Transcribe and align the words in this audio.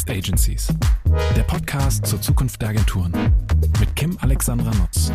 Next 0.00 0.10
Agencies? 0.10 0.68
Der 1.36 1.42
Podcast 1.42 2.06
zur 2.06 2.22
Zukunft 2.22 2.62
der 2.62 2.70
Agenturen 2.70 3.12
mit 3.78 3.94
Kim 3.96 4.16
Alexandra 4.22 4.70
Nutz. 4.70 5.12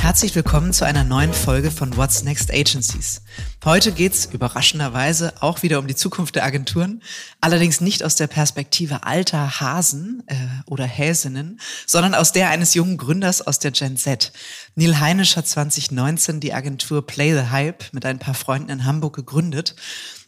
Herzlich 0.00 0.34
willkommen 0.34 0.72
zu 0.72 0.86
einer 0.86 1.04
neuen 1.04 1.34
Folge 1.34 1.70
von 1.70 1.94
What's 1.98 2.24
Next 2.24 2.50
Agencies. 2.50 3.20
Heute 3.66 3.92
geht's 3.92 4.24
überraschenderweise 4.24 5.34
auch 5.40 5.62
wieder 5.62 5.78
um 5.78 5.86
die 5.86 5.94
Zukunft 5.94 6.34
der 6.34 6.44
Agenturen, 6.44 7.02
allerdings 7.42 7.82
nicht 7.82 8.02
aus 8.02 8.16
der 8.16 8.28
Perspektive 8.28 9.04
alter 9.04 9.60
Hasen 9.60 10.22
äh, 10.26 10.34
oder 10.64 10.86
Häsinnen, 10.86 11.60
sondern 11.86 12.14
aus 12.14 12.32
der 12.32 12.48
eines 12.48 12.72
jungen 12.72 12.96
Gründers 12.96 13.46
aus 13.46 13.58
der 13.58 13.72
Gen 13.72 13.98
Z. 13.98 14.32
Neil 14.74 15.00
Heinisch 15.00 15.36
hat 15.36 15.46
2019 15.46 16.40
die 16.40 16.54
Agentur 16.54 17.06
Play 17.06 17.34
the 17.34 17.50
Hype 17.50 17.92
mit 17.92 18.06
ein 18.06 18.18
paar 18.18 18.34
Freunden 18.34 18.70
in 18.70 18.86
Hamburg 18.86 19.16
gegründet 19.16 19.76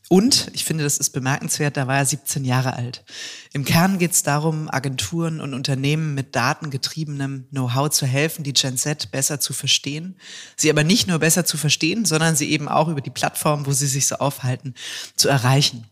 und 0.09 0.51
ich 0.53 0.65
finde, 0.65 0.85
das 0.85 0.99
ist 0.99 1.11
bemerkenswert, 1.11 1.77
da 1.77 1.87
war 1.87 1.99
er 1.99 2.07
17 2.07 2.45
Jahre 2.45 2.75
alt. 2.75 3.05
Im 3.57 3.65
Kern 3.65 4.01
geht 4.01 4.11
es 4.11 4.25
darum, 4.25 4.69
Agenturen 4.69 5.41
und 5.41 5.55
Unternehmen 5.55 6.13
mit 6.15 6.35
datengetriebenem 6.35 7.47
Know-how 7.51 7.89
zu 7.89 8.05
helfen, 8.05 8.43
die 8.43 8.53
Gen 8.53 8.77
Z 8.77 9.13
besser 9.13 9.39
zu 9.39 9.53
verstehen. 9.53 10.17
Sie 10.57 10.69
aber 10.71 10.83
nicht 10.83 11.07
nur 11.07 11.21
besser 11.21 11.45
zu 11.45 11.57
verstehen, 11.57 12.05
sondern 12.05 12.35
sie 12.35 12.51
eben 12.51 12.67
auch 12.67 12.89
über 12.89 13.01
die 13.01 13.11
Plattform, 13.11 13.65
wo 13.65 13.71
sie 13.71 13.87
sich 13.87 14.09
so 14.09 14.17
aufhalten, 14.17 14.75
zu 15.15 15.29
erreichen. 15.29 15.87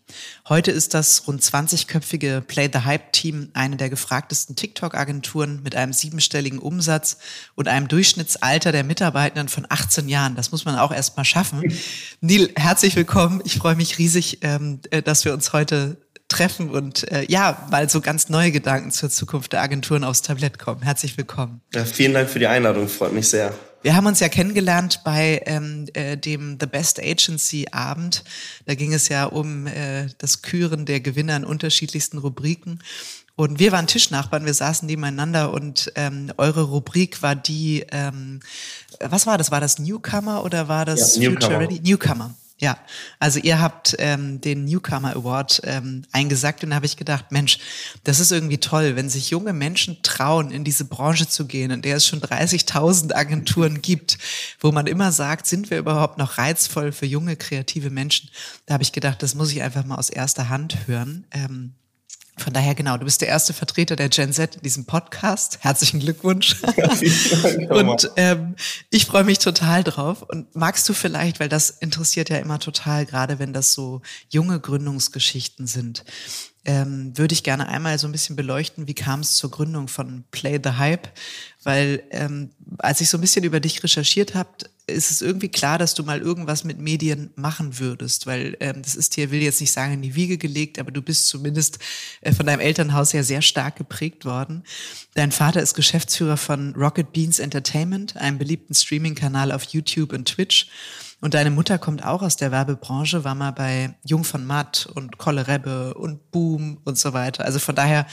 Heute 0.49 0.73
ist 0.73 0.93
das 0.93 1.29
rund 1.29 1.41
20-köpfige 1.41 2.41
Play 2.41 2.69
the 2.73 2.81
Hype-Team 2.81 3.51
eine 3.55 3.77
der 3.77 3.91
gefragtesten 3.91 4.57
TikTok-Agenturen 4.57 5.63
mit 5.63 5.77
einem 5.77 5.93
siebenstelligen 5.93 6.59
Umsatz 6.59 7.19
und 7.55 7.69
einem 7.69 7.87
Durchschnittsalter 7.87 8.73
der 8.73 8.83
Mitarbeitenden 8.83 9.49
von 9.49 9.67
18 9.69 10.09
Jahren. 10.09 10.35
Das 10.35 10.51
muss 10.51 10.65
man 10.65 10.81
auch 10.81 10.91
erst 10.91 11.17
mal 11.17 11.25
schaffen. 11.25 11.63
Neil, 12.21 12.51
herzlich 12.57 12.97
willkommen. 12.97 13.41
Ich 13.45 13.59
freue 13.59 13.77
mich 13.77 13.99
riesig, 13.99 14.39
ähm, 14.43 14.81
äh, 14.91 15.01
dass 15.01 15.25
wir 15.25 15.33
uns 15.33 15.53
heute 15.53 15.97
treffen 16.33 16.71
und 16.71 17.11
äh, 17.13 17.25
ja, 17.29 17.67
mal 17.71 17.89
so 17.89 18.01
ganz 18.01 18.29
neue 18.29 18.51
Gedanken 18.51 18.91
zur 18.91 19.11
Zukunft 19.11 19.53
der 19.53 19.63
Agenturen 19.63 20.03
aufs 20.03 20.23
Tablett 20.23 20.59
kommen. 20.59 20.83
Herzlich 20.83 21.17
willkommen. 21.17 21.61
Ja, 21.75 21.85
vielen 21.85 22.15
Dank 22.15 22.29
für 22.29 22.39
die 22.39 22.47
Einladung, 22.47 22.89
freut 22.89 23.13
mich 23.13 23.29
sehr. 23.29 23.55
Wir 23.83 23.97
haben 23.97 24.07
uns 24.07 24.21
ja 24.21 24.29
kennengelernt 24.29 25.01
bei 25.05 25.43
ähm, 25.45 25.87
äh, 25.95 26.17
dem 26.17 26.57
The 26.61 26.67
Best 26.67 27.01
Agency 27.01 27.67
Abend. 27.73 28.23
Da 28.65 28.77
ging 28.77 28.95
es 28.95 29.09
ja 29.09 29.25
um 29.25 29.67
äh, 29.67 30.07
das 30.19 30.43
Küren 30.43 30.87
der 30.87 31.01
Gewinner 31.01 31.37
in 31.37 31.45
unterschiedlichsten 31.45 32.19
Rubriken. 32.19 32.79
Und 33.35 33.59
wir 33.59 33.73
waren 33.73 33.87
Tischnachbarn, 33.87 34.45
wir 34.45 34.55
saßen 34.55 34.87
nebeneinander 34.87 35.53
und 35.53 35.91
ähm, 35.97 36.33
eure 36.37 36.63
Rubrik 36.63 37.23
war 37.23 37.35
die, 37.35 37.85
ähm, 37.91 38.41
was 39.01 39.27
war 39.27 39.37
das? 39.37 39.51
War 39.51 39.61
das 39.61 39.79
Newcomer 39.79 40.45
oder 40.45 40.69
war 40.69 40.85
das 40.85 41.17
ja, 41.17 41.31
Future 41.31 41.51
Newcomer. 41.51 41.61
Ready? 41.61 41.81
Newcomer. 41.81 42.35
Ja, 42.63 42.79
also 43.19 43.41
ihr 43.41 43.61
habt 43.61 43.97
ähm, 43.99 44.41
den 44.41 44.65
Newcomer 44.67 45.17
Award 45.17 45.63
ähm, 45.65 46.05
eingesagt 46.13 46.63
und 46.63 46.71
da 46.71 46.77
habe 46.77 46.87
ich 46.87 46.97
gedacht, 46.97 47.33
Mensch, 47.33 47.59
das 48.05 48.21
ist 48.21 48.31
irgendwie 48.31 48.59
toll, 48.59 48.95
wenn 48.95 49.11
sich 49.11 49.31
junge 49.31 49.53
Menschen 49.53 50.01
trauen, 50.05 50.53
in 50.53 50.63
diese 50.63 50.85
Branche 50.85 51.27
zu 51.27 51.47
gehen, 51.47 51.73
in 51.73 51.83
der 51.83 51.97
es 51.97 52.07
schon 52.07 52.21
30.000 52.21 53.15
Agenturen 53.15 53.83
gibt, 53.83 54.17
wo 54.61 54.71
man 54.71 54.87
immer 54.87 55.11
sagt, 55.11 55.49
sind 55.49 55.71
wir 55.71 55.79
überhaupt 55.79 56.19
noch 56.19 56.39
reizvoll 56.39 56.93
für 56.93 57.07
junge, 57.07 57.35
kreative 57.35 57.91
Menschen? 57.91 58.31
Da 58.67 58.75
habe 58.75 58.85
ich 58.85 58.93
gedacht, 58.93 59.25
das 59.25 59.35
muss 59.35 59.51
ich 59.51 59.61
einfach 59.61 59.85
mal 59.85 59.97
aus 59.97 60.09
erster 60.09 60.49
Hand 60.49 60.87
hören. 60.87 61.25
Ähm, 61.33 61.73
von 62.39 62.53
daher 62.53 62.75
genau, 62.75 62.97
du 62.97 63.05
bist 63.05 63.21
der 63.21 63.29
erste 63.29 63.53
Vertreter 63.53 63.95
der 63.95 64.09
Gen 64.09 64.33
Z 64.33 64.57
in 64.57 64.63
diesem 64.63 64.87
Podcast. 64.87 65.59
Herzlichen 65.61 66.01
Glückwunsch. 66.01 66.57
und 67.69 68.11
ähm, 68.17 68.57
ich 68.91 69.05
freue 69.05 69.25
mich 69.25 69.39
total 69.39 69.85
drauf. 69.85 70.23
Und 70.23 70.55
magst 70.57 70.89
du 70.89 70.95
vielleicht, 70.95 71.41
weil 71.41 71.51
das 71.51 71.71
interessiert 71.71 72.31
ja 72.31 72.39
immer 72.39 72.59
total, 72.59 73.05
gerade 73.05 73.39
wenn 73.39 73.53
das 73.53 73.75
so 73.75 74.01
junge 74.31 74.59
Gründungsgeschichten 74.61 75.67
sind, 75.67 76.05
ähm, 76.65 77.17
würde 77.17 77.35
ich 77.35 77.43
gerne 77.43 77.69
einmal 77.69 77.99
so 77.99 78.07
ein 78.07 78.13
bisschen 78.13 78.37
beleuchten, 78.37 78.87
wie 78.87 78.95
kam 78.95 79.21
es 79.21 79.37
zur 79.37 79.51
Gründung 79.51 79.89
von 79.89 80.25
Play 80.31 80.61
the 80.63 80.73
Hype? 80.73 81.09
Weil 81.65 82.03
ähm, 82.11 82.51
als 82.79 83.01
ich 83.01 83.09
so 83.09 83.19
ein 83.19 83.21
bisschen 83.21 83.45
über 83.45 83.61
dich 83.61 83.83
recherchiert 83.83 84.35
habe, 84.35 84.51
ist 84.87 85.11
es 85.11 85.23
irgendwie 85.23 85.49
klar, 85.49 85.79
dass 85.79 85.95
du 85.95 86.03
mal 86.03 86.21
irgendwas 86.21 86.65
mit 86.65 86.79
Medien 86.79 87.31
machen 87.37 87.79
würdest, 87.79 88.27
weil 88.27 88.57
ähm, 88.61 88.83
das 88.83 88.95
ist 88.95 89.17
dir, 89.17 89.31
will 89.31 89.41
jetzt 89.41 89.61
nicht 89.61 89.73
sagen, 89.73 89.95
in 89.95 90.03
die 90.03 90.15
Wiege 90.15 90.39
gelegt, 90.39 90.79
aber 90.79 90.91
du 90.91 91.03
bist 91.03 91.29
zumindest 91.29 91.79
äh, 92.21 92.33
von 92.33 92.47
deinem 92.47 92.61
Elternhaus 92.61 93.13
ja 93.13 93.23
sehr 93.23 93.43
stark 93.43 93.77
geprägt 93.77 94.25
worden. 94.25 94.65
Dein 95.15 95.33
Vater 95.33 95.63
ist 95.63 95.75
Geschäftsführer 95.75 96.37
von 96.37 96.75
Rocket 96.75 97.13
Beans 97.13 97.39
Entertainment, 97.39 98.17
einem 98.17 98.39
beliebten 98.39 98.75
Streaming-Kanal 98.75 99.53
auf 99.53 99.65
YouTube 99.65 100.13
und 100.13 100.27
Twitch. 100.27 100.69
Und 101.23 101.35
deine 101.35 101.53
Mutter 101.53 101.79
kommt 101.79 102.05
auch 102.05 102.21
aus 102.21 102.35
der 102.35 102.51
Werbebranche, 102.51 103.23
war 103.23 103.37
mal 103.37 103.53
bei 103.53 103.95
Jung 104.05 104.25
von 104.25 104.45
Matt 104.45 104.89
und 104.93 105.19
Kolle 105.19 105.47
Rebbe 105.47 105.95
und 105.95 106.33
Boom 106.33 106.79
und 106.85 106.99
so 106.99 107.13
weiter. 107.13 107.45
Also 107.45 107.61
von 107.61 107.77
daher, 107.77 108.09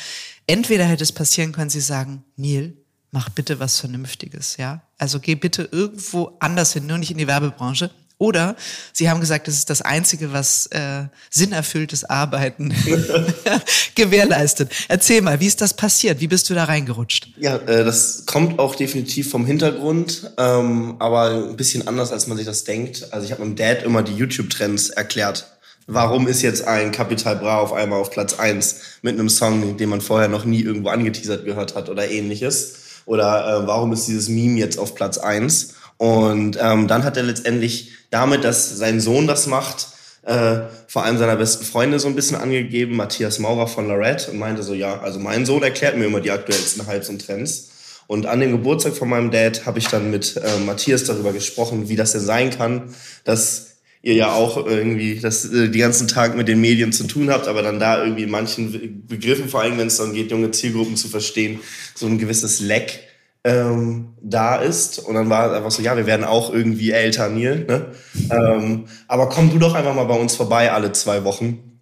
entweder 0.45 0.85
hätte 0.85 1.01
es 1.01 1.11
passieren 1.11 1.51
können, 1.51 1.71
sie 1.71 1.81
sagen, 1.81 2.23
Neil, 2.35 2.77
mach 3.09 3.29
bitte 3.29 3.59
was 3.59 3.79
Vernünftiges, 3.79 4.57
ja. 4.57 4.83
Also 4.99 5.19
geh 5.19 5.33
bitte 5.33 5.67
irgendwo 5.71 6.37
anders 6.39 6.73
hin, 6.73 6.85
nur 6.85 6.99
nicht 6.99 7.09
in 7.09 7.17
die 7.17 7.25
Werbebranche. 7.25 7.89
Oder 8.19 8.57
sie 8.91 9.09
haben 9.09 9.21
gesagt, 9.21 9.47
das 9.47 9.55
ist 9.55 9.69
das 9.69 9.81
Einzige, 9.81 10.33
was 10.33 10.67
äh, 10.67 11.05
sinnerfülltes 11.29 12.03
Arbeiten 12.03 12.75
gewährleistet. 13.95 14.71
Erzähl 14.89 15.21
mal, 15.21 15.39
wie 15.39 15.47
ist 15.47 15.61
das 15.61 15.73
passiert? 15.73 16.19
Wie 16.19 16.27
bist 16.27 16.49
du 16.49 16.53
da 16.53 16.65
reingerutscht? 16.65 17.29
Ja, 17.37 17.55
äh, 17.55 17.85
das 17.85 18.25
kommt 18.25 18.59
auch 18.59 18.75
definitiv 18.75 19.31
vom 19.31 19.45
Hintergrund, 19.45 20.31
ähm, 20.37 20.97
aber 20.99 21.47
ein 21.49 21.55
bisschen 21.55 21.87
anders, 21.87 22.11
als 22.11 22.27
man 22.27 22.35
sich 22.35 22.45
das 22.45 22.65
denkt. 22.65 23.07
Also 23.11 23.25
ich 23.25 23.31
habe 23.31 23.41
meinem 23.41 23.55
Dad 23.55 23.83
immer 23.83 24.03
die 24.03 24.13
YouTube-Trends 24.13 24.89
erklärt. 24.89 25.47
Warum 25.87 26.27
ist 26.27 26.41
jetzt 26.41 26.67
ein 26.67 26.91
Capital 26.91 27.37
Bra 27.37 27.59
auf 27.59 27.71
einmal 27.71 28.01
auf 28.01 28.11
Platz 28.11 28.37
eins 28.37 28.81
mit 29.01 29.17
einem 29.17 29.29
Song, 29.29 29.77
den 29.77 29.89
man 29.89 30.01
vorher 30.01 30.27
noch 30.27 30.43
nie 30.43 30.61
irgendwo 30.61 30.89
angeteasert 30.89 31.45
gehört 31.45 31.73
hat 31.73 31.87
oder 31.87 32.09
ähnliches? 32.11 32.75
Oder 33.05 33.63
äh, 33.63 33.67
warum 33.67 33.93
ist 33.93 34.07
dieses 34.07 34.27
Meme 34.27 34.59
jetzt 34.59 34.77
auf 34.77 34.93
Platz 34.93 35.17
eins? 35.17 35.73
Und 35.99 36.57
ähm, 36.61 36.87
dann 36.87 37.03
hat 37.03 37.17
er 37.17 37.23
letztendlich 37.23 37.91
damit, 38.09 38.45
dass 38.45 38.77
sein 38.77 39.01
Sohn 39.01 39.27
das 39.27 39.47
macht, 39.47 39.87
äh, 40.23 40.61
vor 40.87 41.03
allem 41.03 41.17
seiner 41.17 41.35
besten 41.35 41.65
Freunde 41.65 41.99
so 41.99 42.07
ein 42.07 42.15
bisschen 42.15 42.37
angegeben, 42.37 42.95
Matthias 42.95 43.37
Maurer 43.37 43.67
von 43.67 43.85
Lorette, 43.89 44.31
und 44.31 44.39
meinte 44.39 44.63
so, 44.63 44.73
ja, 44.73 45.01
also 45.01 45.19
mein 45.19 45.45
Sohn 45.45 45.61
erklärt 45.61 45.97
mir 45.97 46.05
immer 46.05 46.21
die 46.21 46.31
aktuellsten 46.31 46.87
Hypes 46.87 47.09
und 47.09 47.25
Trends. 47.25 47.69
Und 48.07 48.27
an 48.27 48.39
dem 48.39 48.51
Geburtstag 48.51 48.95
von 48.95 49.09
meinem 49.09 49.29
Dad 49.29 49.65
habe 49.65 49.79
ich 49.79 49.89
dann 49.89 50.09
mit 50.09 50.37
äh, 50.37 50.59
Matthias 50.65 51.03
darüber 51.03 51.33
gesprochen, 51.33 51.89
wie 51.89 51.97
das 51.97 52.13
denn 52.13 52.21
sein 52.21 52.49
kann, 52.49 52.95
dass 53.25 53.75
ihr 54.01 54.13
ja 54.13 54.31
auch 54.31 54.65
irgendwie 54.65 55.19
das 55.19 55.51
äh, 55.51 55.67
die 55.67 55.79
ganzen 55.79 56.07
Tag 56.07 56.37
mit 56.37 56.47
den 56.47 56.61
Medien 56.61 56.93
zu 56.93 57.07
tun 57.07 57.29
habt, 57.29 57.49
aber 57.49 57.61
dann 57.61 57.77
da 57.77 58.01
irgendwie 58.01 58.25
manchen 58.25 59.05
Begriffen, 59.05 59.49
vor 59.49 59.63
allem 59.63 59.77
wenn 59.77 59.87
es 59.87 59.97
dann 59.97 60.13
geht, 60.13 60.31
junge 60.31 60.51
Zielgruppen 60.51 60.95
zu 60.95 61.09
verstehen, 61.09 61.59
so 61.93 62.07
ein 62.07 62.17
gewisses 62.17 62.61
Leck 62.61 63.08
ähm, 63.49 64.09
da 64.21 64.57
ist. 64.57 64.99
Und 64.99 65.15
dann 65.15 65.29
war 65.29 65.53
einfach 65.53 65.71
so, 65.71 65.81
ja, 65.81 65.97
wir 65.97 66.05
werden 66.05 66.25
auch 66.25 66.53
irgendwie 66.53 66.91
älter, 66.91 67.29
Neil. 67.29 67.65
Ne? 67.67 67.85
Ähm, 68.29 68.85
aber 69.07 69.29
komm 69.29 69.49
du 69.51 69.57
doch 69.57 69.73
einfach 69.73 69.95
mal 69.95 70.05
bei 70.05 70.17
uns 70.17 70.35
vorbei 70.35 70.71
alle 70.71 70.91
zwei 70.91 71.23
Wochen 71.23 71.81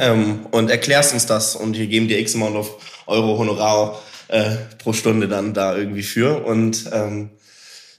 ähm, 0.00 0.46
und 0.50 0.70
erklärst 0.70 1.14
uns 1.14 1.26
das. 1.26 1.54
Und 1.56 1.76
wir 1.76 1.86
geben 1.86 2.08
dir 2.08 2.18
x 2.18 2.34
Amount 2.34 2.56
of 2.56 2.70
Euro 3.06 3.38
Honorar 3.38 4.00
äh, 4.28 4.56
pro 4.82 4.92
Stunde 4.92 5.28
dann 5.28 5.54
da 5.54 5.76
irgendwie 5.76 6.02
für. 6.02 6.44
Und 6.44 6.90
ähm, 6.92 7.30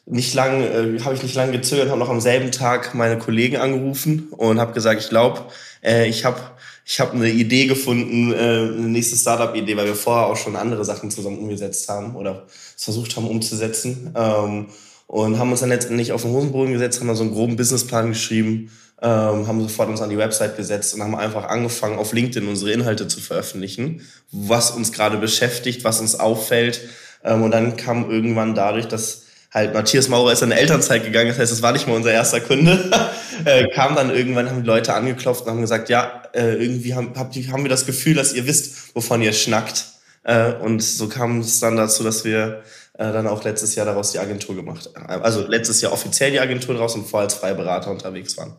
nicht 0.06 0.34
lang, 0.34 0.62
äh, 0.62 1.00
habe 1.02 1.16
ich 1.16 1.24
nicht 1.24 1.36
lange 1.36 1.54
gezögert, 1.54 1.90
habe 1.90 2.00
noch 2.00 2.10
am 2.10 2.22
selben 2.22 2.52
Tag 2.52 2.94
meine 2.94 3.18
Kollegen 3.18 3.58
angerufen 3.58 4.28
und 4.32 4.60
habe 4.60 4.74
gesagt, 4.74 5.02
ich 5.02 5.10
glaube, 5.10 5.46
äh, 5.84 6.08
ich 6.08 6.26
habe 6.26 6.40
ich 6.88 7.00
habe 7.00 7.14
eine 7.14 7.30
Idee 7.30 7.66
gefunden, 7.66 8.32
äh, 8.32 8.38
eine 8.38 8.88
nächste 8.88 9.16
Startup-Idee, 9.16 9.76
weil 9.76 9.88
wir 9.88 9.96
vorher 9.96 10.28
auch 10.28 10.38
schon 10.38 10.56
andere 10.56 10.86
Sachen 10.86 11.10
zusammen 11.10 11.40
umgesetzt 11.40 11.90
haben 11.90 12.16
oder 12.16 12.46
versucht 12.78 13.16
haben 13.16 13.28
umzusetzen. 13.28 14.14
Ähm, 14.16 14.68
und 15.08 15.40
haben 15.40 15.52
uns 15.52 15.60
dann 15.60 15.70
letztendlich 15.70 16.12
auf 16.12 16.22
den 16.22 16.32
Hosenboden 16.32 16.74
gesetzt, 16.74 17.00
haben 17.00 17.08
dann 17.08 17.16
so 17.16 17.24
einen 17.24 17.34
groben 17.34 17.56
Businessplan 17.56 18.10
geschrieben, 18.10 18.72
ähm, 19.02 19.48
haben 19.48 19.62
sofort 19.62 19.90
uns 19.90 20.02
an 20.02 20.10
die 20.10 20.18
Website 20.18 20.58
gesetzt 20.58 20.94
und 20.94 21.02
haben 21.02 21.16
einfach 21.16 21.46
angefangen, 21.46 21.98
auf 21.98 22.14
LinkedIn 22.14 22.48
unsere 22.48 22.72
Inhalte 22.72 23.08
zu 23.08 23.20
veröffentlichen, 23.20 24.02
was 24.32 24.72
uns 24.72 24.92
gerade 24.92 25.18
beschäftigt, 25.18 25.84
was 25.84 26.00
uns 26.00 26.20
auffällt. 26.20 26.82
Ähm, 27.24 27.42
und 27.42 27.52
dann 27.52 27.78
kam 27.78 28.10
irgendwann 28.10 28.54
dadurch, 28.54 28.88
dass 28.88 29.25
halt 29.56 29.74
Matthias 29.74 30.10
Maurer 30.10 30.34
ist 30.34 30.44
in 30.44 30.52
Elternzeit 30.52 31.06
gegangen, 31.06 31.30
das 31.30 31.40
heißt, 31.40 31.52
es 31.52 31.62
war 31.62 31.72
nicht 31.72 31.88
mal 31.88 31.96
unser 31.96 32.12
erster 32.12 32.42
Kunde, 32.42 32.92
äh, 33.46 33.68
kam 33.70 33.96
dann 33.96 34.14
irgendwann, 34.14 34.50
haben 34.50 34.62
die 34.62 34.68
Leute 34.68 34.94
angeklopft 34.94 35.46
und 35.46 35.52
haben 35.52 35.62
gesagt, 35.62 35.88
ja, 35.90 36.24
äh, 36.34 36.56
irgendwie 36.56 36.94
haben, 36.94 37.14
habt, 37.16 37.36
haben 37.36 37.64
wir 37.64 37.70
das 37.70 37.86
Gefühl, 37.86 38.16
dass 38.16 38.34
ihr 38.34 38.46
wisst, 38.46 38.94
wovon 38.94 39.22
ihr 39.22 39.32
schnackt. 39.32 39.86
Äh, 40.24 40.54
und 40.54 40.84
so 40.84 41.08
kam 41.08 41.40
es 41.40 41.62
dann 41.62 41.78
dazu, 41.78 42.04
dass 42.04 42.26
wir 42.26 42.64
äh, 42.98 43.14
dann 43.14 43.28
auch 43.28 43.46
letztes 43.46 43.76
Jahr 43.76 43.86
daraus 43.86 44.12
die 44.12 44.20
Agentur 44.20 44.56
gemacht 44.56 44.90
haben. 44.94 45.24
Also 45.24 45.48
letztes 45.48 45.80
Jahr 45.80 45.94
offiziell 45.94 46.32
die 46.32 46.40
Agentur 46.42 46.76
daraus 46.76 46.94
und 46.96 47.08
vorher 47.08 47.30
als 47.30 47.36
freie 47.36 47.56
Berater 47.56 47.92
unterwegs 47.92 48.38
waren. 48.38 48.54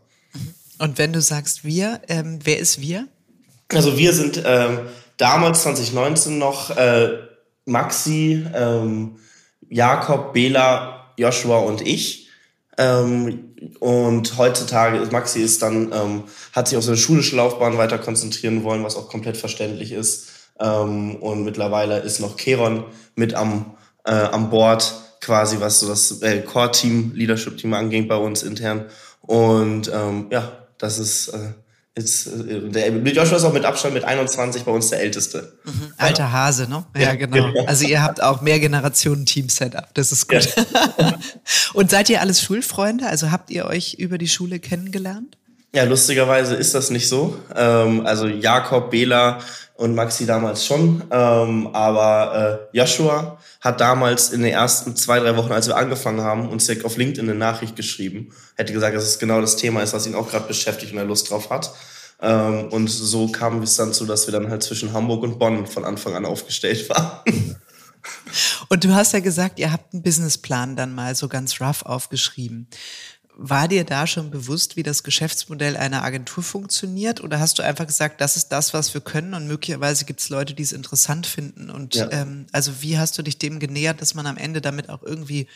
Und 0.78 0.96
wenn 0.96 1.12
du 1.12 1.20
sagst 1.20 1.64
wir, 1.64 2.00
ähm, 2.08 2.38
wer 2.42 2.58
ist 2.58 2.80
wir? 2.80 3.06
Also 3.68 3.98
wir 3.98 4.12
sind 4.14 4.42
ähm, 4.46 4.80
damals 5.18 5.62
2019 5.62 6.38
noch 6.38 6.74
äh, 6.74 7.18
Maxi, 7.66 8.46
ähm, 8.54 9.16
Jakob, 9.68 10.32
Bela, 10.32 11.12
Joshua 11.16 11.58
und 11.58 11.80
ich. 11.80 12.28
Ähm, 12.78 13.54
und 13.80 14.36
heutzutage 14.36 14.98
ist 14.98 15.12
Maxi 15.12 15.40
ist 15.40 15.62
dann, 15.62 15.92
ähm, 15.92 16.24
hat 16.52 16.68
sich 16.68 16.76
auf 16.76 16.84
seine 16.84 16.98
schulische 16.98 17.36
Laufbahn 17.36 17.78
weiter 17.78 17.98
konzentrieren 17.98 18.64
wollen, 18.64 18.84
was 18.84 18.96
auch 18.96 19.08
komplett 19.08 19.36
verständlich 19.36 19.92
ist. 19.92 20.28
Ähm, 20.60 21.16
und 21.16 21.44
mittlerweile 21.44 21.98
ist 22.00 22.20
noch 22.20 22.36
Keron 22.36 22.84
mit 23.14 23.34
am, 23.34 23.76
äh, 24.04 24.12
am 24.12 24.50
Board, 24.50 24.94
quasi 25.20 25.58
was 25.60 25.80
so 25.80 25.88
das 25.88 26.20
äh, 26.22 26.42
Core-Team, 26.42 27.12
Leadership-Team 27.14 27.72
angeht 27.72 28.08
bei 28.08 28.16
uns 28.16 28.42
intern. 28.42 28.86
Und 29.22 29.90
ähm, 29.92 30.26
ja, 30.30 30.52
das 30.78 30.98
ist 30.98 31.28
äh, 31.28 31.52
ist, 31.96 32.26
äh, 32.26 32.68
der 32.68 32.90
Joshua 32.90 33.38
ist 33.38 33.44
auch 33.44 33.52
mit 33.52 33.64
Abstand 33.64 33.94
mit 33.94 34.04
21 34.04 34.64
bei 34.64 34.70
uns 34.70 34.90
der 34.90 35.00
Älteste. 35.00 35.54
Mhm. 35.64 35.92
Alter 35.96 36.30
Hase, 36.30 36.68
ne? 36.68 36.84
Ja, 36.94 37.02
ja 37.02 37.14
genau. 37.14 37.52
genau. 37.52 37.66
Also 37.66 37.86
ihr 37.86 38.02
habt 38.02 38.22
auch 38.22 38.42
mehr 38.42 38.60
Generationen 38.60 39.24
Team-Setup. 39.24 39.94
Das 39.94 40.12
ist 40.12 40.28
gut. 40.28 40.54
Ja. 40.98 41.18
Und 41.72 41.90
seid 41.90 42.10
ihr 42.10 42.20
alles 42.20 42.42
Schulfreunde? 42.42 43.06
Also 43.06 43.30
habt 43.30 43.50
ihr 43.50 43.64
euch 43.64 43.94
über 43.94 44.18
die 44.18 44.28
Schule 44.28 44.58
kennengelernt? 44.58 45.38
Ja, 45.74 45.84
lustigerweise 45.84 46.54
ist 46.54 46.74
das 46.74 46.90
nicht 46.90 47.08
so. 47.08 47.38
Ähm, 47.54 48.06
also 48.06 48.26
Jakob, 48.26 48.90
Bela 48.90 49.40
und 49.74 49.94
Maxi 49.94 50.26
damals 50.26 50.66
schon. 50.66 51.02
Ähm, 51.10 51.68
aber 51.72 52.68
äh, 52.72 52.76
Joshua 52.76 53.38
hat 53.66 53.80
damals 53.80 54.30
in 54.30 54.42
den 54.42 54.52
ersten 54.52 54.96
zwei, 54.96 55.18
drei 55.18 55.36
Wochen, 55.36 55.52
als 55.52 55.66
wir 55.66 55.76
angefangen 55.76 56.20
haben, 56.20 56.48
uns 56.48 56.66
direkt 56.66 56.84
auf 56.84 56.96
LinkedIn 56.96 57.28
eine 57.28 57.38
Nachricht 57.38 57.76
geschrieben. 57.76 58.32
Hätte 58.54 58.72
gesagt, 58.72 58.96
dass 58.96 59.04
es 59.04 59.18
genau 59.18 59.40
das 59.40 59.56
Thema 59.56 59.82
ist, 59.82 59.92
was 59.92 60.06
ihn 60.06 60.14
auch 60.14 60.30
gerade 60.30 60.46
beschäftigt 60.46 60.92
und 60.92 60.98
er 60.98 61.04
Lust 61.04 61.30
drauf 61.30 61.50
hat. 61.50 61.72
Ähm, 62.22 62.68
und 62.70 62.88
so 62.88 63.28
kam 63.28 63.62
es 63.62 63.76
dann 63.76 63.92
zu, 63.92 64.06
dass 64.06 64.26
wir 64.26 64.32
dann 64.32 64.48
halt 64.48 64.62
zwischen 64.62 64.92
Hamburg 64.92 65.22
und 65.22 65.38
Bonn 65.38 65.66
von 65.66 65.84
Anfang 65.84 66.14
an 66.14 66.24
aufgestellt 66.24 66.88
waren. 66.88 67.56
Und 68.68 68.84
du 68.84 68.94
hast 68.94 69.12
ja 69.12 69.20
gesagt, 69.20 69.58
ihr 69.58 69.72
habt 69.72 69.92
einen 69.92 70.02
Businessplan 70.02 70.76
dann 70.76 70.94
mal 70.94 71.14
so 71.14 71.28
ganz 71.28 71.60
rough 71.60 71.82
aufgeschrieben. 71.84 72.68
War 73.38 73.68
dir 73.68 73.84
da 73.84 74.06
schon 74.06 74.30
bewusst, 74.30 74.76
wie 74.76 74.82
das 74.82 75.02
Geschäftsmodell 75.02 75.76
einer 75.76 76.02
Agentur 76.02 76.42
funktioniert? 76.42 77.22
Oder 77.22 77.38
hast 77.38 77.58
du 77.58 77.62
einfach 77.62 77.86
gesagt, 77.86 78.22
das 78.22 78.38
ist 78.38 78.48
das, 78.48 78.72
was 78.72 78.94
wir 78.94 79.02
können 79.02 79.34
und 79.34 79.46
möglicherweise 79.46 80.06
gibt 80.06 80.20
es 80.20 80.30
Leute, 80.30 80.54
die 80.54 80.62
es 80.62 80.72
interessant 80.72 81.26
finden? 81.26 81.68
Und 81.68 81.96
ja. 81.96 82.10
ähm, 82.12 82.46
also 82.52 82.80
wie 82.80 82.98
hast 82.98 83.18
du 83.18 83.22
dich 83.22 83.36
dem 83.36 83.58
genähert, 83.58 84.00
dass 84.00 84.14
man 84.14 84.26
am 84.26 84.38
Ende 84.38 84.62
damit 84.62 84.88
auch 84.88 85.02
irgendwie 85.02 85.48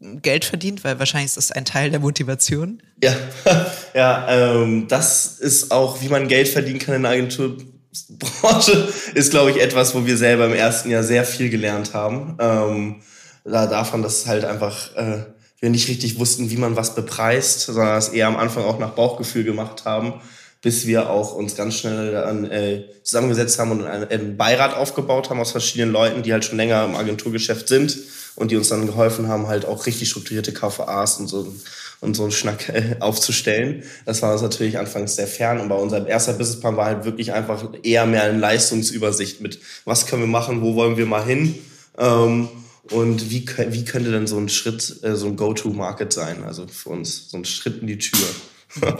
Geld 0.00 0.44
verdient? 0.44 0.82
Weil 0.82 0.98
wahrscheinlich 0.98 1.28
ist 1.28 1.36
das 1.36 1.52
ein 1.52 1.64
Teil 1.64 1.90
der 1.90 2.00
Motivation. 2.00 2.82
Ja, 3.00 3.14
ja 3.94 4.28
ähm, 4.28 4.88
das 4.88 5.38
ist 5.38 5.70
auch, 5.70 6.02
wie 6.02 6.08
man 6.08 6.26
Geld 6.26 6.48
verdienen 6.48 6.80
kann 6.80 6.96
in 6.96 7.02
der 7.02 7.12
Agenturbranche, 7.12 8.88
ist, 9.14 9.30
glaube 9.30 9.52
ich, 9.52 9.60
etwas, 9.60 9.94
wo 9.94 10.04
wir 10.04 10.16
selber 10.16 10.46
im 10.46 10.54
ersten 10.54 10.90
Jahr 10.90 11.04
sehr 11.04 11.24
viel 11.24 11.50
gelernt 11.50 11.94
haben. 11.94 12.36
Ähm, 12.40 13.02
da 13.44 13.68
davon, 13.68 14.02
dass 14.02 14.26
halt 14.26 14.44
einfach... 14.44 14.96
Äh, 14.96 15.24
wir 15.62 15.70
nicht 15.70 15.88
richtig 15.88 16.18
wussten, 16.18 16.50
wie 16.50 16.56
man 16.56 16.74
was 16.76 16.96
bepreist, 16.96 17.60
sondern 17.60 17.96
es 17.96 18.08
eher 18.08 18.26
am 18.26 18.36
Anfang 18.36 18.64
auch 18.64 18.80
nach 18.80 18.90
Bauchgefühl 18.90 19.44
gemacht 19.44 19.84
haben, 19.84 20.14
bis 20.60 20.86
wir 20.86 21.08
auch 21.08 21.34
uns 21.34 21.54
ganz 21.54 21.76
schnell 21.76 22.12
dann, 22.12 22.50
äh, 22.50 22.84
zusammengesetzt 23.04 23.60
haben 23.60 23.70
und 23.70 23.86
einen, 23.86 24.08
einen 24.08 24.36
Beirat 24.36 24.74
aufgebaut 24.74 25.30
haben 25.30 25.40
aus 25.40 25.52
verschiedenen 25.52 25.92
Leuten, 25.92 26.24
die 26.24 26.32
halt 26.32 26.44
schon 26.44 26.56
länger 26.56 26.84
im 26.84 26.96
Agenturgeschäft 26.96 27.68
sind 27.68 27.96
und 28.34 28.50
die 28.50 28.56
uns 28.56 28.70
dann 28.70 28.86
geholfen 28.86 29.28
haben, 29.28 29.46
halt 29.46 29.64
auch 29.64 29.86
richtig 29.86 30.10
strukturierte 30.10 30.52
KVAs 30.52 31.20
und 31.20 31.28
so 31.28 31.54
und 32.00 32.16
so 32.16 32.24
einen 32.24 32.32
Schnack 32.32 32.68
äh, 32.68 32.96
aufzustellen. 32.98 33.84
Das 34.04 34.20
war 34.20 34.32
uns 34.32 34.42
natürlich 34.42 34.78
anfangs 34.78 35.14
sehr 35.14 35.28
fern 35.28 35.60
und 35.60 35.68
bei 35.68 35.76
unserem 35.76 36.08
erster 36.08 36.32
Businessplan 36.32 36.76
war 36.76 36.86
halt 36.86 37.04
wirklich 37.04 37.32
einfach 37.32 37.62
eher 37.84 38.04
mehr 38.06 38.24
eine 38.24 38.38
Leistungsübersicht 38.38 39.40
mit, 39.40 39.60
was 39.84 40.06
können 40.06 40.22
wir 40.22 40.28
machen, 40.28 40.60
wo 40.60 40.74
wollen 40.74 40.96
wir 40.96 41.06
mal 41.06 41.24
hin. 41.24 41.54
Ähm, 41.96 42.48
und 42.90 43.30
wie, 43.30 43.46
wie 43.46 43.84
könnte 43.84 44.10
denn 44.10 44.26
so 44.26 44.38
ein 44.38 44.48
Schritt, 44.48 45.02
äh, 45.02 45.14
so 45.14 45.26
ein 45.26 45.36
Go-to-Market 45.36 46.12
sein? 46.12 46.44
Also 46.44 46.66
für 46.66 46.90
uns, 46.90 47.30
so 47.30 47.36
ein 47.36 47.44
Schritt 47.44 47.80
in 47.80 47.86
die 47.86 47.98
Tür. 47.98 48.18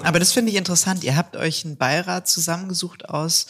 Aber 0.03 0.19
das 0.19 0.33
finde 0.33 0.51
ich 0.51 0.57
interessant. 0.57 1.03
Ihr 1.03 1.17
habt 1.17 1.37
euch 1.37 1.65
einen 1.65 1.77
Beirat 1.77 2.29
zusammengesucht 2.29 3.09
aus 3.09 3.47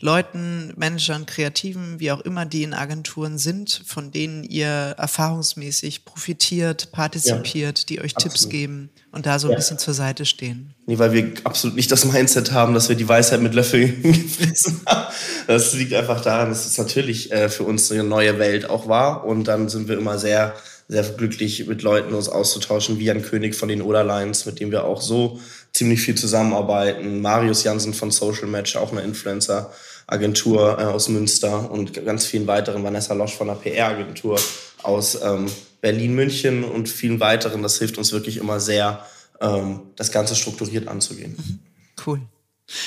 Leuten, 0.00 0.74
Managern, 0.76 1.24
Kreativen, 1.24 2.00
wie 2.00 2.10
auch 2.10 2.20
immer, 2.20 2.44
die 2.44 2.62
in 2.62 2.74
Agenturen 2.74 3.38
sind, 3.38 3.82
von 3.86 4.10
denen 4.10 4.44
ihr 4.44 4.66
erfahrungsmäßig 4.68 6.04
profitiert, 6.04 6.92
partizipiert, 6.92 7.78
ja, 7.78 7.84
die 7.88 8.00
euch 8.00 8.14
absolut. 8.14 8.34
Tipps 8.34 8.48
geben 8.50 8.90
und 9.12 9.24
da 9.24 9.38
so 9.38 9.48
ein 9.48 9.52
ja. 9.52 9.56
bisschen 9.56 9.78
zur 9.78 9.94
Seite 9.94 10.26
stehen. 10.26 10.74
Nee, 10.84 10.98
weil 10.98 11.12
wir 11.12 11.32
absolut 11.44 11.76
nicht 11.76 11.90
das 11.90 12.04
Mindset 12.04 12.52
haben, 12.52 12.74
dass 12.74 12.90
wir 12.90 12.96
die 12.96 13.08
Weisheit 13.08 13.40
mit 13.40 13.54
Löffeln 13.54 14.02
gefressen 14.02 14.82
haben. 14.86 15.14
Das 15.46 15.72
liegt 15.72 15.94
einfach 15.94 16.20
daran, 16.20 16.50
dass 16.50 16.66
es 16.66 16.76
natürlich 16.76 17.32
äh, 17.32 17.48
für 17.48 17.62
uns 17.62 17.90
eine 17.90 18.04
neue 18.04 18.38
Welt 18.38 18.68
auch 18.68 18.88
war 18.88 19.24
und 19.24 19.44
dann 19.44 19.70
sind 19.70 19.88
wir 19.88 19.96
immer 19.96 20.18
sehr 20.18 20.54
sehr 20.88 21.02
glücklich, 21.02 21.66
mit 21.66 21.82
Leuten 21.82 22.14
uns 22.14 22.28
auszutauschen, 22.28 22.98
wie 22.98 23.10
ein 23.10 23.22
König 23.22 23.56
von 23.56 23.68
den 23.68 23.82
Oderlines, 23.82 24.46
mit 24.46 24.60
dem 24.60 24.70
wir 24.70 24.84
auch 24.84 25.02
so 25.02 25.40
ziemlich 25.76 26.00
viel 26.00 26.14
zusammenarbeiten. 26.14 27.20
Marius 27.20 27.62
Jansen 27.64 27.92
von 27.92 28.10
Social 28.10 28.46
Match, 28.46 28.76
auch 28.76 28.92
eine 28.92 29.02
Influencer-Agentur 29.02 30.78
äh, 30.78 30.84
aus 30.84 31.08
Münster 31.08 31.70
und 31.70 31.92
ganz 32.04 32.24
vielen 32.24 32.46
weiteren. 32.46 32.82
Vanessa 32.82 33.14
Losch 33.14 33.34
von 33.34 33.50
einer 33.50 33.58
PR-Agentur 33.58 34.40
aus 34.82 35.20
ähm, 35.22 35.46
Berlin, 35.82 36.14
München 36.14 36.64
und 36.64 36.88
vielen 36.88 37.20
weiteren. 37.20 37.62
Das 37.62 37.78
hilft 37.78 37.98
uns 37.98 38.12
wirklich 38.12 38.38
immer 38.38 38.58
sehr, 38.58 39.04
ähm, 39.40 39.82
das 39.96 40.10
Ganze 40.10 40.34
strukturiert 40.34 40.88
anzugehen. 40.88 41.36
Mhm. 41.36 41.58
Cool. 42.04 42.20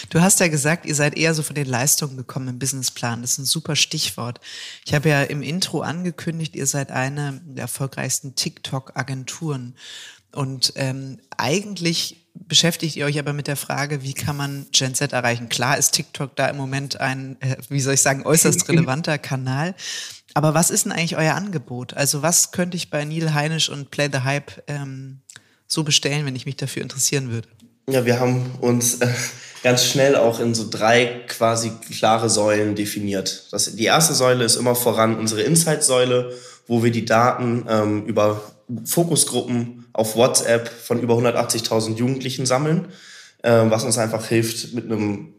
Du 0.09 0.19
hast 0.19 0.39
ja 0.39 0.49
gesagt, 0.49 0.85
ihr 0.85 0.95
seid 0.95 1.15
eher 1.15 1.33
so 1.33 1.41
von 1.41 1.55
den 1.55 1.67
Leistungen 1.67 2.17
gekommen 2.17 2.49
im 2.49 2.59
Businessplan. 2.59 3.21
Das 3.21 3.33
ist 3.33 3.37
ein 3.37 3.45
super 3.45 3.75
Stichwort. 3.75 4.41
Ich 4.85 4.93
habe 4.93 5.07
ja 5.07 5.23
im 5.23 5.41
Intro 5.41 5.81
angekündigt, 5.81 6.55
ihr 6.55 6.65
seid 6.65 6.91
eine 6.91 7.39
der 7.45 7.63
erfolgreichsten 7.63 8.35
TikTok-Agenturen. 8.35 9.75
Und 10.33 10.73
ähm, 10.75 11.19
eigentlich 11.37 12.28
beschäftigt 12.47 12.95
ihr 12.95 13.05
euch 13.05 13.19
aber 13.19 13.33
mit 13.33 13.47
der 13.47 13.55
Frage, 13.55 14.03
wie 14.03 14.13
kann 14.13 14.37
man 14.37 14.67
Gen 14.71 14.95
Z 14.95 15.13
erreichen? 15.13 15.49
Klar 15.49 15.77
ist 15.77 15.91
TikTok 15.91 16.35
da 16.35 16.47
im 16.47 16.57
Moment 16.57 16.99
ein, 16.99 17.37
äh, 17.41 17.57
wie 17.69 17.81
soll 17.81 17.93
ich 17.95 18.01
sagen, 18.01 18.25
äußerst 18.25 18.67
relevanter 18.69 19.17
Kanal. 19.17 19.75
Aber 20.33 20.53
was 20.53 20.69
ist 20.69 20.85
denn 20.85 20.91
eigentlich 20.91 21.17
euer 21.17 21.35
Angebot? 21.35 21.95
Also 21.95 22.21
was 22.21 22.51
könnte 22.51 22.77
ich 22.77 22.89
bei 22.89 23.03
Neil 23.03 23.33
Heinisch 23.33 23.69
und 23.69 23.91
Play 23.91 24.09
the 24.11 24.19
Hype 24.19 24.63
ähm, 24.67 25.19
so 25.67 25.83
bestellen, 25.83 26.25
wenn 26.25 26.35
ich 26.35 26.45
mich 26.45 26.55
dafür 26.55 26.81
interessieren 26.81 27.31
würde? 27.31 27.47
Ja, 27.89 28.05
wir 28.05 28.19
haben 28.19 28.51
uns 28.61 28.95
äh, 28.95 29.07
ganz 29.63 29.85
schnell 29.85 30.15
auch 30.15 30.39
in 30.39 30.53
so 30.53 30.69
drei 30.69 31.23
quasi 31.27 31.71
klare 31.97 32.29
Säulen 32.29 32.75
definiert. 32.75 33.47
Das, 33.51 33.75
die 33.75 33.85
erste 33.85 34.13
Säule 34.13 34.43
ist 34.43 34.55
immer 34.55 34.75
voran 34.75 35.17
unsere 35.17 35.41
Insight-Säule, 35.41 36.33
wo 36.67 36.83
wir 36.83 36.91
die 36.91 37.05
Daten 37.05 37.65
ähm, 37.67 38.05
über 38.05 38.41
Fokusgruppen 38.85 39.78
auf 39.93 40.15
WhatsApp 40.15 40.69
von 40.69 41.01
über 41.01 41.15
180.000 41.15 41.95
Jugendlichen 41.95 42.45
sammeln, 42.45 42.89
äh, 43.43 43.51
was 43.51 43.83
uns 43.83 43.97
einfach 43.97 44.25
hilft, 44.25 44.73
mit 44.73 44.85
einem 44.85 45.33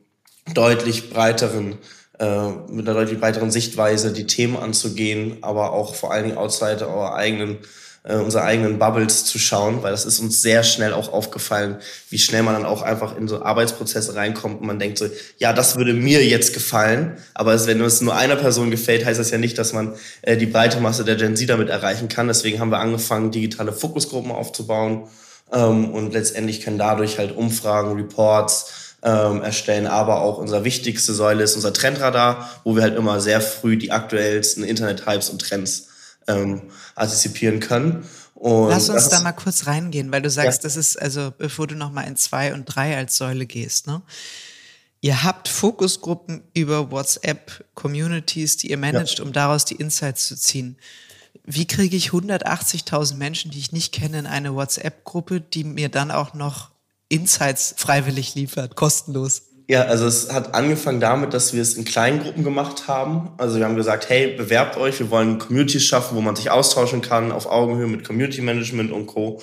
deutlich 0.54 1.10
breiteren 1.10 1.78
äh, 2.20 2.50
mit 2.68 2.86
einer 2.86 2.98
deutlich 2.98 3.18
breiteren 3.18 3.50
Sichtweise 3.50 4.12
die 4.12 4.26
Themen 4.26 4.56
anzugehen, 4.56 5.38
aber 5.40 5.72
auch 5.72 5.94
vor 5.94 6.12
allen 6.12 6.24
Dingen 6.24 6.36
outside 6.36 6.86
our 6.86 7.14
eigenen 7.14 7.58
äh, 8.02 8.16
unsere 8.16 8.44
eigenen 8.44 8.78
Bubbles 8.78 9.24
zu 9.26 9.38
schauen, 9.38 9.82
weil 9.82 9.90
das 9.90 10.06
ist 10.06 10.20
uns 10.20 10.40
sehr 10.40 10.62
schnell 10.62 10.94
auch 10.94 11.12
aufgefallen, 11.12 11.76
wie 12.08 12.18
schnell 12.18 12.42
man 12.42 12.54
dann 12.54 12.64
auch 12.64 12.82
einfach 12.82 13.16
in 13.16 13.28
so 13.28 13.42
Arbeitsprozesse 13.42 14.14
reinkommt 14.14 14.60
und 14.60 14.66
man 14.66 14.78
denkt 14.78 14.98
so, 14.98 15.06
ja, 15.38 15.52
das 15.52 15.76
würde 15.76 15.92
mir 15.92 16.24
jetzt 16.24 16.54
gefallen, 16.54 17.18
aber 17.34 17.66
wenn 17.66 17.80
es 17.82 18.00
nur 18.00 18.16
einer 18.16 18.36
Person 18.36 18.70
gefällt, 18.70 19.04
heißt 19.04 19.20
das 19.20 19.30
ja 19.30 19.38
nicht, 19.38 19.58
dass 19.58 19.72
man 19.72 19.94
äh, 20.22 20.36
die 20.36 20.46
breite 20.46 20.80
Masse 20.80 21.04
der 21.04 21.16
Gen 21.16 21.36
Z 21.36 21.48
damit 21.48 21.68
erreichen 21.68 22.08
kann. 22.08 22.28
Deswegen 22.28 22.58
haben 22.58 22.70
wir 22.70 22.78
angefangen, 22.78 23.30
digitale 23.30 23.72
Fokusgruppen 23.72 24.30
aufzubauen 24.30 25.08
ähm, 25.52 25.90
und 25.92 26.14
letztendlich 26.14 26.62
können 26.62 26.78
dadurch 26.78 27.18
halt 27.18 27.36
Umfragen, 27.36 27.96
Reports, 27.96 28.96
ähm, 29.02 29.42
erstellen, 29.42 29.86
aber 29.86 30.20
auch 30.20 30.38
unsere 30.38 30.64
wichtigste 30.64 31.14
Säule 31.14 31.42
ist 31.42 31.54
unser 31.54 31.72
Trendradar, 31.72 32.50
wo 32.64 32.76
wir 32.76 32.82
halt 32.82 32.96
immer 32.96 33.20
sehr 33.20 33.40
früh 33.40 33.76
die 33.76 33.92
aktuellsten 33.92 34.62
Internet-Hypes 34.62 35.30
und 35.30 35.40
Trends 35.40 35.89
ähm, 36.36 36.62
antizipieren 36.94 37.60
können. 37.60 38.04
Und 38.34 38.70
Lass 38.70 38.88
uns 38.88 39.08
da 39.10 39.20
mal 39.20 39.32
kurz 39.32 39.66
reingehen, 39.66 40.10
weil 40.12 40.22
du 40.22 40.30
sagst, 40.30 40.60
ja. 40.60 40.62
das 40.62 40.76
ist, 40.76 40.96
also 40.96 41.32
bevor 41.36 41.66
du 41.66 41.74
nochmal 41.74 42.06
in 42.06 42.16
zwei 42.16 42.54
und 42.54 42.64
drei 42.64 42.96
als 42.96 43.16
Säule 43.16 43.46
gehst, 43.46 43.86
ne? 43.86 44.02
Ihr 45.02 45.22
habt 45.22 45.48
Fokusgruppen 45.48 46.42
über 46.52 46.90
WhatsApp-Communities, 46.90 48.58
die 48.58 48.70
ihr 48.70 48.76
managt, 48.76 49.18
ja. 49.18 49.24
um 49.24 49.32
daraus 49.32 49.64
die 49.64 49.76
Insights 49.76 50.28
zu 50.28 50.36
ziehen. 50.36 50.76
Wie 51.44 51.66
kriege 51.66 51.96
ich 51.96 52.10
180.000 52.10 53.14
Menschen, 53.14 53.50
die 53.50 53.58
ich 53.58 53.72
nicht 53.72 53.92
kenne, 53.92 54.18
in 54.18 54.26
eine 54.26 54.54
WhatsApp-Gruppe, 54.54 55.40
die 55.40 55.64
mir 55.64 55.88
dann 55.88 56.10
auch 56.10 56.34
noch 56.34 56.70
Insights 57.08 57.74
freiwillig 57.78 58.34
liefert, 58.34 58.76
kostenlos? 58.76 59.42
Ja, 59.70 59.82
also 59.82 60.04
es 60.04 60.32
hat 60.32 60.52
angefangen 60.56 60.98
damit, 60.98 61.32
dass 61.32 61.52
wir 61.52 61.62
es 61.62 61.74
in 61.74 61.84
kleinen 61.84 62.24
Gruppen 62.24 62.42
gemacht 62.42 62.88
haben. 62.88 63.30
Also 63.38 63.58
wir 63.58 63.64
haben 63.64 63.76
gesagt, 63.76 64.08
hey, 64.08 64.34
bewerbt 64.36 64.76
euch, 64.76 64.98
wir 64.98 65.12
wollen 65.12 65.38
Communities 65.38 65.84
schaffen, 65.84 66.16
wo 66.16 66.20
man 66.20 66.34
sich 66.34 66.50
austauschen 66.50 67.02
kann, 67.02 67.30
auf 67.30 67.46
Augenhöhe 67.46 67.86
mit 67.86 68.04
Community 68.04 68.40
Management 68.40 68.90
und 68.90 69.06
Co. 69.06 69.40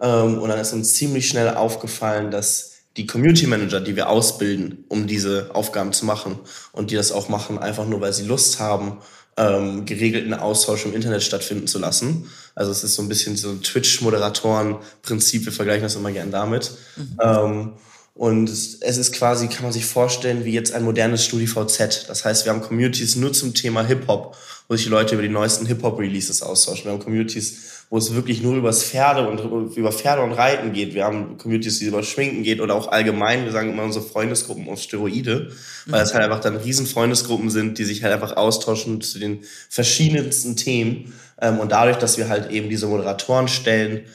Ähm, 0.00 0.38
und 0.38 0.48
dann 0.48 0.58
ist 0.58 0.72
uns 0.72 0.94
ziemlich 0.94 1.28
schnell 1.28 1.54
aufgefallen, 1.54 2.32
dass 2.32 2.72
die 2.96 3.06
Community 3.06 3.46
Manager, 3.46 3.78
die 3.80 3.94
wir 3.94 4.08
ausbilden, 4.08 4.84
um 4.88 5.06
diese 5.06 5.50
Aufgaben 5.54 5.92
zu 5.92 6.06
machen 6.06 6.40
und 6.72 6.90
die 6.90 6.96
das 6.96 7.12
auch 7.12 7.28
machen, 7.28 7.60
einfach 7.60 7.86
nur 7.86 8.00
weil 8.00 8.12
sie 8.12 8.24
Lust 8.24 8.58
haben, 8.58 8.98
ähm, 9.36 9.86
geregelten 9.86 10.34
Austausch 10.34 10.86
im 10.86 10.92
Internet 10.92 11.22
stattfinden 11.22 11.68
zu 11.68 11.78
lassen. 11.78 12.28
Also 12.56 12.72
es 12.72 12.82
ist 12.82 12.96
so 12.96 13.02
ein 13.02 13.08
bisschen 13.08 13.36
so 13.36 13.50
ein 13.50 13.62
Twitch-Moderatoren-Prinzip, 13.62 15.44
wir 15.44 15.52
vergleichen 15.52 15.84
das 15.84 15.94
immer 15.94 16.10
gern 16.10 16.32
damit. 16.32 16.72
Mhm. 16.96 17.18
Ähm, 17.22 17.72
und 18.18 18.50
es 18.50 18.74
ist 18.80 19.12
quasi, 19.12 19.46
kann 19.46 19.62
man 19.62 19.72
sich 19.72 19.86
vorstellen, 19.86 20.44
wie 20.44 20.50
jetzt 20.50 20.74
ein 20.74 20.82
modernes 20.82 21.24
StudiVZ. 21.24 22.08
Das 22.08 22.24
heißt, 22.24 22.44
wir 22.44 22.52
haben 22.52 22.62
Communities 22.62 23.14
nur 23.14 23.32
zum 23.32 23.54
Thema 23.54 23.86
Hip-Hop, 23.86 24.36
wo 24.66 24.74
sich 24.74 24.86
die 24.86 24.90
Leute 24.90 25.14
über 25.14 25.22
die 25.22 25.28
neuesten 25.28 25.66
Hip-Hop-Releases 25.66 26.42
austauschen. 26.42 26.86
Wir 26.86 26.90
haben 26.90 26.98
Communities, 26.98 27.84
wo 27.90 27.96
es 27.96 28.12
wirklich 28.12 28.42
nur 28.42 28.56
übers 28.56 28.82
Pferde 28.82 29.28
und 29.28 29.76
über 29.76 29.92
Pferde 29.92 30.22
und 30.22 30.32
Reiten 30.32 30.72
geht. 30.72 30.94
Wir 30.94 31.04
haben 31.04 31.38
Communities, 31.38 31.78
die 31.78 31.84
über 31.84 32.02
Schminken 32.02 32.42
geht 32.42 32.60
oder 32.60 32.74
auch 32.74 32.88
allgemein. 32.88 33.44
Wir 33.44 33.52
sagen 33.52 33.70
immer 33.70 33.84
unsere 33.84 34.04
Freundesgruppen 34.04 34.68
auf 34.68 34.82
Steroide, 34.82 35.52
weil 35.86 36.02
es 36.02 36.12
halt 36.12 36.24
einfach 36.24 36.40
dann 36.40 36.56
riesen 36.56 36.86
Freundesgruppen 36.86 37.50
sind, 37.50 37.78
die 37.78 37.84
sich 37.84 38.02
halt 38.02 38.12
einfach 38.12 38.36
austauschen 38.36 39.00
zu 39.00 39.20
den 39.20 39.44
verschiedensten 39.70 40.56
Themen. 40.56 41.14
Ähm, 41.40 41.60
und 41.60 41.70
dadurch, 41.70 41.98
dass 41.98 42.18
wir 42.18 42.28
halt 42.28 42.50
eben 42.50 42.68
diese 42.68 42.88
Moderatoren 42.88 43.46
stellen, 43.46 44.06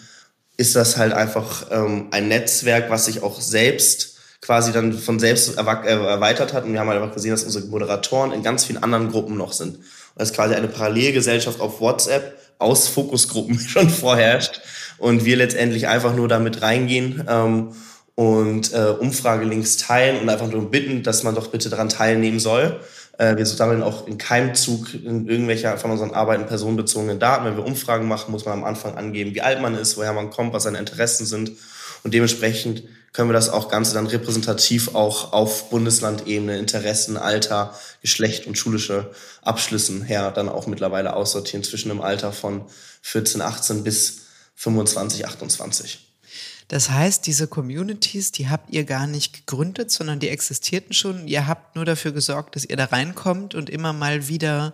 ist 0.58 0.76
das 0.76 0.98
halt 0.98 1.14
einfach 1.14 1.68
ähm, 1.72 2.08
ein 2.12 2.28
Netzwerk, 2.28 2.90
was 2.90 3.06
sich 3.06 3.24
auch 3.24 3.42
selbst 3.42 4.14
quasi 4.42 4.72
dann 4.72 4.94
von 4.94 5.20
selbst 5.20 5.58
äh, 5.58 5.62
erweitert 5.62 6.54
hat. 6.54 6.66
Und 6.66 6.74
wir 6.74 6.80
haben 6.80 6.90
halt 6.90 7.02
einfach 7.02 7.16
gesehen, 7.16 7.32
dass 7.32 7.44
unsere 7.44 7.66
Moderatoren 7.66 8.32
in 8.32 8.44
ganz 8.44 8.66
vielen 8.66 8.84
anderen 8.84 9.10
Gruppen 9.10 9.38
noch 9.38 9.54
sind. 9.54 9.78
Und 9.78 9.86
dass 10.18 10.34
quasi 10.34 10.54
eine 10.54 10.68
Parallelgesellschaft 10.68 11.60
auf 11.60 11.80
WhatsApp 11.80 12.38
aus 12.60 12.88
Fokusgruppen 12.88 13.60
schon 13.68 13.90
vorherrscht. 13.90 14.62
Und 14.98 15.26
wir 15.26 15.38
letztendlich 15.38 15.88
einfach 15.88 16.16
nur 16.16 16.28
damit 16.28 16.62
reingehen 16.62 17.26
ähm, 17.28 17.70
und 18.16 18.74
äh, 18.74 18.94
Umfragelinks 19.00 19.78
teilen 19.78 20.22
und 20.22 20.30
einfach 20.30 20.48
nur 20.48 20.70
bitten, 20.70 21.04
dass 21.04 21.24
man 21.24 21.36
doch 21.36 21.48
bitte 21.48 21.70
daran 21.70 21.90
teilnehmen 21.90 22.40
soll. 22.40 22.80
Äh, 23.18 23.38
wir 23.38 23.46
sammeln 23.46 23.84
auch 23.84 24.08
in 24.08 24.18
keinem 24.18 24.56
Zug 24.56 24.94
in 24.94 25.28
irgendwelcher 25.28 25.78
von 25.78 25.92
unseren 25.92 26.12
Arbeiten 26.12 26.46
personenbezogenen 26.46 27.20
Daten. 27.20 27.46
Wenn 27.46 27.58
wir 27.58 27.66
Umfragen 27.66 28.08
machen, 28.08 28.32
muss 28.32 28.46
man 28.46 28.60
am 28.60 28.64
Anfang 28.64 28.98
angeben, 28.98 29.36
wie 29.36 29.42
alt 29.42 29.62
man 29.62 29.76
ist, 29.76 29.98
woher 29.98 30.14
man 30.14 30.30
kommt, 30.30 30.54
was 30.54 30.64
seine 30.64 30.80
Interessen 30.80 31.26
sind. 31.26 31.52
Und 32.04 32.14
dementsprechend 32.14 32.84
können 33.14 33.30
wir 33.30 33.34
das 33.34 33.50
auch 33.50 33.70
Ganze 33.70 33.94
dann 33.94 34.08
repräsentativ 34.08 34.96
auch 34.96 35.34
auf 35.34 35.70
Bundeslandebene, 35.70 36.58
Interessen, 36.58 37.16
Alter, 37.16 37.78
Geschlecht 38.02 38.48
und 38.48 38.58
schulische 38.58 39.12
Abschlüssen 39.44 40.02
her 40.02 40.32
dann 40.32 40.50
auch 40.50 40.66
mittlerweile 40.66 41.16
aussortieren 41.16 41.64
zwischen 41.64 41.90
dem 41.90 42.02
Alter 42.02 42.34
von 42.34 42.66
14, 43.04 43.42
18 43.42 43.84
bis 43.84 44.22
25, 44.56 45.28
28. 45.28 46.03
Das 46.74 46.90
heißt, 46.90 47.28
diese 47.28 47.46
Communities, 47.46 48.32
die 48.32 48.50
habt 48.50 48.74
ihr 48.74 48.84
gar 48.84 49.06
nicht 49.06 49.46
gegründet, 49.46 49.92
sondern 49.92 50.18
die 50.18 50.30
existierten 50.30 50.92
schon. 50.92 51.28
Ihr 51.28 51.46
habt 51.46 51.76
nur 51.76 51.86
dafür 51.86 52.14
gesorgt, 52.14 52.56
dass 52.56 52.66
ihr 52.66 52.76
da 52.76 52.86
reinkommt 52.86 53.54
und 53.54 53.70
immer 53.70 53.94
mal 53.94 54.28
wieder 54.28 54.74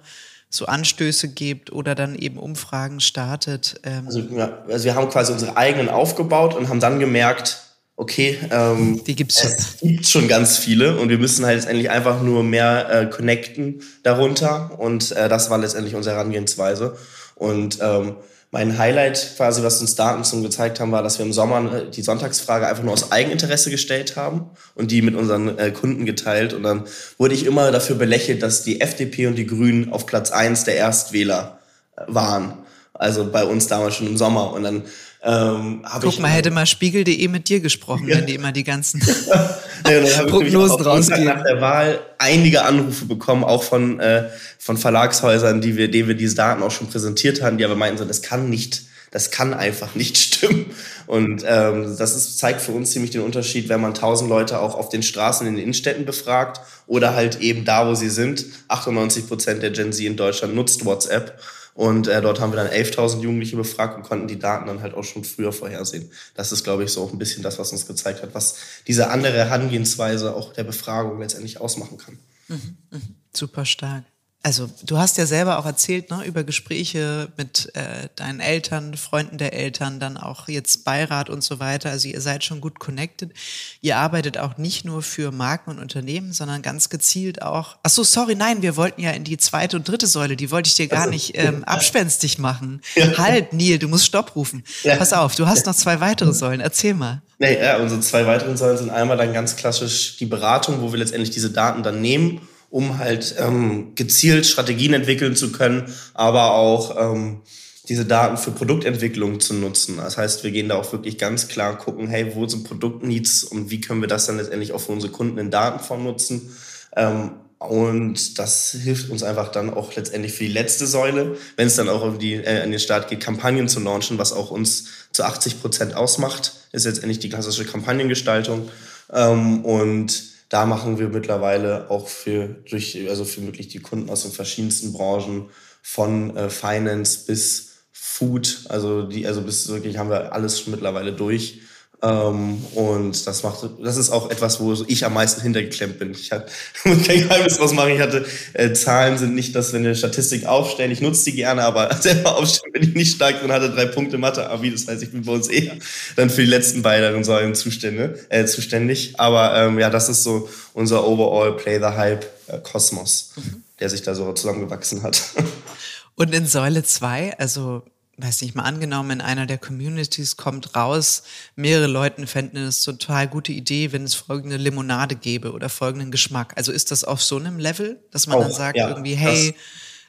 so 0.50 0.66
Anstöße 0.66 1.28
gebt 1.28 1.74
oder 1.74 1.96
dann 1.96 2.16
eben 2.16 2.38
Umfragen 2.38 3.02
startet. 3.02 3.82
Ähm. 3.84 4.06
Also, 4.06 4.22
ja, 4.32 4.60
also 4.70 4.86
wir 4.86 4.96
haben 4.96 5.10
quasi 5.10 5.34
unsere 5.34 5.58
eigenen 5.58 5.90
aufgebaut 5.90 6.56
und 6.56 6.70
haben 6.70 6.80
dann 6.80 7.02
gemerkt, 7.02 7.62
okay, 7.98 8.40
ähm, 8.50 9.04
die 9.04 9.18
gibt's 9.18 9.42
schon. 9.42 9.52
es 9.52 9.78
gibt 9.82 10.08
schon 10.08 10.28
ganz 10.30 10.58
viele 10.58 10.98
und 11.02 11.10
wir 11.10 11.18
müssen 11.18 11.46
halt 11.46 11.58
letztendlich 11.58 11.90
einfach 11.90 12.22
nur 12.22 12.46
mehr 12.46 12.90
äh, 12.90 13.06
connecten 13.08 13.82
darunter 14.04 14.80
und 14.80 15.12
äh, 15.12 15.28
das 15.28 15.50
war 15.50 15.58
letztendlich 15.58 15.96
unsere 15.96 16.16
Herangehensweise 16.16 16.98
und 17.36 17.80
ähm, 17.82 18.16
mein 18.52 18.80
Highlight 18.80 19.34
quasi, 19.38 19.62
was 19.62 19.80
uns 19.80 19.96
Daten 19.96 20.24
zum 20.24 20.42
gezeigt 20.42 20.80
haben, 20.80 20.92
war, 20.92 21.04
dass 21.04 21.20
wir 21.20 21.26
im 21.26 21.34
Sommer 21.34 21.72
äh, 21.72 21.92
die 21.92 22.02
Sonntagsfrage 22.02 22.68
einfach 22.68 22.84
nur 22.84 22.94
aus 22.94 23.12
Eigeninteresse 23.12 23.70
gestellt 23.70 24.16
haben 24.16 24.50
und 24.76 24.92
die 24.92 25.02
mit 25.02 25.16
unseren 25.16 25.58
äh, 25.60 25.72
Kunden 25.72 26.06
geteilt. 26.06 26.54
Und 26.54 26.64
dann 26.64 26.84
wurde 27.18 27.36
ich 27.36 27.46
immer 27.46 27.72
dafür 27.72 27.96
belächelt, 27.96 28.42
dass 28.42 28.64
die 28.64 28.82
FDP 28.82 29.28
und 29.28 29.36
die 29.36 29.46
Grünen 29.46 29.92
auf 29.94 30.06
Platz 30.06 30.32
eins 30.32 30.64
der 30.64 30.76
Erstwähler 30.76 31.60
äh, 31.96 32.02
waren. 32.08 32.54
Also 32.94 33.32
bei 33.32 33.46
uns 33.46 33.68
damals 33.68 33.96
schon 33.96 34.08
im 34.08 34.18
Sommer. 34.18 34.52
Und 34.52 34.64
dann 34.64 34.84
ähm, 35.22 35.86
Guck 36.02 36.14
ich, 36.14 36.20
mal, 36.20 36.30
hätte 36.30 36.50
mal 36.50 36.66
Spiegel.de 36.66 37.28
mit 37.28 37.50
dir 37.50 37.60
gesprochen, 37.60 38.08
ja. 38.08 38.18
wenn 38.18 38.26
die 38.26 38.36
immer 38.36 38.52
die 38.52 38.64
ganzen 38.64 39.02
ja, 39.92 40.24
Prognosen 40.26 40.82
rausgeben. 40.82 41.26
Nach 41.26 41.44
der 41.44 41.62
Wahl 41.62 42.00
einige 42.18 42.64
Anrufe 42.64 43.06
bekommen, 43.06 43.44
auch 43.44 43.64
von, 43.64 44.00
äh, 44.00 44.30
von 44.58 44.78
Verlagshäusern, 44.78 45.62
die 45.62 45.78
wir, 45.78 45.90
denen 45.90 46.08
wir 46.08 46.16
diese 46.16 46.36
Daten 46.36 46.64
auch 46.64 46.72
schon 46.72 46.88
präsentiert 46.88 47.42
haben, 47.42 47.58
die 47.58 47.66
aber 47.66 47.76
meinten 47.76 47.98
so, 47.98 48.06
das 48.06 48.22
kann 48.22 48.50
nicht, 48.50 48.84
das 49.12 49.32
kann 49.32 49.54
einfach 49.54 49.96
nicht 49.96 50.18
stimmen. 50.36 50.68
Und 51.08 51.44
ähm, 51.48 51.96
das 51.98 52.16
ist, 52.16 52.38
zeigt 52.38 52.62
für 52.62 52.72
uns 52.72 52.92
ziemlich 52.92 53.12
den 53.12 53.22
Unterschied, 53.22 53.70
wenn 53.70 53.82
man 53.82 53.94
tausend 53.94 54.30
Leute 54.30 54.60
auch 54.60 54.76
auf 54.76 54.90
den 54.90 55.04
Straßen 55.04 55.48
in 55.48 55.56
den 55.56 55.64
Innenstädten 55.64 56.06
befragt 56.06 56.62
oder 56.86 57.16
halt 57.16 57.42
eben 57.42 57.66
da, 57.66 57.88
wo 57.88 57.96
sie 57.96 58.10
sind. 58.10 58.46
98 58.68 59.28
Prozent 59.28 59.64
der 59.64 59.72
Gen 59.72 59.92
Z 59.92 60.06
in 60.06 60.16
Deutschland 60.16 60.56
nutzt 60.56 60.86
WhatsApp. 60.86 61.40
Und 61.74 62.08
äh, 62.08 62.22
dort 62.22 62.40
haben 62.40 62.52
wir 62.52 62.58
dann 62.58 62.68
11.000 62.68 63.22
Jugendliche 63.22 63.56
befragt 63.56 63.96
und 63.96 64.04
konnten 64.04 64.28
die 64.28 64.40
Daten 64.40 64.68
dann 64.68 64.82
halt 64.82 64.94
auch 64.94 65.04
schon 65.04 65.24
früher 65.24 65.54
vorhersehen. 65.54 66.12
Das 66.36 66.52
ist, 66.52 66.64
glaube 66.64 66.84
ich, 66.84 66.92
so 66.92 67.04
auch 67.04 67.14
ein 67.14 67.20
bisschen 67.20 67.44
das, 67.44 67.58
was 67.60 67.72
uns 67.72 67.88
gezeigt 67.88 68.22
hat, 68.22 68.34
was 68.34 68.56
diese 68.88 69.10
andere 69.10 69.38
Herangehensweise 69.38 70.36
auch 70.36 70.54
der 70.54 70.66
Befragung 70.66 71.20
letztendlich 71.20 71.62
ausmachen 71.62 71.98
kann. 71.98 72.20
Mhm, 72.48 72.78
mh. 72.92 73.00
Super 73.34 73.66
stark. 73.66 74.04
Also 74.42 74.70
du 74.86 74.98
hast 74.98 75.18
ja 75.18 75.26
selber 75.26 75.60
auch 75.60 75.66
erzählt, 75.66 76.10
ne, 76.12 76.24
über 76.24 76.46
Gespräche 76.46 77.28
mit 77.36 77.76
äh, 77.76 78.08
deinen 78.16 78.40
Eltern, 78.40 78.96
Freunden 78.96 79.38
der 79.38 79.52
Eltern, 79.52 80.00
dann 80.00 80.16
auch 80.16 80.48
jetzt 80.48 80.86
Beirat 80.86 81.30
und 81.30 81.44
so 81.44 81.60
weiter. 81.60 81.90
Also 81.90 82.08
ihr 82.08 82.22
seid 82.22 82.46
schon 82.46 82.62
gut 82.62 82.80
connected. 82.80 83.34
Ihr 83.82 83.98
arbeitet 83.98 84.38
auch 84.38 84.58
nicht 84.58 84.86
nur 84.86 85.02
für 85.02 85.34
Marken 85.34 85.72
und 85.72 85.80
Unternehmen, 85.80 86.32
sondern 86.32 86.62
ganz 86.62 86.88
gezielt 86.88 87.42
auch. 87.42 87.78
Ach 87.84 87.90
so, 87.90 88.06
sorry, 88.06 88.36
nein, 88.36 88.62
wir 88.62 88.78
wollten 88.78 89.02
ja 89.02 89.12
in 89.12 89.26
die 89.26 89.38
zweite 89.38 89.76
und 89.76 89.86
dritte 89.86 90.08
Säule. 90.08 90.38
Die 90.38 90.52
wollte 90.52 90.68
ich 90.68 90.76
dir 90.76 90.88
gar 90.88 91.00
also, 91.00 91.12
nicht 91.12 91.38
ähm, 91.38 91.66
abspenstig 91.66 92.40
machen. 92.40 92.82
Ja. 92.96 93.18
Halt, 93.18 93.52
Neil, 93.52 93.78
du 93.78 93.90
musst 93.90 94.06
Stopp 94.06 94.38
rufen. 94.38 94.64
Ja. 94.84 94.96
Pass 94.96 95.12
auf, 95.12 95.36
du 95.36 95.48
hast 95.48 95.66
noch 95.66 95.76
zwei 95.76 96.00
weitere 96.00 96.32
Säulen. 96.32 96.62
Erzähl 96.62 96.94
mal. 96.94 97.22
Nee, 97.40 97.62
ja, 97.62 97.76
unsere 97.78 98.00
zwei 98.00 98.26
weiteren 98.26 98.56
Säulen 98.56 98.78
sind 98.78 98.90
einmal 98.90 99.18
dann 99.18 99.34
ganz 99.34 99.58
klassisch 99.58 100.16
die 100.16 100.26
Beratung, 100.26 100.82
wo 100.82 100.94
wir 100.94 101.00
letztendlich 101.00 101.32
diese 101.32 101.50
Daten 101.50 101.84
dann 101.84 102.00
nehmen 102.00 102.40
um 102.70 102.98
halt 102.98 103.36
ähm, 103.40 103.94
gezielt 103.96 104.46
Strategien 104.46 104.94
entwickeln 104.94 105.36
zu 105.36 105.52
können, 105.52 105.94
aber 106.14 106.54
auch 106.54 106.96
ähm, 107.14 107.42
diese 107.88 108.06
Daten 108.06 108.38
für 108.38 108.52
Produktentwicklung 108.52 109.40
zu 109.40 109.56
nutzen. 109.56 109.98
Das 109.98 110.18
heißt, 110.18 110.44
wir 110.44 110.52
gehen 110.52 110.70
da 110.70 110.76
auch 110.76 110.92
wirklich 110.92 111.18
ganz 111.18 111.48
klar 111.48 111.78
gucken, 111.78 112.08
hey, 112.08 112.36
wo 112.36 112.48
sind 112.48 112.64
Produktneeds 112.64 113.44
und 113.44 113.72
wie 113.72 113.82
können 113.82 114.02
wir 114.02 114.08
das 114.08 114.28
dann 114.28 114.38
letztendlich 114.38 114.74
auch 114.74 114.82
für 114.82 114.92
unsere 114.92 115.12
Kunden 115.12 115.40
in 115.40 115.50
Datenform 115.50 116.04
nutzen. 116.04 116.56
Ähm, 116.96 117.32
und 117.58 118.40
das 118.40 118.72
hilft 118.72 119.10
uns 119.10 119.22
einfach 119.22 119.50
dann 119.52 119.74
auch 119.74 119.94
letztendlich 119.94 120.34
für 120.34 120.46
die 120.46 120.52
letzte 120.52 120.88
Säule, 120.88 121.36
wenn 121.58 121.68
es 121.68 121.76
dann 121.76 121.90
auch 121.90 122.18
die, 122.18 122.36
äh, 122.36 122.62
an 122.62 122.72
den 122.72 122.80
Start 122.80 123.10
geht, 123.10 123.20
Kampagnen 123.20 123.68
zu 123.68 123.82
launchen, 123.82 124.18
was 124.18 124.32
auch 124.32 124.52
uns 124.52 124.86
zu 125.12 125.24
80 125.24 125.60
Prozent 125.60 125.94
ausmacht, 125.96 126.54
ist 126.72 126.86
letztendlich 126.86 127.20
die 127.20 127.30
klassische 127.30 127.66
Kampagnengestaltung. 127.66 128.70
Ähm, 129.12 129.66
und 129.66 130.29
da 130.50 130.66
machen 130.66 130.98
wir 130.98 131.10
mittlerweile 131.10 131.90
auch 131.90 132.08
für, 132.08 132.48
durch, 132.70 132.98
also 133.08 133.24
für 133.24 133.44
wirklich 133.44 133.68
die 133.68 133.80
Kunden 133.80 134.10
aus 134.10 134.24
den 134.24 134.32
verschiedensten 134.32 134.94
Branchen 134.94 135.50
von 135.82 136.36
äh, 136.36 136.50
Finance 136.50 137.26
bis 137.26 137.70
Food, 137.92 138.66
also 138.70 139.04
die, 139.04 139.28
also 139.28 139.42
bis 139.42 139.68
wirklich 139.70 139.98
haben 139.98 140.10
wir 140.10 140.34
alles 140.34 140.60
schon 140.60 140.72
mittlerweile 140.72 141.14
durch. 141.14 141.62
Ähm, 142.02 142.64
und 142.76 143.28
das 143.28 143.44
macht, 143.44 143.70
das 143.84 143.98
ist 143.98 144.10
auch 144.10 144.32
etwas, 144.32 144.62
wo 144.62 144.74
ich 144.88 145.06
am 145.06 145.14
meisten 145.14 145.42
hintergeklemmt 145.42 146.00
bin. 146.00 146.12
Ich 146.12 146.32
hatte, 146.32 146.50
muss 146.86 147.06
kein 147.06 147.28
Geheimnis 147.28 147.58
draus 147.58 147.74
machen. 147.74 147.92
Ich 147.92 148.00
hatte, 148.00 148.26
äh, 148.54 148.72
Zahlen 148.74 149.18
sind 149.18 149.36
nicht, 149.36 149.54
dass 149.54 149.74
wir 149.74 149.80
eine 149.80 149.96
Statistik 149.96 150.46
aufstellen. 150.46 150.92
Ich 150.92 151.02
nutze 151.02 151.26
die 151.26 151.34
gerne, 151.34 151.64
aber 151.64 151.94
selber 152.00 152.38
aufstellen 152.38 152.72
bin 152.72 152.84
ich 152.84 152.96
nicht 152.96 153.16
stark 153.16 153.42
drin. 153.42 153.52
Hatte 153.52 153.70
drei 153.70 153.86
Punkte 153.86 154.18
Mathe, 154.18 154.50
Abi. 154.50 154.72
Das 154.72 154.88
heißt, 154.88 155.04
ich 155.04 155.12
bin 155.12 155.24
bei 155.24 155.34
uns 155.34 155.50
eher 155.50 155.76
dann 156.16 156.30
für 156.30 156.42
die 156.42 156.50
letzten 156.50 156.82
beiden 156.82 157.24
Säulen 157.26 157.54
Zustände, 157.54 158.18
äh, 158.30 158.46
zuständig. 158.46 159.20
Aber, 159.20 159.56
ähm, 159.58 159.78
ja, 159.78 159.90
das 159.90 160.08
ist 160.08 160.24
so 160.24 160.48
unser 160.74 161.06
Overall 161.06 161.58
Play 161.58 161.80
the 161.80 161.98
Hype 161.98 162.26
äh, 162.48 162.60
Kosmos, 162.60 163.34
mhm. 163.36 163.64
der 163.80 163.90
sich 163.90 164.04
da 164.04 164.16
so 164.16 164.32
zusammengewachsen 164.32 165.04
hat. 165.04 165.22
Und 166.16 166.34
in 166.34 166.46
Säule 166.46 166.84
zwei, 166.84 167.34
also 167.38 167.84
weiß 168.22 168.42
nicht 168.42 168.56
mal 168.56 168.64
angenommen, 168.64 169.12
in 169.12 169.22
einer 169.22 169.46
der 169.46 169.58
Communities 169.58 170.38
kommt 170.38 170.76
raus, 170.76 171.24
mehrere 171.56 171.88
Leute 171.88 172.26
fänden 172.28 172.58
es 172.66 172.82
total 172.82 173.28
gute 173.28 173.52
Idee, 173.52 173.92
wenn 173.92 174.04
es 174.04 174.16
folgende 174.16 174.58
Limonade 174.58 175.16
gäbe 175.16 175.52
oder 175.52 175.70
folgenden 175.70 176.12
Geschmack. 176.12 176.54
Also 176.56 176.72
ist 176.72 176.92
das 176.92 177.04
auf 177.04 177.22
so 177.22 177.38
einem 177.38 177.60
Level, 177.60 178.00
dass 178.12 178.28
man 178.28 178.38
Auch, 178.38 178.42
dann 178.42 178.52
sagt 178.52 178.78
ja, 178.78 178.90
irgendwie, 178.90 179.16
hey, 179.16 179.56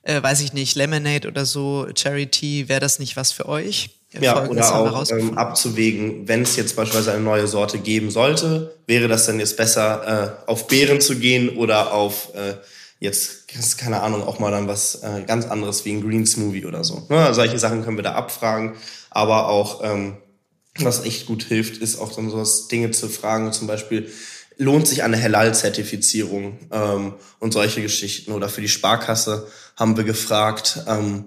äh, 0.03 0.23
weiß 0.23 0.41
ich 0.41 0.53
nicht, 0.53 0.77
Lemonade 0.77 1.29
oder 1.29 1.45
so, 1.45 1.87
Charity, 1.95 2.69
wäre 2.69 2.81
das 2.81 2.99
nicht 2.99 3.17
was 3.17 3.33
für 3.33 3.47
euch? 3.49 3.91
Ja, 4.19 4.49
oder 4.49 4.75
auch 4.75 5.09
ähm, 5.11 5.39
abzuwägen, 5.39 6.27
wenn 6.27 6.43
es 6.43 6.57
jetzt 6.57 6.75
beispielsweise 6.75 7.13
eine 7.13 7.23
neue 7.23 7.47
Sorte 7.47 7.79
geben 7.79 8.11
sollte, 8.11 8.75
wäre 8.89 9.07
das 9.07 9.27
dann 9.27 9.39
jetzt 9.39 9.57
besser, 9.57 10.41
äh, 10.47 10.51
auf 10.51 10.67
Beeren 10.67 11.01
zu 11.01 11.17
gehen 11.17 11.51
oder 11.51 11.93
auf 11.93 12.35
äh, 12.35 12.55
jetzt, 13.01 13.49
keine 13.79 14.03
Ahnung, 14.03 14.23
auch 14.23 14.39
mal 14.39 14.51
dann 14.51 14.69
was 14.69 14.97
äh, 15.03 15.25
ganz 15.27 15.47
anderes 15.47 15.85
wie 15.85 15.93
ein 15.93 16.03
Green 16.03 16.27
Smoothie 16.27 16.67
oder 16.67 16.85
so. 16.85 17.07
Ne? 17.09 17.35
Solche 17.35 17.59
Sachen 17.59 17.83
können 17.83 17.97
wir 17.99 18.05
da 18.05 18.13
abfragen, 18.13 18.75
aber 19.11 19.49
auch, 19.49 19.81
ähm, 19.83 20.19
was 20.79 21.05
echt 21.05 21.27
gut 21.27 21.43
hilft, 21.43 21.79
ist 21.79 21.99
auch 21.99 22.15
dann 22.15 22.31
sowas 22.31 22.69
Dinge 22.69 22.93
zu 22.93 23.09
fragen, 23.09 23.53
zum 23.53 23.67
Beispiel, 23.67 24.11
lohnt 24.57 24.87
sich 24.87 25.03
eine 25.03 25.21
Halal-Zertifizierung 25.21 26.59
ähm, 26.71 27.15
und 27.39 27.53
solche 27.53 27.81
Geschichten. 27.81 28.33
Oder 28.33 28.51
für 28.51 28.61
die 28.61 28.69
Sparkasse 28.69 29.49
haben 29.77 29.97
wir 29.97 30.05
gefragt, 30.05 30.85
ähm, 30.87 31.25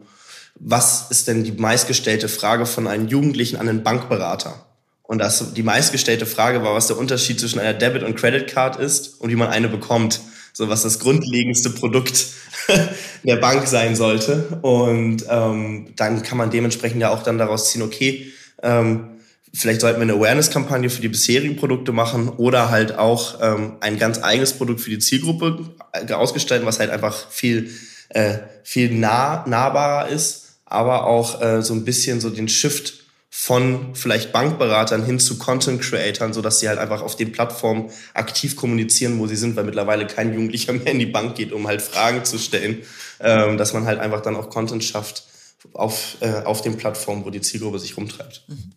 was 0.55 1.09
ist 1.09 1.27
denn 1.27 1.43
die 1.43 1.51
meistgestellte 1.51 2.29
Frage 2.29 2.67
von 2.67 2.87
einem 2.87 3.07
Jugendlichen 3.07 3.57
an 3.57 3.67
einen 3.67 3.83
Bankberater? 3.83 4.65
Und 5.01 5.17
das, 5.17 5.53
die 5.53 5.63
meistgestellte 5.63 6.27
Frage 6.27 6.63
war, 6.63 6.75
was 6.75 6.87
der 6.87 6.97
Unterschied 6.97 7.39
zwischen 7.39 7.59
einer 7.59 7.73
Debit- 7.73 8.03
und 8.03 8.15
Credit 8.15 8.47
Card 8.47 8.77
ist 8.77 9.19
und 9.19 9.31
wie 9.31 9.35
man 9.35 9.49
eine 9.49 9.67
bekommt. 9.67 10.21
So 10.53 10.69
was 10.69 10.83
das 10.83 10.99
grundlegendste 10.99 11.71
Produkt 11.71 12.27
der 13.23 13.37
Bank 13.37 13.67
sein 13.67 13.95
sollte. 13.95 14.59
Und 14.61 15.25
ähm, 15.29 15.87
dann 15.95 16.21
kann 16.23 16.37
man 16.37 16.51
dementsprechend 16.51 17.01
ja 17.01 17.09
auch 17.09 17.23
dann 17.23 17.37
daraus 17.37 17.71
ziehen, 17.71 17.81
okay, 17.81 18.31
ähm, 18.61 19.09
vielleicht 19.53 19.81
sollten 19.81 19.99
wir 19.99 20.03
eine 20.03 20.13
Awareness-Kampagne 20.13 20.89
für 20.89 21.01
die 21.01 21.09
bisherigen 21.09 21.55
Produkte 21.55 21.91
machen 21.91 22.29
oder 22.29 22.69
halt 22.69 22.97
auch 22.97 23.39
ähm, 23.41 23.73
ein 23.81 23.97
ganz 23.97 24.21
eigenes 24.21 24.53
Produkt 24.53 24.81
für 24.81 24.89
die 24.89 24.99
Zielgruppe 24.99 25.65
ausgestalten, 26.11 26.65
was 26.65 26.79
halt 26.79 26.89
einfach 26.89 27.29
viel, 27.29 27.69
äh, 28.09 28.37
viel 28.63 28.91
nah, 28.91 29.45
nahbarer 29.47 30.09
ist, 30.09 30.57
aber 30.65 31.05
auch 31.05 31.41
äh, 31.41 31.61
so 31.61 31.73
ein 31.73 31.85
bisschen 31.85 32.19
so 32.19 32.29
den 32.29 32.47
Shift 32.47 33.02
von 33.45 33.93
vielleicht 33.93 34.31
Bankberatern 34.31 35.03
hin 35.03 35.19
zu 35.19 35.37
Content 35.37 35.81
Creatern, 35.81 36.31
so 36.31 36.41
dass 36.41 36.61
sie 36.61 36.69
halt 36.69 36.79
einfach 36.79 37.01
auf 37.01 37.17
den 37.17 37.33
Plattformen 37.33 37.91
aktiv 38.13 38.55
kommunizieren, 38.55 39.19
wo 39.19 39.27
sie 39.27 39.35
sind, 39.35 39.57
weil 39.57 39.65
mittlerweile 39.65 40.07
kein 40.07 40.33
Jugendlicher 40.33 40.71
mehr 40.71 40.93
in 40.93 40.99
die 40.99 41.07
Bank 41.07 41.35
geht, 41.35 41.51
um 41.51 41.67
halt 41.67 41.81
Fragen 41.81 42.23
zu 42.23 42.37
stellen, 42.37 42.83
ähm, 43.19 43.57
dass 43.57 43.73
man 43.73 43.83
halt 43.83 43.99
einfach 43.99 44.21
dann 44.21 44.37
auch 44.37 44.49
Content 44.49 44.81
schafft 44.85 45.25
auf, 45.73 46.15
äh, 46.21 46.43
auf 46.43 46.61
den 46.61 46.77
Plattformen, 46.77 47.25
wo 47.25 47.31
die 47.31 47.41
Zielgruppe 47.41 47.79
sich 47.79 47.97
rumtreibt. 47.97 48.45
Mhm. 48.47 48.71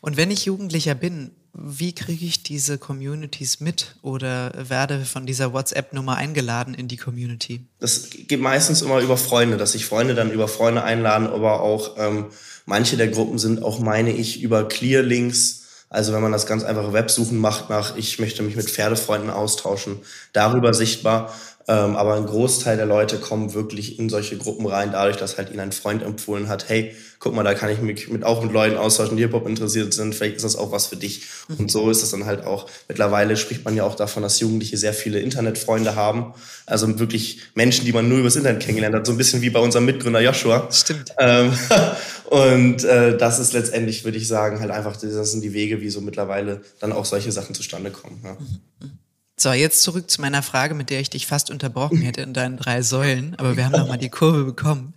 Und 0.00 0.16
wenn 0.16 0.30
ich 0.30 0.46
Jugendlicher 0.46 0.94
bin, 0.94 1.32
wie 1.52 1.94
kriege 1.94 2.24
ich 2.24 2.42
diese 2.42 2.78
Communities 2.78 3.60
mit 3.60 3.96
oder 4.00 4.52
werde 4.56 5.04
von 5.04 5.26
dieser 5.26 5.52
WhatsApp-Nummer 5.52 6.16
eingeladen 6.16 6.72
in 6.72 6.88
die 6.88 6.96
Community? 6.96 7.66
Das 7.80 8.08
geht 8.10 8.40
meistens 8.40 8.80
immer 8.80 9.00
über 9.00 9.18
Freunde, 9.18 9.58
dass 9.58 9.72
sich 9.72 9.84
Freunde 9.84 10.14
dann 10.14 10.32
über 10.32 10.48
Freunde 10.48 10.82
einladen, 10.82 11.26
aber 11.26 11.60
auch 11.60 11.96
ähm, 11.98 12.26
manche 12.64 12.96
der 12.96 13.08
Gruppen 13.08 13.38
sind 13.38 13.62
auch, 13.62 13.78
meine 13.78 14.12
ich, 14.12 14.42
über 14.42 14.68
Clearlinks. 14.68 15.62
Also 15.90 16.12
wenn 16.12 16.22
man 16.22 16.32
das 16.32 16.46
ganz 16.46 16.64
einfache 16.64 16.92
Websuchen 16.92 17.38
macht 17.38 17.70
nach, 17.70 17.96
ich 17.96 18.18
möchte 18.18 18.42
mich 18.42 18.56
mit 18.56 18.68
Pferdefreunden 18.68 19.30
austauschen, 19.30 20.00
darüber 20.32 20.74
sichtbar. 20.74 21.32
Ähm, 21.66 21.96
aber 21.96 22.14
ein 22.14 22.26
Großteil 22.26 22.76
der 22.76 22.86
Leute 22.86 23.18
kommen 23.18 23.54
wirklich 23.54 23.98
in 23.98 24.10
solche 24.10 24.36
Gruppen 24.36 24.66
rein, 24.66 24.90
dadurch, 24.92 25.16
dass 25.16 25.38
halt 25.38 25.50
ihnen 25.50 25.60
ein 25.60 25.72
Freund 25.72 26.02
empfohlen 26.02 26.48
hat, 26.48 26.68
hey, 26.68 26.94
guck 27.24 27.34
mal, 27.34 27.42
da 27.42 27.54
kann 27.54 27.70
ich 27.70 27.80
mich 27.80 28.08
mit, 28.10 28.22
auch 28.22 28.42
mit 28.42 28.52
Leuten 28.52 28.76
austauschen, 28.76 29.16
die 29.16 29.22
Hip-Hop 29.22 29.48
interessiert 29.48 29.94
sind, 29.94 30.14
vielleicht 30.14 30.36
ist 30.36 30.44
das 30.44 30.56
auch 30.56 30.72
was 30.72 30.88
für 30.88 30.96
dich. 30.96 31.22
Mhm. 31.48 31.56
Und 31.56 31.70
so 31.70 31.90
ist 31.90 32.02
es 32.02 32.10
dann 32.10 32.26
halt 32.26 32.44
auch. 32.44 32.68
Mittlerweile 32.86 33.38
spricht 33.38 33.64
man 33.64 33.74
ja 33.76 33.84
auch 33.84 33.94
davon, 33.94 34.22
dass 34.22 34.40
Jugendliche 34.40 34.76
sehr 34.76 34.92
viele 34.92 35.20
Internetfreunde 35.20 35.96
haben. 35.96 36.34
Also 36.66 36.98
wirklich 36.98 37.40
Menschen, 37.54 37.86
die 37.86 37.92
man 37.92 38.10
nur 38.10 38.18
übers 38.18 38.36
Internet 38.36 38.60
kennengelernt 38.60 38.94
hat, 38.94 39.06
so 39.06 39.12
ein 39.12 39.18
bisschen 39.18 39.40
wie 39.40 39.48
bei 39.48 39.60
unserem 39.60 39.86
Mitgründer 39.86 40.20
Joshua. 40.20 40.68
Stimmt. 40.70 41.14
Ähm, 41.18 41.50
und 42.26 42.84
äh, 42.84 43.16
das 43.16 43.38
ist 43.38 43.54
letztendlich, 43.54 44.04
würde 44.04 44.18
ich 44.18 44.28
sagen, 44.28 44.60
halt 44.60 44.70
einfach, 44.70 44.96
das 44.98 45.30
sind 45.30 45.42
die 45.42 45.54
Wege, 45.54 45.80
wie 45.80 45.88
so 45.88 46.02
mittlerweile 46.02 46.60
dann 46.78 46.92
auch 46.92 47.06
solche 47.06 47.32
Sachen 47.32 47.54
zustande 47.54 47.90
kommen. 47.90 48.20
Ja. 48.22 48.32
Mhm. 48.32 48.98
So, 49.44 49.52
jetzt 49.52 49.82
zurück 49.82 50.10
zu 50.10 50.22
meiner 50.22 50.42
Frage, 50.42 50.72
mit 50.72 50.88
der 50.88 51.00
ich 51.00 51.10
dich 51.10 51.26
fast 51.26 51.50
unterbrochen 51.50 52.00
hätte 52.00 52.22
in 52.22 52.32
deinen 52.32 52.56
drei 52.56 52.80
Säulen, 52.80 53.34
aber 53.34 53.58
wir 53.58 53.66
haben 53.66 53.72
noch 53.72 53.88
mal 53.88 53.98
die 53.98 54.08
Kurve 54.08 54.42
bekommen. 54.42 54.94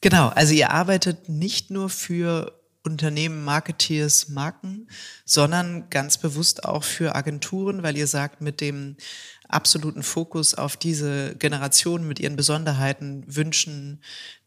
Genau, 0.00 0.26
also 0.26 0.54
ihr 0.54 0.72
arbeitet 0.72 1.28
nicht 1.28 1.70
nur 1.70 1.88
für 1.88 2.60
Unternehmen, 2.82 3.44
Marketeers, 3.44 4.28
Marken, 4.28 4.88
sondern 5.24 5.88
ganz 5.88 6.18
bewusst 6.18 6.64
auch 6.64 6.82
für 6.82 7.14
Agenturen, 7.14 7.84
weil 7.84 7.96
ihr 7.96 8.08
sagt, 8.08 8.40
mit 8.40 8.60
dem 8.60 8.96
absoluten 9.46 10.02
Fokus 10.02 10.54
auf 10.54 10.76
diese 10.76 11.36
Generation 11.36 12.08
mit 12.08 12.18
ihren 12.18 12.34
Besonderheiten, 12.34 13.22
Wünschen, 13.28 14.02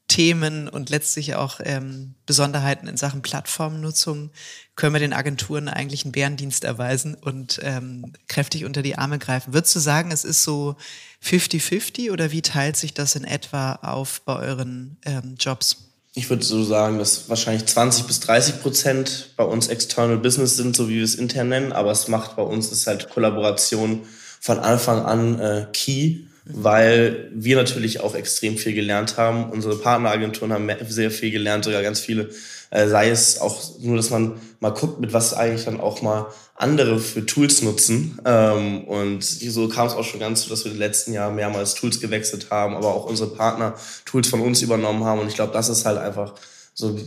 Themen 0.09 0.67
und 0.67 0.89
letztlich 0.89 1.35
auch 1.35 1.61
ähm, 1.63 2.15
Besonderheiten 2.25 2.87
in 2.87 2.97
Sachen 2.97 3.21
Plattformnutzung 3.21 4.31
können 4.75 4.93
wir 4.93 4.99
den 4.99 5.13
Agenturen 5.13 5.69
eigentlich 5.69 6.03
einen 6.03 6.11
Bärendienst 6.11 6.63
erweisen 6.65 7.15
und 7.15 7.59
ähm, 7.63 8.11
kräftig 8.27 8.65
unter 8.65 8.81
die 8.81 8.97
Arme 8.97 9.19
greifen. 9.19 9.53
Würdest 9.53 9.75
du 9.75 9.79
sagen, 9.79 10.11
es 10.11 10.25
ist 10.25 10.43
so 10.43 10.75
50-50 11.23 12.11
oder 12.11 12.31
wie 12.31 12.41
teilt 12.41 12.75
sich 12.75 12.93
das 12.93 13.15
in 13.15 13.23
etwa 13.23 13.73
auf 13.75 14.21
bei 14.25 14.35
euren 14.35 14.97
ähm, 15.05 15.35
Jobs? 15.39 15.77
Ich 16.15 16.29
würde 16.29 16.43
so 16.43 16.63
sagen, 16.63 16.97
dass 16.97 17.29
wahrscheinlich 17.29 17.67
20 17.67 18.05
bis 18.05 18.19
30 18.21 18.61
Prozent 18.61 19.33
bei 19.37 19.43
uns 19.43 19.67
External 19.67 20.17
Business 20.17 20.57
sind, 20.57 20.75
so 20.75 20.89
wie 20.89 20.95
wir 20.95 21.03
es 21.03 21.15
intern 21.15 21.49
nennen. 21.49 21.71
Aber 21.71 21.91
es 21.91 22.07
macht 22.07 22.35
bei 22.35 22.41
uns 22.41 22.71
ist 22.71 22.87
halt 22.87 23.09
Kollaboration 23.09 24.01
von 24.41 24.59
Anfang 24.59 25.05
an 25.05 25.39
äh, 25.39 25.67
key 25.71 26.28
weil 26.51 27.29
wir 27.33 27.55
natürlich 27.55 28.01
auch 28.01 28.15
extrem 28.15 28.57
viel 28.57 28.73
gelernt 28.73 29.17
haben. 29.17 29.51
Unsere 29.51 29.77
Partneragenturen 29.77 30.51
haben 30.51 30.69
sehr 30.87 31.11
viel 31.11 31.31
gelernt, 31.31 31.65
sogar 31.65 31.83
ganz 31.83 31.99
viele. 31.99 32.29
Äh, 32.71 32.87
sei 32.87 33.09
es 33.09 33.39
auch 33.39 33.79
nur, 33.79 33.97
dass 33.97 34.09
man 34.09 34.39
mal 34.59 34.71
guckt, 34.71 34.99
mit 34.99 35.13
was 35.13 35.33
eigentlich 35.33 35.65
dann 35.65 35.79
auch 35.79 36.01
mal 36.01 36.27
andere 36.55 36.99
für 36.99 37.25
Tools 37.25 37.61
nutzen. 37.61 38.19
Ähm, 38.25 38.83
und 38.83 39.23
so 39.23 39.69
kam 39.69 39.87
es 39.87 39.93
auch 39.93 40.03
schon 40.03 40.19
ganz 40.19 40.43
so, 40.43 40.49
dass 40.49 40.65
wir 40.65 40.71
in 40.71 40.77
den 40.77 40.87
letzten 40.87 41.13
Jahren 41.13 41.35
mehrmals 41.35 41.75
Tools 41.75 41.99
gewechselt 41.99 42.47
haben, 42.49 42.75
aber 42.75 42.93
auch 42.93 43.05
unsere 43.05 43.29
Partner 43.29 43.75
Tools 44.05 44.27
von 44.27 44.41
uns 44.41 44.61
übernommen 44.61 45.03
haben. 45.03 45.21
Und 45.21 45.27
ich 45.27 45.35
glaube, 45.35 45.53
das 45.53 45.69
ist 45.69 45.85
halt 45.85 45.97
einfach 45.97 46.33
so 46.73 46.97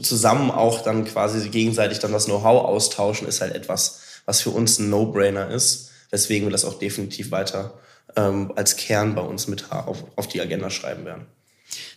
zusammen 0.00 0.50
auch 0.50 0.82
dann 0.82 1.04
quasi 1.04 1.48
gegenseitig 1.50 1.98
dann 1.98 2.12
das 2.12 2.26
Know-how 2.26 2.64
austauschen, 2.64 3.28
ist 3.28 3.40
halt 3.40 3.54
etwas, 3.54 4.00
was 4.24 4.40
für 4.40 4.50
uns 4.50 4.78
ein 4.78 4.90
No-Brainer 4.90 5.50
ist. 5.50 5.90
Weswegen 6.10 6.48
wir 6.48 6.52
das 6.52 6.64
auch 6.64 6.78
definitiv 6.78 7.30
weiter 7.30 7.74
ähm, 8.16 8.52
als 8.56 8.76
Kern 8.76 9.14
bei 9.14 9.22
uns 9.22 9.48
mit 9.48 9.70
auf, 9.72 10.04
auf 10.16 10.26
die 10.28 10.40
Agenda 10.40 10.70
schreiben 10.70 11.04
werden. 11.04 11.26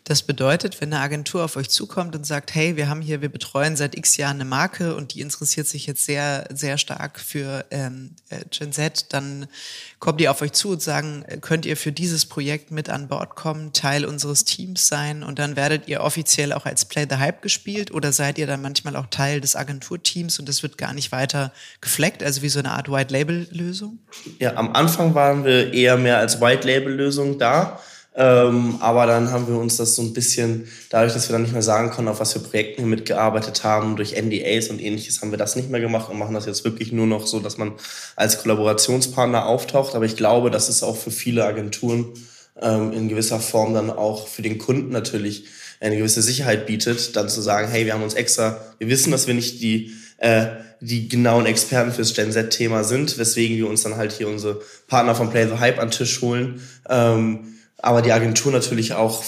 Das 0.04 0.24
bedeutet, 0.24 0.82
wenn 0.82 0.94
eine 0.94 1.02
Agentur 1.02 1.44
auf 1.44 1.56
euch 1.56 1.70
zukommt 1.70 2.16
und 2.16 2.26
sagt, 2.26 2.54
hey, 2.54 2.78
wir 2.78 2.90
haben 2.90 3.02
hier, 3.02 3.22
wir 3.22 3.30
betreuen 3.30 3.76
seit 3.76 3.98
x 3.98 4.18
Jahren 4.18 4.38
eine 4.38 4.46
Marke 4.46 4.96
und 4.96 5.14
die 5.14 5.22
interessiert 5.22 5.68
sich 5.68 5.88
jetzt 5.88 6.06
sehr, 6.06 6.48
sehr 6.54 6.78
stark 6.78 7.20
für 7.20 7.66
ähm, 7.72 8.16
äh, 8.30 8.42
Gen 8.50 8.72
Z, 8.72 9.14
dann 9.14 9.48
kommen 10.00 10.18
die 10.18 10.30
auf 10.30 10.42
euch 10.42 10.54
zu 10.54 10.72
und 10.72 10.82
sagen, 10.82 11.26
könnt 11.42 11.66
ihr 11.66 11.78
für 11.78 11.92
dieses 11.92 12.26
Projekt 12.26 12.72
mit 12.72 12.90
an 12.90 13.08
Bord 13.08 13.36
kommen, 13.36 13.74
Teil 13.74 14.06
unseres 14.06 14.46
Teams 14.46 14.88
sein 14.88 15.24
und 15.24 15.40
dann 15.40 15.56
werdet 15.56 15.88
ihr 15.88 16.02
offiziell 16.02 16.54
auch 16.54 16.66
als 16.66 16.86
Play 16.86 17.08
the 17.10 17.18
Hype 17.18 17.42
gespielt 17.42 17.92
oder 17.92 18.12
seid 18.12 18.38
ihr 18.38 18.48
dann 18.48 18.62
manchmal 18.62 18.96
auch 18.96 19.08
Teil 19.08 19.42
des 19.42 19.56
Agenturteams 19.56 20.40
und 20.40 20.48
das 20.48 20.62
wird 20.62 20.78
gar 20.78 20.94
nicht 20.94 21.12
weiter 21.12 21.52
gefleckt, 21.82 22.24
also 22.24 22.42
wie 22.42 22.50
so 22.50 22.60
eine 22.60 22.72
Art 22.72 22.92
White-Label-Lösung? 22.92 24.00
Ja, 24.40 24.56
am 24.56 24.74
Anfang 24.74 25.16
waren 25.16 25.46
wir 25.46 25.74
eher 25.74 25.98
mehr 25.98 26.18
als 26.18 26.40
White-Label-Lösung 26.40 27.40
da. 27.40 27.80
Ähm, 28.18 28.78
aber 28.80 29.06
dann 29.06 29.32
haben 29.32 29.48
wir 29.48 29.58
uns 29.58 29.76
das 29.76 29.96
so 29.96 30.02
ein 30.02 30.14
bisschen, 30.14 30.68
dadurch, 30.90 31.14
dass 31.14 31.28
wir 31.28 31.34
dann 31.34 31.42
nicht 31.42 31.52
mehr 31.52 31.62
sagen 31.62 31.92
konnten, 31.92 32.10
auf 32.10 32.22
was 32.22 32.32
für 32.32 32.40
Projekten 32.40 32.84
wir 32.84 32.88
mitgearbeitet 32.88 33.64
haben, 33.66 33.98
durch 33.98 34.14
NDAs 34.14 34.70
und 34.70 34.82
ähnliches, 34.82 35.22
haben 35.22 35.32
wir 35.32 35.38
das 35.38 35.58
nicht 35.58 35.70
mehr 35.70 35.82
gemacht 35.82 36.10
und 36.10 36.18
machen 36.18 36.34
das 36.34 36.46
jetzt 36.46 36.64
wirklich 36.64 36.94
nur 36.94 37.08
noch 37.08 37.28
so, 37.28 37.40
dass 37.40 37.58
man 37.58 37.74
als 38.16 38.42
Kollaborationspartner 38.42 39.46
auftaucht. 39.46 39.96
Aber 39.96 40.06
ich 40.06 40.16
glaube, 40.16 40.50
das 40.50 40.70
ist 40.70 40.82
auch 40.82 40.96
für 40.96 41.12
viele 41.12 41.46
Agenturen 41.46 42.14
ähm, 42.62 42.94
in 42.94 43.10
gewisser 43.10 43.40
Form 43.40 43.74
dann 43.74 43.90
auch 43.90 44.28
für 44.28 44.42
den 44.42 44.60
Kunden 44.60 44.92
natürlich 44.92 45.46
eine 45.82 45.98
gewisse 45.98 46.22
Sicherheit 46.22 46.68
bietet, 46.68 47.18
dann 47.18 47.28
zu 47.28 47.42
sagen, 47.42 47.68
hey, 47.70 47.86
wir 47.86 47.94
haben 47.94 48.04
uns 48.04 48.14
extra, 48.14 48.62
wir 48.80 48.88
wissen, 48.88 49.12
dass 49.12 49.28
wir 49.28 49.34
nicht 49.34 49.62
die 49.62 49.92
äh, 50.18 50.48
die 50.82 51.08
genauen 51.08 51.46
Experten 51.46 51.92
fürs 51.92 52.14
Gen 52.14 52.32
Z-Thema 52.32 52.84
sind, 52.84 53.18
weswegen 53.18 53.58
wir 53.58 53.68
uns 53.68 53.84
dann 53.84 53.98
halt 53.98 54.12
hier 54.12 54.28
unsere 54.28 54.62
Partner 54.88 55.16
von 55.16 55.30
Play 55.30 55.48
the 55.48 55.60
Hype 55.60 55.80
an 55.80 55.92
Tisch 55.92 56.22
holen. 56.22 56.62
Ähm, 56.90 57.55
aber 57.86 58.02
die 58.02 58.12
Agentur 58.12 58.52
natürlich 58.52 58.94
auch, 58.94 59.24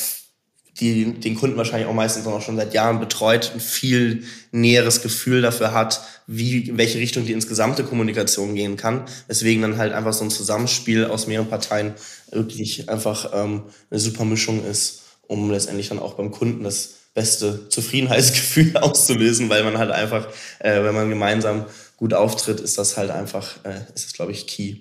die 0.79 1.13
den 1.13 1.35
Kunden 1.35 1.57
wahrscheinlich 1.57 1.87
auch 1.87 1.93
meistens 1.93 2.25
auch 2.25 2.41
schon 2.41 2.55
seit 2.55 2.73
Jahren 2.73 2.99
betreut, 2.99 3.51
ein 3.53 3.59
viel 3.59 4.23
näheres 4.51 5.03
Gefühl 5.03 5.43
dafür 5.43 5.73
hat, 5.73 6.01
wie, 6.25 6.67
in 6.69 6.77
welche 6.79 6.97
Richtung 6.97 7.23
die 7.23 7.33
insgesamte 7.33 7.83
Kommunikation 7.83 8.55
gehen 8.55 8.75
kann. 8.75 9.05
Deswegen 9.29 9.61
dann 9.61 9.77
halt 9.77 9.93
einfach 9.93 10.13
so 10.13 10.23
ein 10.23 10.31
Zusammenspiel 10.31 11.05
aus 11.05 11.27
mehreren 11.27 11.49
Parteien 11.49 11.93
wirklich 12.31 12.89
einfach 12.89 13.31
ähm, 13.33 13.63
eine 13.91 13.99
super 13.99 14.25
Mischung 14.25 14.65
ist, 14.65 15.03
um 15.27 15.51
letztendlich 15.51 15.89
dann 15.89 15.99
auch 15.99 16.15
beim 16.15 16.31
Kunden 16.31 16.63
das 16.63 16.95
beste 17.13 17.69
Zufriedenheitsgefühl 17.69 18.75
auszulösen, 18.81 19.49
weil 19.49 19.63
man 19.63 19.77
halt 19.77 19.91
einfach, 19.91 20.29
äh, 20.59 20.83
wenn 20.83 20.95
man 20.95 21.09
gemeinsam 21.09 21.65
gut 21.95 22.15
auftritt, 22.15 22.59
ist 22.59 22.79
das 22.79 22.97
halt 22.97 23.11
einfach, 23.11 23.63
äh, 23.65 23.81
ist 23.93 24.05
das, 24.05 24.13
glaube 24.13 24.31
ich, 24.31 24.47
key. 24.47 24.77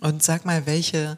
Und 0.00 0.22
sag 0.22 0.44
mal, 0.44 0.66
welche 0.66 1.16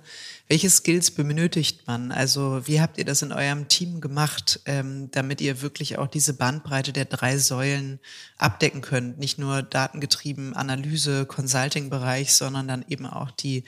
welche 0.49 0.71
Skills 0.71 1.11
benötigt 1.11 1.87
man? 1.87 2.11
Also 2.11 2.63
wie 2.65 2.81
habt 2.81 2.97
ihr 2.97 3.05
das 3.05 3.21
in 3.21 3.33
eurem 3.33 3.69
Team 3.69 4.01
gemacht, 4.01 4.61
ähm, 4.65 5.11
damit 5.11 5.43
ihr 5.43 5.61
wirklich 5.61 5.99
auch 5.99 6.07
diese 6.07 6.33
Bandbreite 6.33 6.93
der 6.95 7.05
drei 7.05 7.37
Säulen 7.37 8.01
abdecken 8.39 8.81
könnt? 8.81 9.19
Nicht 9.19 9.39
nur 9.39 9.63
datengetrieben 9.63 10.55
Analyse, 10.55 11.27
Consulting-Bereich, 11.27 12.35
sondern 12.35 12.67
dann 12.67 12.85
eben 12.89 13.07
auch 13.07 13.31
die 13.31 13.65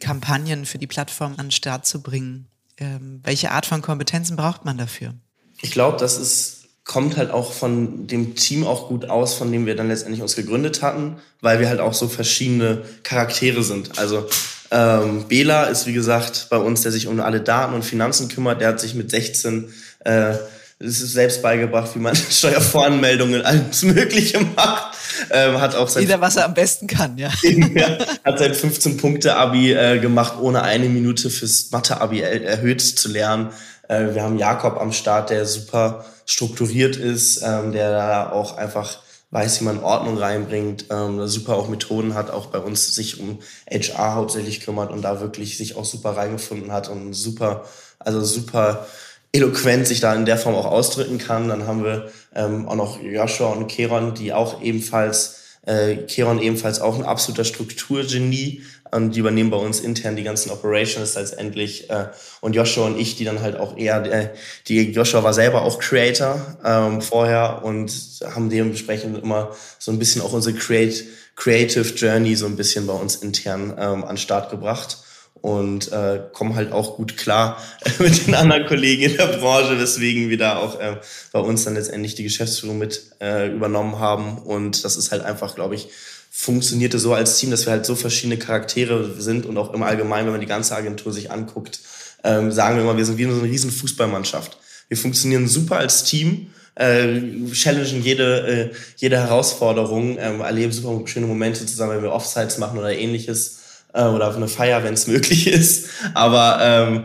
Kampagnen 0.00 0.66
für 0.66 0.78
die 0.78 0.86
Plattform 0.86 1.32
an 1.38 1.46
den 1.46 1.50
Start 1.50 1.86
zu 1.86 2.02
bringen. 2.02 2.46
Ähm, 2.76 3.20
welche 3.24 3.50
Art 3.50 3.64
von 3.64 3.80
Kompetenzen 3.80 4.36
braucht 4.36 4.66
man 4.66 4.76
dafür? 4.76 5.14
Ich 5.62 5.70
glaube, 5.70 5.96
das 5.96 6.18
ist 6.18 6.58
kommt 6.84 7.18
halt 7.18 7.30
auch 7.30 7.52
von 7.52 8.06
dem 8.06 8.34
Team 8.34 8.66
auch 8.66 8.88
gut 8.88 9.10
aus, 9.10 9.34
von 9.34 9.52
dem 9.52 9.66
wir 9.66 9.76
dann 9.76 9.88
letztendlich 9.88 10.22
uns 10.22 10.36
gegründet 10.36 10.80
hatten, 10.80 11.18
weil 11.42 11.60
wir 11.60 11.68
halt 11.68 11.80
auch 11.80 11.92
so 11.92 12.08
verschiedene 12.08 12.82
Charaktere 13.02 13.62
sind. 13.62 13.98
Also 13.98 14.26
ähm, 14.70 15.24
Bela 15.28 15.64
ist 15.64 15.86
wie 15.86 15.92
gesagt 15.92 16.46
bei 16.50 16.58
uns, 16.58 16.82
der 16.82 16.92
sich 16.92 17.06
um 17.06 17.20
alle 17.20 17.40
Daten 17.40 17.74
und 17.74 17.84
Finanzen 17.84 18.28
kümmert. 18.28 18.60
Der 18.60 18.68
hat 18.68 18.80
sich 18.80 18.94
mit 18.94 19.10
16 19.10 19.72
äh, 20.04 20.34
es 20.80 21.00
ist 21.00 21.12
selbst 21.12 21.42
beigebracht, 21.42 21.94
wie 21.94 21.98
man 21.98 22.14
Steuervoranmeldungen 22.30 23.42
alles 23.42 23.82
Mögliche 23.82 24.40
macht. 24.40 24.96
Ähm, 25.30 25.60
hat 25.60 25.74
auch 25.74 25.88
sein 25.88 26.04
Jeder, 26.04 26.20
was 26.20 26.36
er 26.36 26.44
am 26.44 26.54
besten 26.54 26.86
kann, 26.86 27.18
ja. 27.18 27.30
ja 27.42 27.98
hat 28.24 28.38
sein 28.38 28.52
15-Punkte-Abi 28.52 29.72
äh, 29.72 29.98
gemacht, 29.98 30.34
ohne 30.40 30.62
eine 30.62 30.88
Minute 30.88 31.30
fürs 31.30 31.70
Mathe-Abi 31.72 32.20
erhöht 32.20 32.80
zu 32.80 33.08
lernen. 33.08 33.48
Äh, 33.88 34.14
wir 34.14 34.22
haben 34.22 34.38
Jakob 34.38 34.80
am 34.80 34.92
Start, 34.92 35.30
der 35.30 35.46
super 35.46 36.04
strukturiert 36.26 36.96
ist, 36.96 37.42
ähm, 37.42 37.72
der 37.72 37.90
da 37.90 38.30
auch 38.30 38.56
einfach 38.56 39.00
weiß, 39.30 39.60
wie 39.60 39.64
man 39.64 39.82
Ordnung 39.82 40.16
reinbringt, 40.16 40.86
ähm, 40.90 41.26
super 41.26 41.56
auch 41.56 41.68
Methoden 41.68 42.14
hat, 42.14 42.30
auch 42.30 42.46
bei 42.46 42.58
uns 42.58 42.94
sich 42.94 43.20
um 43.20 43.38
HR 43.70 44.14
hauptsächlich 44.14 44.60
kümmert 44.60 44.90
und 44.90 45.02
da 45.02 45.20
wirklich 45.20 45.58
sich 45.58 45.76
auch 45.76 45.84
super 45.84 46.16
reingefunden 46.16 46.72
hat 46.72 46.88
und 46.88 47.12
super, 47.12 47.64
also 47.98 48.22
super 48.24 48.86
eloquent 49.32 49.86
sich 49.86 50.00
da 50.00 50.14
in 50.14 50.24
der 50.24 50.38
Form 50.38 50.54
auch 50.54 50.64
ausdrücken 50.64 51.18
kann. 51.18 51.48
Dann 51.48 51.66
haben 51.66 51.84
wir 51.84 52.10
ähm, 52.34 52.66
auch 52.68 52.76
noch 52.76 53.02
Joshua 53.02 53.52
und 53.52 53.68
Keron, 53.68 54.14
die 54.14 54.32
auch 54.32 54.62
ebenfalls, 54.62 55.37
äh, 55.68 55.96
Keron 55.96 56.40
ebenfalls 56.40 56.80
auch 56.80 56.96
ein 56.96 57.04
absoluter 57.04 57.44
Strukturgenie 57.44 58.62
und 58.90 59.14
die 59.14 59.20
übernehmen 59.20 59.50
bei 59.50 59.58
uns 59.58 59.80
intern 59.80 60.16
die 60.16 60.22
ganzen 60.22 60.50
Operations 60.50 61.14
letztendlich. 61.14 61.90
Äh, 61.90 62.06
und 62.40 62.56
Joshua 62.56 62.86
und 62.86 62.98
ich, 62.98 63.16
die 63.16 63.24
dann 63.24 63.42
halt 63.42 63.56
auch 63.56 63.76
eher, 63.76 64.02
äh, 64.04 64.30
die 64.66 64.92
Joshua 64.92 65.22
war 65.22 65.34
selber 65.34 65.62
auch 65.62 65.78
Creator 65.78 66.58
ähm, 66.64 67.02
vorher 67.02 67.62
und 67.64 67.92
haben 68.34 68.48
dementsprechend 68.48 69.22
immer 69.22 69.54
so 69.78 69.92
ein 69.92 69.98
bisschen 69.98 70.22
auch 70.22 70.32
unsere 70.32 70.56
Create, 70.56 71.04
Creative 71.36 71.94
Journey 71.94 72.34
so 72.34 72.46
ein 72.46 72.56
bisschen 72.56 72.86
bei 72.86 72.94
uns 72.94 73.16
intern 73.16 73.74
ähm, 73.78 74.04
an 74.04 74.16
Start 74.16 74.50
gebracht 74.50 74.98
und 75.40 75.92
äh, 75.92 76.20
kommen 76.32 76.54
halt 76.54 76.72
auch 76.72 76.96
gut 76.96 77.16
klar 77.16 77.62
mit 77.98 78.26
den 78.26 78.34
anderen 78.34 78.66
Kollegen 78.66 79.02
in 79.02 79.16
der 79.16 79.26
Branche, 79.26 79.78
weswegen 79.78 80.30
wir 80.30 80.38
da 80.38 80.58
auch 80.58 80.80
äh, 80.80 80.96
bei 81.32 81.40
uns 81.40 81.64
dann 81.64 81.74
letztendlich 81.74 82.14
die 82.14 82.24
Geschäftsführung 82.24 82.78
mit 82.78 83.02
äh, 83.20 83.48
übernommen 83.48 83.98
haben. 83.98 84.38
Und 84.38 84.84
das 84.84 84.96
ist 84.96 85.12
halt 85.12 85.22
einfach, 85.24 85.54
glaube 85.54 85.74
ich, 85.74 85.88
funktionierte 86.30 86.98
so 86.98 87.14
als 87.14 87.38
Team, 87.38 87.50
dass 87.50 87.66
wir 87.66 87.72
halt 87.72 87.86
so 87.86 87.94
verschiedene 87.94 88.38
Charaktere 88.38 89.20
sind 89.20 89.46
und 89.46 89.56
auch 89.58 89.72
im 89.72 89.82
Allgemeinen, 89.82 90.26
wenn 90.26 90.34
man 90.34 90.40
die 90.40 90.46
ganze 90.46 90.76
Agentur 90.76 91.12
sich 91.12 91.30
anguckt, 91.30 91.80
ähm, 92.24 92.52
sagen 92.52 92.76
wir 92.76 92.82
immer, 92.82 92.96
wir 92.96 93.04
sind 93.04 93.18
wie 93.18 93.24
so 93.24 93.30
eine 93.30 93.42
riesen 93.42 93.70
Fußballmannschaft. 93.70 94.58
Wir 94.88 94.96
funktionieren 94.96 95.48
super 95.48 95.76
als 95.76 96.04
Team, 96.04 96.50
äh, 96.74 97.20
challengen 97.52 98.02
jede, 98.02 98.46
äh, 98.46 98.70
jede 98.96 99.18
Herausforderung, 99.18 100.16
ähm, 100.18 100.40
erleben 100.40 100.72
super 100.72 101.06
schöne 101.06 101.26
Momente 101.26 101.66
zusammen, 101.66 101.96
wenn 101.96 102.02
wir 102.02 102.12
Offsites 102.12 102.58
machen 102.58 102.78
oder 102.78 102.96
ähnliches 102.96 103.57
äh, 103.98 104.04
oder 104.04 104.28
auf 104.28 104.36
eine 104.36 104.48
Feier, 104.48 104.84
wenn 104.84 104.94
es 104.94 105.06
möglich 105.08 105.46
ist. 105.46 105.88
Aber 106.14 106.58
ähm, 106.62 107.04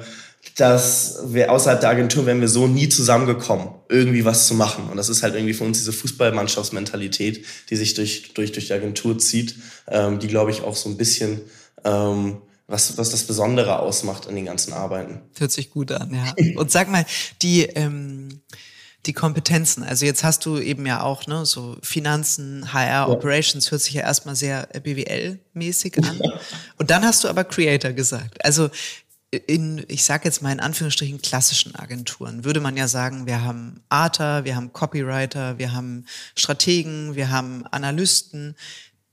dass 0.56 1.20
wir 1.26 1.52
außerhalb 1.52 1.82
der 1.82 1.90
Agentur 1.90 2.28
wären 2.28 2.40
wir 2.40 2.48
so 2.48 2.68
nie 2.68 2.88
zusammengekommen, 2.88 3.70
irgendwie 3.90 4.24
was 4.24 4.46
zu 4.46 4.54
machen. 4.54 4.88
Und 4.90 4.98
das 4.98 5.10
ist 5.10 5.24
halt 5.24 5.34
irgendwie 5.34 5.56
für 5.56 5.64
uns 5.64 5.80
diese 5.80 5.94
Fußballmannschaftsmentalität, 5.94 7.44
die 7.72 7.76
sich 7.76 7.96
durch, 7.96 8.34
durch, 8.34 8.52
durch 8.52 8.68
die 8.68 8.74
Agentur 8.74 9.18
zieht, 9.18 9.56
ähm, 9.88 10.20
die, 10.20 10.28
glaube 10.28 10.52
ich, 10.52 10.62
auch 10.62 10.76
so 10.76 10.90
ein 10.90 10.98
bisschen 10.98 11.42
ähm, 11.84 12.38
was, 12.68 12.98
was 12.98 13.10
das 13.10 13.24
Besondere 13.24 13.80
ausmacht 13.80 14.28
in 14.28 14.36
den 14.36 14.46
ganzen 14.46 14.74
Arbeiten. 14.74 15.22
Hört 15.38 15.52
sich 15.52 15.72
gut 15.72 15.92
an, 15.92 16.14
ja. 16.14 16.56
Und 16.56 16.72
sag 16.72 16.90
mal, 16.90 17.06
die, 17.42 17.64
ähm, 17.64 18.42
die 19.06 19.14
Kompetenzen. 19.14 19.84
Also 19.84 20.06
jetzt 20.06 20.24
hast 20.24 20.46
du 20.46 20.60
eben 20.60 20.86
ja 20.86 21.02
auch 21.02 21.28
ne, 21.28 21.46
so 21.46 21.78
Finanzen, 21.82 22.74
HR, 22.74 22.88
ja. 22.88 23.08
Operations, 23.08 23.72
hört 23.72 23.82
sich 23.82 23.94
ja 23.94 24.04
erstmal 24.04 24.36
sehr 24.36 24.70
BWL-mäßig 24.74 26.02
an. 26.04 26.22
Und 26.78 26.90
dann 26.90 27.04
hast 27.04 27.24
du 27.24 27.28
aber 27.28 27.44
Creator 27.44 27.92
gesagt. 27.92 28.44
Also 28.46 28.70
in, 29.32 29.84
ich 29.88 30.04
sage 30.06 30.26
jetzt 30.26 30.42
mal 30.42 30.52
in 30.52 30.60
Anführungsstrichen, 30.60 31.22
klassischen 31.22 31.76
Agenturen 31.76 32.46
würde 32.46 32.60
man 32.60 32.78
ja 32.78 32.88
sagen, 32.88 33.26
wir 33.26 33.42
haben 33.42 33.82
Arter, 33.90 34.46
wir 34.46 34.56
haben 34.56 34.72
Copywriter, 34.74 35.58
wir 35.58 35.74
haben 35.74 36.06
Strategen, 36.36 37.16
wir 37.16 37.30
haben 37.30 37.66
Analysten. 37.72 38.56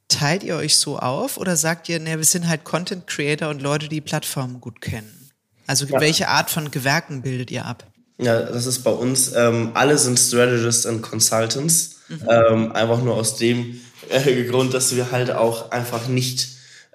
Teilt 0.09 0.43
ihr 0.43 0.57
euch 0.57 0.77
so 0.77 0.99
auf 0.99 1.37
oder 1.37 1.57
sagt 1.57 1.89
ihr, 1.89 2.01
ne, 2.01 2.19
wir 2.19 2.25
sind 2.25 2.49
halt 2.49 2.65
Content 2.65 3.07
Creator 3.07 3.49
und 3.49 3.63
Leute, 3.63 3.89
die 3.89 4.01
Plattformen 4.01 4.61
gut 4.61 4.81
kennen? 4.81 5.31
Also 5.67 5.87
ja. 5.87 6.01
welche 6.01 6.29
Art 6.29 6.51
von 6.51 6.71
Gewerken 6.71 7.23
bildet 7.23 7.51
ihr 7.51 7.65
ab? 7.65 7.90
Ja, 8.21 8.41
das 8.41 8.67
ist 8.67 8.81
bei 8.81 8.91
uns, 8.91 9.33
ähm, 9.35 9.71
alle 9.75 9.97
sind 9.97 10.19
Strategists 10.19 10.85
und 10.85 11.03
Consultants. 11.03 11.97
Mhm. 12.09 12.29
Ähm, 12.29 12.73
einfach 12.73 13.03
nur 13.03 13.15
aus 13.15 13.37
dem 13.37 13.81
äh, 14.11 14.45
Grund, 14.45 14.75
dass 14.75 14.95
wir 14.95 15.11
halt 15.11 15.31
auch 15.31 15.71
einfach 15.71 16.09
nicht 16.09 16.49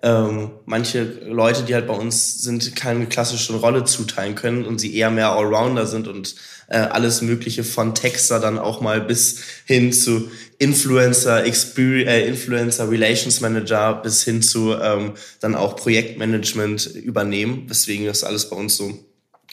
ähm, 0.04 0.52
manche 0.66 1.04
Leute, 1.04 1.64
die 1.64 1.74
halt 1.74 1.88
bei 1.88 1.96
uns 1.96 2.40
sind, 2.40 2.76
keine 2.76 3.08
klassische 3.08 3.54
Rolle 3.54 3.86
zuteilen 3.86 4.36
können 4.36 4.66
und 4.66 4.80
sie 4.80 4.96
eher 4.96 5.10
mehr 5.10 5.32
Allrounder 5.32 5.88
sind 5.88 6.08
und 6.08 6.36
äh, 6.68 6.78
alles 6.78 7.22
Mögliche 7.22 7.64
von 7.64 7.96
Texter 7.96 8.40
dann 8.40 8.60
auch 8.60 8.82
mal 8.82 9.02
bis 9.02 9.40
hin 9.66 9.94
zu 9.94 10.30
Influencer, 10.60 11.44
Experience, 11.46 12.10
äh, 12.10 12.28
Influencer 12.28 12.90
Relations 12.90 13.42
Manager 13.42 13.96
bis 13.96 14.24
hin 14.24 14.42
zu 14.42 14.74
ähm, 14.74 15.14
dann 15.40 15.56
auch 15.56 15.76
Projektmanagement 15.76 16.86
übernehmen, 16.88 17.64
weswegen 17.68 18.06
das 18.06 18.24
alles 18.24 18.50
bei 18.50 18.58
uns 18.58 18.78
so 18.78 18.94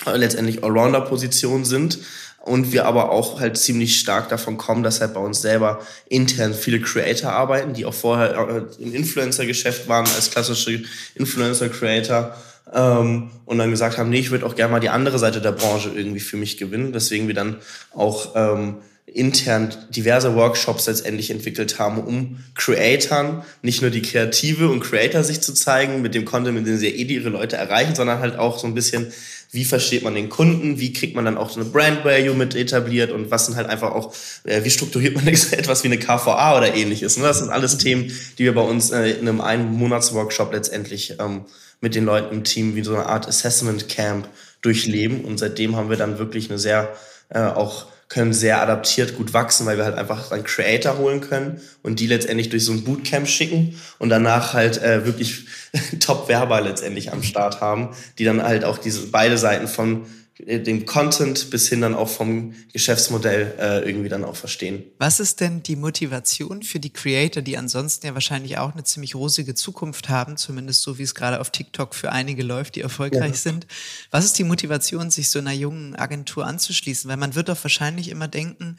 letztendlich 0.06 0.64
Allrounder-Positionen 0.64 1.64
sind 1.64 1.98
und 2.40 2.72
wir 2.72 2.86
aber 2.86 3.10
auch 3.10 3.40
halt 3.40 3.56
ziemlich 3.56 4.00
stark 4.00 4.28
davon 4.28 4.56
kommen, 4.56 4.82
dass 4.82 5.00
halt 5.00 5.14
bei 5.14 5.20
uns 5.20 5.40
selber 5.40 5.80
intern 6.08 6.54
viele 6.54 6.80
Creator 6.80 7.32
arbeiten, 7.32 7.72
die 7.72 7.86
auch 7.86 7.94
vorher 7.94 8.66
äh, 8.78 8.82
im 8.82 8.94
Influencer-Geschäft 8.94 9.88
waren 9.88 10.06
als 10.16 10.30
klassische 10.30 10.82
Influencer-Creator 11.14 12.34
ähm, 12.72 13.30
und 13.44 13.58
dann 13.58 13.70
gesagt 13.70 13.96
haben, 13.96 14.10
nee, 14.10 14.18
ich 14.18 14.30
würde 14.30 14.46
auch 14.46 14.56
gerne 14.56 14.72
mal 14.72 14.80
die 14.80 14.88
andere 14.88 15.18
Seite 15.18 15.40
der 15.40 15.52
Branche 15.52 15.90
irgendwie 15.94 16.20
für 16.20 16.36
mich 16.36 16.56
gewinnen, 16.56 16.92
weswegen 16.94 17.28
wir 17.28 17.34
dann 17.34 17.58
auch 17.94 18.32
ähm, 18.34 18.76
intern 19.06 19.74
diverse 19.90 20.34
Workshops 20.34 20.86
letztendlich 20.86 21.30
entwickelt 21.30 21.78
haben, 21.78 21.98
um 21.98 22.38
Creatoren 22.54 23.42
nicht 23.60 23.82
nur 23.82 23.90
die 23.90 24.02
Kreative 24.02 24.68
und 24.68 24.80
Creator 24.80 25.22
sich 25.22 25.40
zu 25.40 25.52
zeigen 25.52 26.02
mit 26.02 26.14
dem 26.14 26.24
Content, 26.24 26.56
mit 26.56 26.66
dem 26.66 26.78
sie 26.78 26.88
eh 26.88 27.04
ihre 27.04 27.28
Leute 27.28 27.56
erreichen, 27.56 27.94
sondern 27.94 28.20
halt 28.20 28.38
auch 28.38 28.58
so 28.58 28.66
ein 28.66 28.74
bisschen 28.74 29.12
wie 29.52 29.66
versteht 29.66 30.02
man 30.02 30.14
den 30.14 30.30
Kunden, 30.30 30.80
wie 30.80 30.94
kriegt 30.94 31.14
man 31.14 31.26
dann 31.26 31.36
auch 31.36 31.50
so 31.50 31.60
eine 31.60 31.68
Brand 31.68 32.06
Value 32.06 32.34
mit 32.34 32.54
etabliert 32.54 33.12
und 33.12 33.30
was 33.30 33.46
sind 33.46 33.56
halt 33.56 33.68
einfach 33.68 33.92
auch, 33.92 34.14
äh, 34.44 34.64
wie 34.64 34.70
strukturiert 34.70 35.14
man 35.14 35.28
etwas 35.28 35.84
wie 35.84 35.88
eine 35.88 35.98
KVA 35.98 36.56
oder 36.56 36.74
ähnliches. 36.74 37.18
Ne? 37.18 37.24
Das 37.24 37.38
sind 37.38 37.50
alles 37.50 37.76
Themen, 37.76 38.10
die 38.38 38.44
wir 38.44 38.54
bei 38.54 38.62
uns 38.62 38.90
äh, 38.90 39.10
in 39.10 39.28
einem 39.28 39.42
einen 39.42 39.72
Monatsworkshop 39.72 40.52
letztendlich 40.54 41.16
ähm, 41.20 41.44
mit 41.82 41.94
den 41.94 42.06
Leuten 42.06 42.34
im 42.34 42.44
Team 42.44 42.76
wie 42.76 42.82
so 42.82 42.94
eine 42.94 43.06
Art 43.06 43.28
Assessment 43.28 43.90
Camp 43.90 44.26
durchleben 44.62 45.22
und 45.22 45.38
seitdem 45.38 45.76
haben 45.76 45.90
wir 45.90 45.98
dann 45.98 46.18
wirklich 46.18 46.48
eine 46.48 46.58
sehr 46.58 46.96
äh, 47.28 47.40
auch 47.40 47.91
können 48.12 48.34
sehr 48.34 48.60
adaptiert 48.60 49.16
gut 49.16 49.32
wachsen, 49.32 49.64
weil 49.64 49.78
wir 49.78 49.86
halt 49.86 49.96
einfach 49.96 50.28
dann 50.28 50.44
Creator 50.44 50.98
holen 50.98 51.22
können 51.22 51.62
und 51.82 51.98
die 51.98 52.06
letztendlich 52.06 52.50
durch 52.50 52.62
so 52.62 52.72
ein 52.72 52.84
Bootcamp 52.84 53.26
schicken 53.26 53.80
und 53.98 54.10
danach 54.10 54.52
halt 54.52 54.82
äh, 54.82 55.06
wirklich 55.06 55.46
Top-Werber 56.00 56.60
letztendlich 56.60 57.10
am 57.10 57.22
Start 57.22 57.62
haben, 57.62 57.96
die 58.18 58.24
dann 58.24 58.42
halt 58.42 58.64
auch 58.64 58.76
diese 58.76 59.06
beide 59.06 59.38
Seiten 59.38 59.66
von 59.66 60.02
dem 60.46 60.86
Content 60.86 61.50
bis 61.50 61.68
hin 61.68 61.80
dann 61.80 61.94
auch 61.94 62.08
vom 62.08 62.54
Geschäftsmodell 62.72 63.54
äh, 63.58 63.88
irgendwie 63.88 64.08
dann 64.08 64.24
auch 64.24 64.36
verstehen. 64.36 64.82
Was 64.98 65.20
ist 65.20 65.40
denn 65.40 65.62
die 65.62 65.76
Motivation 65.76 66.62
für 66.62 66.80
die 66.80 66.92
Creator, 66.92 67.42
die 67.42 67.56
ansonsten 67.56 68.06
ja 68.06 68.14
wahrscheinlich 68.14 68.58
auch 68.58 68.72
eine 68.72 68.84
ziemlich 68.84 69.14
rosige 69.14 69.54
Zukunft 69.54 70.08
haben, 70.08 70.36
zumindest 70.36 70.82
so 70.82 70.98
wie 70.98 71.02
es 71.02 71.14
gerade 71.14 71.40
auf 71.40 71.50
TikTok 71.50 71.94
für 71.94 72.10
einige 72.10 72.42
läuft, 72.42 72.74
die 72.74 72.80
erfolgreich 72.80 73.32
ja. 73.32 73.36
sind? 73.36 73.66
Was 74.10 74.24
ist 74.24 74.38
die 74.38 74.44
Motivation, 74.44 75.10
sich 75.10 75.30
so 75.30 75.38
einer 75.38 75.52
jungen 75.52 75.94
Agentur 75.94 76.46
anzuschließen? 76.46 77.08
Weil 77.08 77.16
man 77.16 77.34
wird 77.34 77.48
doch 77.48 77.62
wahrscheinlich 77.62 78.08
immer 78.08 78.28
denken, 78.28 78.76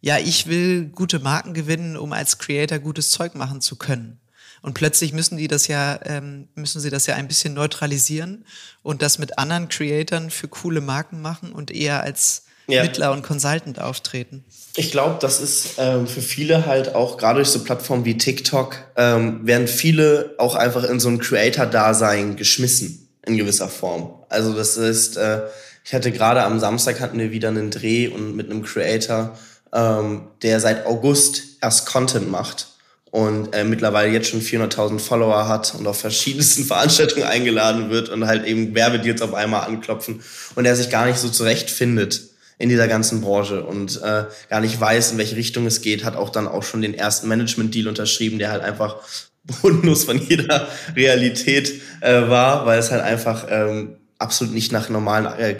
ja, 0.00 0.18
ich 0.18 0.46
will 0.46 0.86
gute 0.86 1.20
Marken 1.20 1.54
gewinnen, 1.54 1.96
um 1.96 2.12
als 2.12 2.38
Creator 2.38 2.78
gutes 2.78 3.10
Zeug 3.10 3.34
machen 3.34 3.60
zu 3.60 3.76
können. 3.76 4.20
Und 4.62 4.74
plötzlich 4.74 5.12
müssen 5.12 5.36
die 5.36 5.48
das 5.48 5.68
ja, 5.68 5.98
ähm, 6.04 6.48
müssen 6.54 6.80
sie 6.80 6.90
das 6.90 7.06
ja 7.06 7.14
ein 7.14 7.28
bisschen 7.28 7.54
neutralisieren 7.54 8.44
und 8.82 9.02
das 9.02 9.18
mit 9.18 9.38
anderen 9.38 9.68
Creatoren 9.68 10.30
für 10.30 10.48
coole 10.48 10.80
Marken 10.80 11.20
machen 11.20 11.52
und 11.52 11.70
eher 11.70 12.02
als 12.02 12.42
ja. 12.66 12.82
Mittler 12.82 13.12
und 13.12 13.22
Consultant 13.22 13.80
auftreten. 13.80 14.44
Ich 14.74 14.90
glaube, 14.90 15.18
das 15.20 15.40
ist 15.40 15.74
ähm, 15.78 16.06
für 16.06 16.20
viele 16.20 16.66
halt 16.66 16.94
auch, 16.94 17.16
gerade 17.16 17.36
durch 17.36 17.48
so 17.48 17.62
Plattformen 17.62 18.04
wie 18.04 18.18
TikTok, 18.18 18.76
ähm, 18.96 19.46
werden 19.46 19.68
viele 19.68 20.34
auch 20.38 20.54
einfach 20.54 20.84
in 20.84 21.00
so 21.00 21.08
ein 21.08 21.18
Creator-Dasein 21.18 22.36
geschmissen, 22.36 23.08
in 23.24 23.36
gewisser 23.36 23.68
Form. 23.68 24.14
Also 24.28 24.52
das 24.52 24.76
ist, 24.76 25.16
äh, 25.16 25.42
ich 25.84 25.94
hatte 25.94 26.10
gerade 26.10 26.42
am 26.42 26.58
Samstag 26.58 27.00
hatten 27.00 27.18
wir 27.18 27.30
wieder 27.30 27.48
einen 27.48 27.70
Dreh 27.70 28.08
und 28.08 28.34
mit 28.34 28.50
einem 28.50 28.62
Creator, 28.62 29.38
ähm, 29.72 30.28
der 30.42 30.60
seit 30.60 30.86
August 30.86 31.42
erst 31.60 31.86
Content 31.86 32.30
macht 32.30 32.68
und 33.16 33.54
äh, 33.54 33.64
mittlerweile 33.64 34.12
jetzt 34.12 34.28
schon 34.28 34.42
400.000 34.42 34.98
Follower 34.98 35.48
hat 35.48 35.74
und 35.74 35.86
auf 35.86 35.98
verschiedensten 35.98 36.64
Veranstaltungen 36.66 37.24
eingeladen 37.24 37.88
wird 37.88 38.10
und 38.10 38.26
halt 38.26 38.44
eben 38.44 38.74
Werbedeals 38.74 39.22
auf 39.22 39.32
einmal 39.32 39.66
anklopfen 39.66 40.22
und 40.54 40.66
er 40.66 40.76
sich 40.76 40.90
gar 40.90 41.06
nicht 41.06 41.16
so 41.16 41.30
zurechtfindet 41.30 42.20
in 42.58 42.68
dieser 42.68 42.88
ganzen 42.88 43.22
Branche 43.22 43.64
und 43.64 44.02
äh, 44.02 44.24
gar 44.50 44.60
nicht 44.60 44.78
weiß, 44.78 45.12
in 45.12 45.18
welche 45.18 45.36
Richtung 45.36 45.64
es 45.64 45.80
geht, 45.80 46.04
hat 46.04 46.14
auch 46.14 46.28
dann 46.28 46.46
auch 46.46 46.62
schon 46.62 46.82
den 46.82 46.92
ersten 46.92 47.26
Management-Deal 47.28 47.88
unterschrieben, 47.88 48.38
der 48.38 48.50
halt 48.50 48.62
einfach 48.62 48.96
bodenlos 49.44 50.04
von 50.04 50.18
jeder 50.18 50.68
Realität 50.94 51.72
äh, 52.02 52.28
war, 52.28 52.66
weil 52.66 52.78
es 52.78 52.90
halt 52.90 53.02
einfach 53.02 53.46
ähm, 53.48 53.96
absolut 54.18 54.54
nicht 54.54 54.72
nach 54.72 54.88
normalen, 54.88 55.26
äh, 55.26 55.56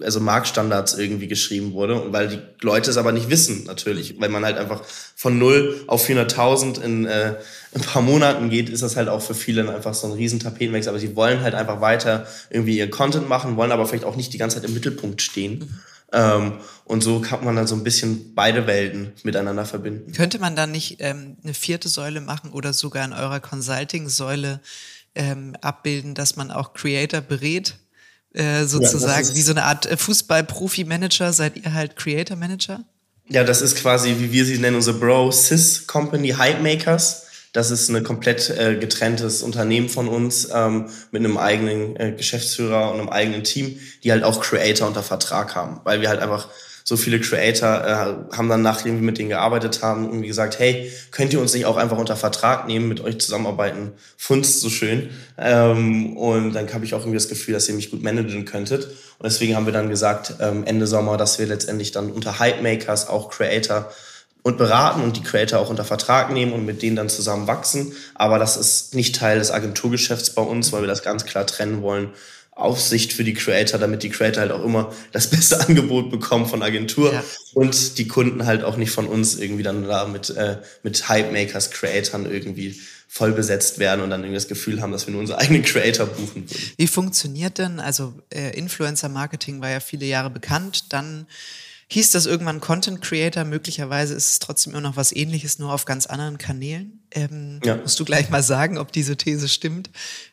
also 0.00 0.20
Marktstandards 0.20 0.94
irgendwie 0.94 1.26
geschrieben 1.26 1.72
wurde 1.72 2.00
und 2.00 2.12
weil 2.12 2.28
die 2.28 2.38
Leute 2.60 2.90
es 2.90 2.96
aber 2.96 3.12
nicht 3.12 3.30
wissen 3.30 3.64
natürlich, 3.64 4.20
weil 4.20 4.28
man 4.28 4.44
halt 4.44 4.58
einfach 4.58 4.82
von 4.84 5.38
null 5.38 5.82
auf 5.86 6.08
400.000 6.08 6.80
in 6.80 7.06
äh, 7.06 7.34
ein 7.74 7.80
paar 7.82 8.02
Monaten 8.02 8.50
geht, 8.50 8.68
ist 8.68 8.82
das 8.82 8.96
halt 8.96 9.08
auch 9.08 9.22
für 9.22 9.34
viele 9.34 9.74
einfach 9.74 9.94
so 9.94 10.06
ein 10.06 10.12
riesen 10.12 10.38
Tapetenwechsel. 10.38 10.90
Aber 10.90 10.98
sie 10.98 11.16
wollen 11.16 11.40
halt 11.40 11.54
einfach 11.54 11.80
weiter 11.80 12.26
irgendwie 12.50 12.78
ihr 12.78 12.90
Content 12.90 13.28
machen, 13.28 13.56
wollen 13.56 13.72
aber 13.72 13.86
vielleicht 13.86 14.04
auch 14.04 14.16
nicht 14.16 14.32
die 14.32 14.38
ganze 14.38 14.56
Zeit 14.56 14.68
im 14.68 14.74
Mittelpunkt 14.74 15.20
stehen. 15.22 15.80
Ähm, 16.12 16.60
und 16.84 17.02
so 17.02 17.20
kann 17.20 17.44
man 17.44 17.56
dann 17.56 17.66
so 17.66 17.74
ein 17.74 17.82
bisschen 17.82 18.34
beide 18.34 18.66
Welten 18.66 19.12
miteinander 19.24 19.64
verbinden. 19.64 20.12
Könnte 20.12 20.38
man 20.38 20.54
dann 20.54 20.70
nicht 20.70 20.98
ähm, 21.00 21.36
eine 21.42 21.54
vierte 21.54 21.88
Säule 21.88 22.20
machen 22.20 22.52
oder 22.52 22.72
sogar 22.72 23.04
in 23.04 23.12
eurer 23.12 23.40
Consulting-Säule 23.40 24.60
ähm, 25.14 25.56
abbilden, 25.60 26.14
dass 26.14 26.36
man 26.36 26.50
auch 26.50 26.74
Creator 26.74 27.20
berät? 27.20 27.74
Äh, 28.36 28.66
sozusagen 28.66 29.28
ja, 29.28 29.34
wie 29.34 29.42
so 29.42 29.52
eine 29.52 29.64
Art 29.64 29.86
äh, 29.86 29.96
Fußball-Profi-Manager, 29.96 31.32
seid 31.32 31.56
ihr 31.56 31.72
halt 31.72 31.96
Creator-Manager? 31.96 32.80
Ja, 33.28 33.44
das 33.44 33.62
ist 33.62 33.76
quasi, 33.76 34.16
wie 34.18 34.30
wir 34.30 34.44
sie 34.44 34.58
nennen, 34.58 34.76
unsere 34.76 34.98
Bro-Sis-Company 34.98 36.28
Hype 36.30 36.62
Makers. 36.62 37.24
Das 37.54 37.70
ist 37.70 37.88
ein 37.88 38.04
komplett 38.04 38.50
äh, 38.50 38.76
getrenntes 38.76 39.42
Unternehmen 39.42 39.88
von 39.88 40.08
uns 40.08 40.48
ähm, 40.52 40.90
mit 41.10 41.24
einem 41.24 41.38
eigenen 41.38 41.96
äh, 41.96 42.12
Geschäftsführer 42.12 42.92
und 42.92 43.00
einem 43.00 43.08
eigenen 43.08 43.42
Team, 43.42 43.80
die 44.04 44.12
halt 44.12 44.22
auch 44.22 44.42
Creator 44.42 44.86
unter 44.86 45.02
Vertrag 45.02 45.54
haben, 45.54 45.80
weil 45.84 46.02
wir 46.02 46.10
halt 46.10 46.20
einfach 46.20 46.50
so 46.88 46.96
viele 46.96 47.18
Creator 47.18 47.84
äh, 47.84 48.36
haben 48.36 48.48
dann, 48.48 48.62
nachdem 48.62 48.94
wir 48.94 49.02
mit 49.02 49.18
denen 49.18 49.30
gearbeitet 49.30 49.82
haben, 49.82 50.04
irgendwie 50.04 50.28
gesagt, 50.28 50.60
hey, 50.60 50.88
könnt 51.10 51.32
ihr 51.32 51.40
uns 51.40 51.52
nicht 51.52 51.66
auch 51.66 51.76
einfach 51.76 51.98
unter 51.98 52.14
Vertrag 52.14 52.68
nehmen, 52.68 52.86
mit 52.86 53.00
euch 53.00 53.18
zusammenarbeiten, 53.18 53.90
funzt 54.16 54.60
so 54.60 54.70
schön. 54.70 55.10
Ähm, 55.36 56.16
und 56.16 56.52
dann 56.52 56.72
habe 56.72 56.84
ich 56.84 56.94
auch 56.94 57.00
irgendwie 57.00 57.16
das 57.16 57.28
Gefühl, 57.28 57.54
dass 57.54 57.68
ihr 57.68 57.74
mich 57.74 57.90
gut 57.90 58.04
managen 58.04 58.44
könntet. 58.44 58.84
Und 58.84 59.24
deswegen 59.24 59.56
haben 59.56 59.66
wir 59.66 59.72
dann 59.72 59.90
gesagt, 59.90 60.34
ähm, 60.38 60.62
Ende 60.64 60.86
Sommer, 60.86 61.16
dass 61.16 61.40
wir 61.40 61.46
letztendlich 61.46 61.90
dann 61.90 62.12
unter 62.12 62.38
Hype 62.38 62.62
Makers 62.62 63.08
auch 63.08 63.30
Creator 63.30 63.90
und 64.44 64.56
beraten 64.56 65.02
und 65.02 65.16
die 65.16 65.24
Creator 65.24 65.58
auch 65.58 65.70
unter 65.70 65.84
Vertrag 65.84 66.30
nehmen 66.32 66.52
und 66.52 66.64
mit 66.64 66.82
denen 66.82 66.94
dann 66.94 67.08
zusammen 67.08 67.48
wachsen. 67.48 67.94
Aber 68.14 68.38
das 68.38 68.56
ist 68.56 68.94
nicht 68.94 69.16
Teil 69.16 69.40
des 69.40 69.50
Agenturgeschäfts 69.50 70.30
bei 70.30 70.42
uns, 70.42 70.70
weil 70.70 70.82
wir 70.82 70.88
das 70.88 71.02
ganz 71.02 71.24
klar 71.24 71.46
trennen 71.46 71.82
wollen 71.82 72.10
Aufsicht 72.56 73.12
für 73.12 73.22
die 73.22 73.34
Creator, 73.34 73.78
damit 73.78 74.02
die 74.02 74.08
Creator 74.08 74.40
halt 74.40 74.50
auch 74.50 74.64
immer 74.64 74.92
das 75.12 75.30
beste 75.30 75.60
Angebot 75.60 76.10
bekommen 76.10 76.46
von 76.46 76.62
Agentur 76.62 77.12
ja. 77.12 77.22
und 77.54 77.98
die 77.98 78.08
Kunden 78.08 78.46
halt 78.46 78.64
auch 78.64 78.76
nicht 78.76 78.90
von 78.90 79.06
uns 79.06 79.36
irgendwie 79.36 79.62
dann 79.62 79.86
da 79.86 80.06
mit, 80.06 80.30
äh, 80.30 80.58
mit 80.82 81.08
Hype-Makers, 81.08 81.70
Creatoren 81.70 82.30
irgendwie 82.30 82.80
voll 83.08 83.32
besetzt 83.32 83.78
werden 83.78 84.00
und 84.00 84.10
dann 84.10 84.22
irgendwie 84.22 84.36
das 84.36 84.48
Gefühl 84.48 84.80
haben, 84.80 84.90
dass 84.90 85.06
wir 85.06 85.12
nur 85.12 85.20
unsere 85.20 85.38
eigenen 85.40 85.62
Creator 85.62 86.06
buchen 86.06 86.50
würden. 86.50 86.72
Wie 86.76 86.86
funktioniert 86.86 87.58
denn, 87.58 87.78
also 87.78 88.14
äh, 88.30 88.56
Influencer-Marketing 88.58 89.60
war 89.60 89.70
ja 89.70 89.80
viele 89.80 90.06
Jahre 90.06 90.30
bekannt, 90.30 90.92
dann 90.92 91.26
hieß 91.88 92.10
das 92.10 92.26
irgendwann 92.26 92.60
Content 92.60 93.00
Creator. 93.00 93.44
Möglicherweise 93.44 94.14
ist 94.14 94.28
es 94.28 94.38
trotzdem 94.40 94.72
immer 94.72 94.80
noch 94.80 94.96
was 94.96 95.14
ähnliches, 95.14 95.60
nur 95.60 95.72
auf 95.72 95.84
ganz 95.84 96.06
anderen 96.06 96.36
Kanälen. 96.36 97.04
Ähm, 97.12 97.60
ja. 97.64 97.76
Musst 97.76 98.00
du 98.00 98.04
gleich 98.04 98.28
mal 98.28 98.42
sagen, 98.42 98.76
ob 98.76 98.90
diese 98.90 99.16
These 99.16 99.48
stimmt. 99.48 99.90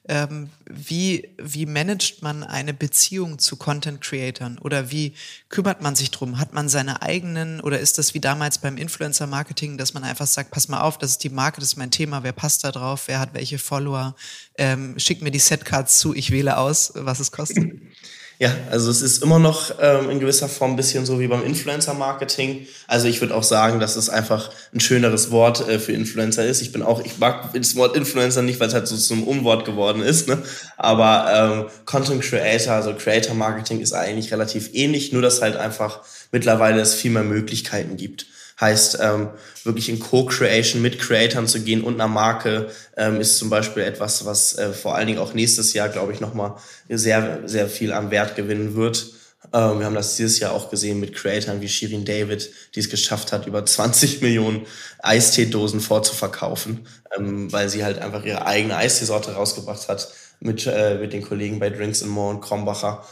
Ähm, 0.08 0.50
wie, 0.66 1.30
wie 1.38 1.68
managt 1.68 2.24
man 2.24 2.44
eine 2.44 2.74
Beziehung 2.74 3.38
zu 3.38 3.56
Content 3.56 4.02
Creatern? 4.02 4.58
Oder 4.58 4.90
wie 4.90 5.14
kümmert 5.50 5.80
man 5.80 5.96
sich 5.96 6.10
drum? 6.10 6.40
Hat 6.40 6.54
man 6.54 6.70
seine 6.70 7.04
eigenen 7.04 7.62
oder 7.62 7.80
ist 7.80 8.00
das 8.00 8.16
wie 8.16 8.20
damals 8.20 8.58
beim 8.58 8.78
Influencer 8.78 9.28
Marketing, 9.28 9.78
dass 9.78 9.94
man 9.94 10.04
einfach 10.04 10.28
sagt, 10.28 10.50
pass 10.50 10.70
mal 10.70 10.82
auf, 10.82 10.98
das 10.98 11.12
ist 11.12 11.24
die 11.24 11.30
Marke, 11.30 11.62
das 11.62 11.70
ist 11.70 11.78
mein 11.78 11.92
Thema, 11.92 12.24
wer 12.24 12.34
passt 12.34 12.64
da 12.64 12.72
drauf, 12.72 13.04
wer 13.06 13.20
hat 13.20 13.36
welche 13.36 13.60
Follower, 13.60 14.16
ähm, 14.58 14.98
schick 14.98 15.22
mir 15.22 15.32
die 15.32 15.40
Setcards 15.40 16.00
zu, 16.00 16.16
ich 16.16 16.32
wähle 16.32 16.58
aus, 16.58 16.94
was 16.96 17.20
es 17.20 17.32
kostet? 17.32 17.74
Ja, 18.40 18.54
also 18.72 18.90
es 18.90 19.02
ist 19.02 19.24
immer 19.24 19.40
noch 19.40 19.76
ähm, 19.80 20.10
in 20.10 20.20
gewisser 20.20 20.50
Form 20.50 20.72
ein 20.72 20.76
bisschen 20.76 21.06
so 21.06 21.20
wie 21.20 21.28
beim 21.28 21.46
Influencer-Marketing. 21.46 22.68
Also 22.88 23.08
ich 23.08 23.22
würde 23.22 23.36
auch 23.36 23.44
sagen, 23.44 23.80
dass 23.80 23.96
es 23.96 24.10
einfach 24.10 24.50
ein 24.74 24.80
schöneres 24.80 25.30
Wort 25.30 25.68
äh, 25.68 25.80
für 25.80 25.94
Influencer 25.94 26.46
ist. 26.46 26.62
Ich 26.62 26.72
bin 26.72 26.82
auch, 26.82 27.04
ich 27.06 27.20
mag 27.20 27.54
das 27.54 27.76
Wort 27.76 27.96
Influencer 27.96 28.42
nicht, 28.42 28.60
weil 28.60 28.68
es 28.68 28.74
halt 28.74 28.88
so 28.88 28.98
zum 28.98 29.24
Umwort 29.24 29.66
geworden 29.66 30.02
ist. 30.02 30.28
Ne? 30.28 30.42
Aber 30.78 31.70
ähm, 31.70 31.86
Content 31.86 32.22
Creator, 32.24 32.74
also 32.74 32.94
Creator 32.96 33.36
Marketing 33.36 33.80
ist 33.80 33.94
eigentlich 33.94 34.32
relativ 34.32 34.72
ähnlich, 34.74 35.14
nur 35.14 35.22
dass 35.22 35.42
halt 35.42 35.56
einfach 35.56 36.02
mittlerweile 36.32 36.82
es 36.82 36.96
viel 36.96 37.12
mehr 37.12 37.24
Möglichkeiten 37.24 37.98
gibt. 37.98 38.26
Heißt, 38.60 39.00
ähm, 39.02 39.30
wirklich 39.64 39.90
in 39.90 40.00
Co-Creation 40.00 40.82
mit 40.82 41.00
Creatoren 41.00 41.48
zu 41.48 41.62
gehen 41.62 41.84
und 41.84 41.96
einer 41.96 42.08
Marke 42.08 42.70
ähm, 42.98 43.20
ist 43.20 43.38
zum 43.38 43.50
Beispiel 43.50 43.84
etwas, 43.84 44.26
was 44.26 44.58
äh, 44.58 44.74
vor 44.74 44.96
allen 44.96 45.08
Dingen 45.08 45.20
auch 45.20 45.34
nächstes 45.34 45.74
Jahr, 45.74 45.90
glaube 45.90 46.14
ich, 46.14 46.20
nochmal 46.20 46.56
sehr, 46.88 47.42
sehr 47.46 47.68
viel 47.68 47.92
am 47.92 48.12
Wert 48.12 48.36
gewinnen 48.36 48.76
wird. 48.76 49.08
Ähm, 49.52 49.80
wir 49.80 49.86
haben 49.86 49.96
das 49.96 50.16
dieses 50.16 50.40
Jahr 50.40 50.54
auch 50.54 50.70
gesehen 50.70 51.00
mit 51.00 51.14
Creatoren 51.14 51.62
wie 51.62 51.68
Shirin 51.68 52.06
David, 52.06 52.50
die 52.76 52.80
es 52.80 52.90
geschafft 52.90 53.32
hat, 53.32 53.48
über 53.48 53.66
20 53.66 54.22
Millionen 54.22 54.66
Eisteedosen 55.00 55.82
vorzuverkaufen, 55.82 56.88
ähm, 57.18 57.52
weil 57.52 57.70
sie 57.70 57.84
halt 57.84 58.00
einfach 58.00 58.24
ihre 58.24 58.46
eigene 58.46 58.78
Eisteesorte 58.78 59.34
rausgebracht 59.34 59.90
hat 59.90 60.10
mit, 60.40 60.66
äh, 60.68 60.96
mit 60.96 61.14
den 61.14 61.24
Kollegen 61.24 61.60
bei 61.60 61.70
Drinks 61.70 62.02
and 62.04 62.12
More 62.12 62.36
und 62.36 62.42
Krombacher. 62.42 63.04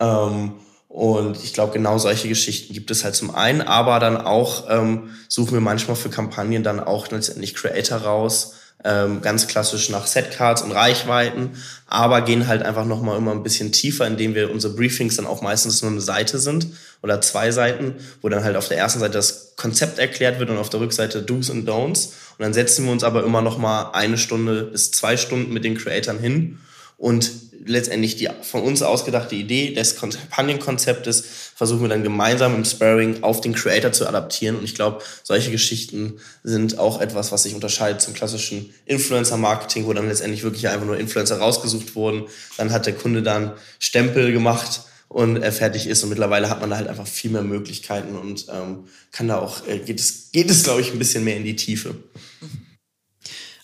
Ähm, 0.00 0.54
und 0.88 1.42
ich 1.44 1.52
glaube, 1.52 1.74
genau 1.74 1.98
solche 1.98 2.28
Geschichten 2.28 2.72
gibt 2.72 2.90
es 2.90 3.04
halt 3.04 3.14
zum 3.14 3.34
einen, 3.34 3.60
aber 3.60 4.00
dann 4.00 4.16
auch 4.16 4.64
ähm, 4.70 5.10
suchen 5.28 5.52
wir 5.52 5.60
manchmal 5.60 5.96
für 5.96 6.08
Kampagnen 6.08 6.62
dann 6.62 6.80
auch 6.80 7.10
letztendlich 7.10 7.54
Creator 7.54 7.98
raus, 7.98 8.54
ähm, 8.84 9.20
ganz 9.20 9.48
klassisch 9.48 9.90
nach 9.90 10.06
Setcards 10.06 10.62
und 10.62 10.72
Reichweiten, 10.72 11.50
aber 11.86 12.22
gehen 12.22 12.46
halt 12.46 12.62
einfach 12.62 12.86
nochmal 12.86 13.18
immer 13.18 13.32
ein 13.32 13.42
bisschen 13.42 13.70
tiefer, 13.70 14.06
indem 14.06 14.34
wir 14.34 14.50
unsere 14.50 14.74
Briefings 14.74 15.16
dann 15.16 15.26
auch 15.26 15.42
meistens 15.42 15.82
nur 15.82 15.90
eine 15.90 16.00
Seite 16.00 16.38
sind 16.38 16.68
oder 17.02 17.20
zwei 17.20 17.50
Seiten, 17.50 17.96
wo 18.22 18.28
dann 18.30 18.44
halt 18.44 18.56
auf 18.56 18.68
der 18.68 18.78
ersten 18.78 19.00
Seite 19.00 19.14
das 19.14 19.56
Konzept 19.56 19.98
erklärt 19.98 20.38
wird 20.38 20.48
und 20.48 20.58
auf 20.58 20.70
der 20.70 20.80
Rückseite 20.80 21.22
Do's 21.22 21.50
und 21.50 21.68
Don'ts. 21.68 22.10
Und 22.38 22.44
dann 22.44 22.54
setzen 22.54 22.84
wir 22.84 22.92
uns 22.92 23.04
aber 23.04 23.24
immer 23.24 23.42
nochmal 23.42 23.90
eine 23.92 24.16
Stunde 24.16 24.64
bis 24.64 24.92
zwei 24.92 25.16
Stunden 25.16 25.52
mit 25.52 25.64
den 25.64 25.76
Creatoren 25.76 26.20
hin 26.20 26.58
und 26.96 27.30
letztendlich 27.64 28.16
die 28.16 28.28
von 28.42 28.62
uns 28.62 28.82
ausgedachte 28.82 29.34
Idee 29.34 29.74
des 29.74 29.96
Kampagnenkonzeptes 29.96 31.24
versuchen 31.54 31.82
wir 31.82 31.88
dann 31.88 32.02
gemeinsam 32.02 32.54
im 32.54 32.64
Sparring 32.64 33.22
auf 33.22 33.40
den 33.40 33.54
Creator 33.54 33.92
zu 33.92 34.06
adaptieren. 34.06 34.56
Und 34.56 34.64
ich 34.64 34.74
glaube, 34.74 35.02
solche 35.22 35.50
Geschichten 35.50 36.20
sind 36.42 36.78
auch 36.78 37.00
etwas, 37.00 37.32
was 37.32 37.42
sich 37.42 37.54
unterscheidet 37.54 38.00
zum 38.00 38.14
klassischen 38.14 38.72
Influencer-Marketing, 38.86 39.86
wo 39.86 39.92
dann 39.92 40.08
letztendlich 40.08 40.42
wirklich 40.42 40.68
einfach 40.68 40.86
nur 40.86 40.98
Influencer 40.98 41.38
rausgesucht 41.38 41.94
wurden. 41.94 42.26
Dann 42.56 42.72
hat 42.72 42.86
der 42.86 42.94
Kunde 42.94 43.22
dann 43.22 43.52
Stempel 43.78 44.32
gemacht 44.32 44.82
und 45.08 45.38
er 45.38 45.52
fertig 45.52 45.86
ist. 45.86 46.02
Und 46.02 46.10
mittlerweile 46.10 46.50
hat 46.50 46.60
man 46.60 46.70
da 46.70 46.76
halt 46.76 46.88
einfach 46.88 47.06
viel 47.06 47.30
mehr 47.30 47.42
Möglichkeiten 47.42 48.16
und 48.16 48.46
ähm, 48.52 48.84
kann 49.10 49.28
da 49.28 49.38
auch, 49.38 49.66
äh, 49.66 49.78
geht 49.78 49.98
es, 49.98 50.30
geht 50.32 50.50
es, 50.50 50.62
glaube 50.64 50.80
ich, 50.80 50.92
ein 50.92 50.98
bisschen 50.98 51.24
mehr 51.24 51.36
in 51.36 51.44
die 51.44 51.56
Tiefe. 51.56 51.94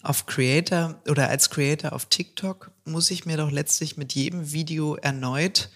Auf 0.05 0.27
Creator 0.27 0.97
oder 1.09 1.31
als 1.31 1.49
Creator 1.49 1.95
auf 1.95 2.07
TikTok 2.07 2.71
muss 2.85 3.11
ich 3.11 3.25
mir 3.25 3.38
doch 3.38 3.51
letztlich 3.51 3.97
mit 3.97 4.12
jedem 4.12 4.53
Video 4.53 4.97
erneut 4.97 5.71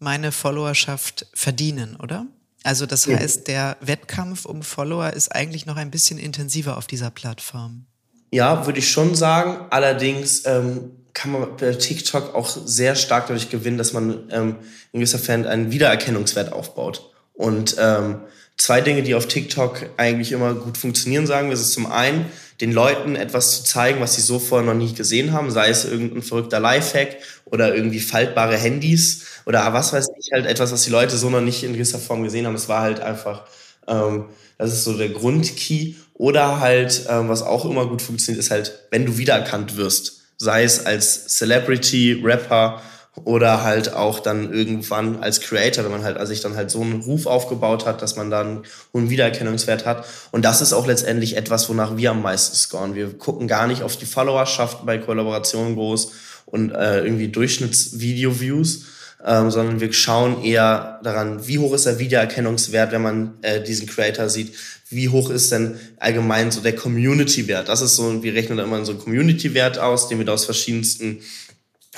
meine 0.00 0.32
Followerschaft 0.32 1.26
verdienen, 1.32 1.96
oder? 1.96 2.26
Also 2.64 2.86
das 2.86 3.06
heißt, 3.06 3.46
der 3.46 3.76
Wettkampf 3.80 4.44
um 4.44 4.62
Follower 4.62 5.12
ist 5.12 5.28
eigentlich 5.34 5.64
noch 5.64 5.76
ein 5.76 5.92
bisschen 5.92 6.18
intensiver 6.18 6.76
auf 6.76 6.88
dieser 6.88 7.10
Plattform. 7.10 7.86
Ja, 8.32 8.66
würde 8.66 8.80
ich 8.80 8.90
schon 8.90 9.14
sagen. 9.14 9.66
Allerdings 9.70 10.44
ähm, 10.44 10.90
kann 11.14 11.30
man 11.30 11.56
bei 11.56 11.72
TikTok 11.72 12.34
auch 12.34 12.48
sehr 12.48 12.96
stark 12.96 13.28
dadurch 13.28 13.48
gewinnen, 13.48 13.78
dass 13.78 13.92
man 13.92 14.28
ähm, 14.30 14.56
in 14.92 15.00
gewisser 15.00 15.20
Fan 15.20 15.46
einen 15.46 15.70
Wiedererkennungswert 15.70 16.52
aufbaut. 16.52 17.12
Und 17.32 17.76
ähm, 17.78 18.22
zwei 18.56 18.80
Dinge, 18.80 19.02
die 19.02 19.14
auf 19.14 19.28
TikTok 19.28 19.90
eigentlich 19.96 20.32
immer 20.32 20.54
gut 20.54 20.76
funktionieren, 20.76 21.26
sagen 21.26 21.48
wir, 21.48 21.54
ist 21.54 21.72
zum 21.72 21.86
einen, 21.86 22.26
den 22.60 22.72
Leuten 22.72 23.14
etwas 23.14 23.56
zu 23.56 23.64
zeigen, 23.64 24.00
was 24.00 24.16
sie 24.16 24.22
so 24.22 24.38
vorher 24.38 24.66
noch 24.66 24.78
nie 24.78 24.92
gesehen 24.92 25.32
haben, 25.32 25.50
sei 25.50 25.68
es 25.68 25.84
irgendein 25.84 26.22
verrückter 26.22 26.58
Lifehack 26.58 27.18
oder 27.44 27.74
irgendwie 27.74 28.00
faltbare 28.00 28.56
Handys 28.56 29.24
oder 29.46 29.72
was 29.72 29.92
weiß 29.92 30.08
ich, 30.18 30.30
halt 30.32 30.46
etwas, 30.46 30.72
was 30.72 30.82
die 30.82 30.90
Leute 30.90 31.16
so 31.16 31.30
noch 31.30 31.40
nicht 31.40 31.62
in 31.62 31.72
gewisser 31.72 31.98
Form 31.98 32.24
gesehen 32.24 32.46
haben. 32.46 32.54
Das 32.54 32.68
war 32.68 32.82
halt 32.82 33.00
einfach, 33.00 33.44
ähm, 33.86 34.26
das 34.58 34.72
ist 34.72 34.84
so 34.84 34.96
der 34.96 35.10
Grundkey. 35.10 35.96
Oder 36.14 36.58
halt, 36.58 37.06
ähm, 37.08 37.28
was 37.28 37.42
auch 37.42 37.64
immer 37.64 37.86
gut 37.86 38.02
funktioniert, 38.02 38.44
ist 38.44 38.50
halt, 38.50 38.72
wenn 38.90 39.06
du 39.06 39.18
wiedererkannt 39.18 39.76
wirst, 39.76 40.22
sei 40.36 40.64
es 40.64 40.84
als 40.84 41.28
Celebrity, 41.28 42.20
Rapper 42.24 42.82
oder 43.24 43.62
halt 43.62 43.94
auch 43.94 44.20
dann 44.20 44.52
irgendwann 44.52 45.22
als 45.22 45.40
Creator, 45.40 45.84
wenn 45.84 45.90
man 45.90 46.04
halt 46.04 46.16
also 46.16 46.30
sich 46.32 46.40
dann 46.40 46.56
halt 46.56 46.70
so 46.70 46.80
einen 46.80 47.02
Ruf 47.02 47.26
aufgebaut 47.26 47.86
hat, 47.86 48.02
dass 48.02 48.16
man 48.16 48.30
dann 48.30 48.62
einen 48.92 49.10
Wiedererkennungswert 49.10 49.86
hat. 49.86 50.04
Und 50.30 50.44
das 50.44 50.60
ist 50.60 50.72
auch 50.72 50.86
letztendlich 50.86 51.36
etwas, 51.36 51.68
wonach 51.68 51.96
wir 51.96 52.10
am 52.10 52.22
meisten 52.22 52.56
scoren. 52.56 52.94
Wir 52.94 53.16
gucken 53.16 53.48
gar 53.48 53.66
nicht 53.66 53.82
auf 53.82 53.96
die 53.96 54.06
Followerschaft 54.06 54.84
bei 54.84 54.98
Kollaborationen 54.98 55.74
groß 55.74 56.12
und 56.46 56.72
äh, 56.72 57.00
irgendwie 57.02 57.28
Durchschnittsvideo-Views, 57.28 58.84
ähm, 59.24 59.50
sondern 59.50 59.80
wir 59.80 59.92
schauen 59.92 60.42
eher 60.42 61.00
daran, 61.02 61.46
wie 61.46 61.58
hoch 61.58 61.74
ist 61.74 61.86
der 61.86 61.98
Wiedererkennungswert, 61.98 62.92
wenn 62.92 63.02
man 63.02 63.34
äh, 63.42 63.62
diesen 63.62 63.86
Creator 63.86 64.28
sieht, 64.28 64.54
wie 64.90 65.08
hoch 65.08 65.30
ist 65.30 65.52
denn 65.52 65.78
allgemein 65.98 66.50
so 66.50 66.60
der 66.60 66.74
Community-Wert. 66.74 67.68
Das 67.68 67.82
ist 67.82 67.96
so, 67.96 68.22
wir 68.22 68.34
rechnen 68.34 68.58
da 68.58 68.64
immer 68.64 68.84
so 68.84 68.92
einen 68.92 69.00
Community-Wert 69.00 69.78
aus, 69.78 70.08
den 70.08 70.18
wir 70.18 70.24
da 70.24 70.32
aus 70.32 70.46
verschiedensten 70.46 71.20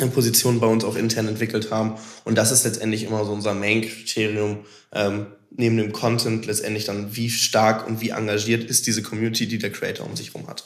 Positionen 0.09 0.61
bei 0.61 0.67
uns 0.67 0.85
auch 0.85 0.97
intern 0.97 1.29
entwickelt 1.29 1.71
haben. 1.71 1.97
Und 2.25 2.37
das 2.37 2.51
ist 2.51 2.65
letztendlich 2.65 3.05
immer 3.05 3.25
so 3.25 3.33
unser 3.33 3.55
Main-Kriterium, 3.55 4.65
ähm, 4.93 5.27
neben 5.51 5.77
dem 5.77 5.93
Content 5.93 6.47
letztendlich 6.47 6.85
dann, 6.85 7.15
wie 7.17 7.29
stark 7.29 7.87
und 7.87 8.01
wie 8.01 8.11
engagiert 8.11 8.65
ist 8.65 8.87
diese 8.87 9.03
Community, 9.03 9.47
die 9.47 9.59
der 9.59 9.71
Creator 9.71 10.07
um 10.07 10.17
sich 10.17 10.33
herum 10.33 10.49
hat. 10.49 10.65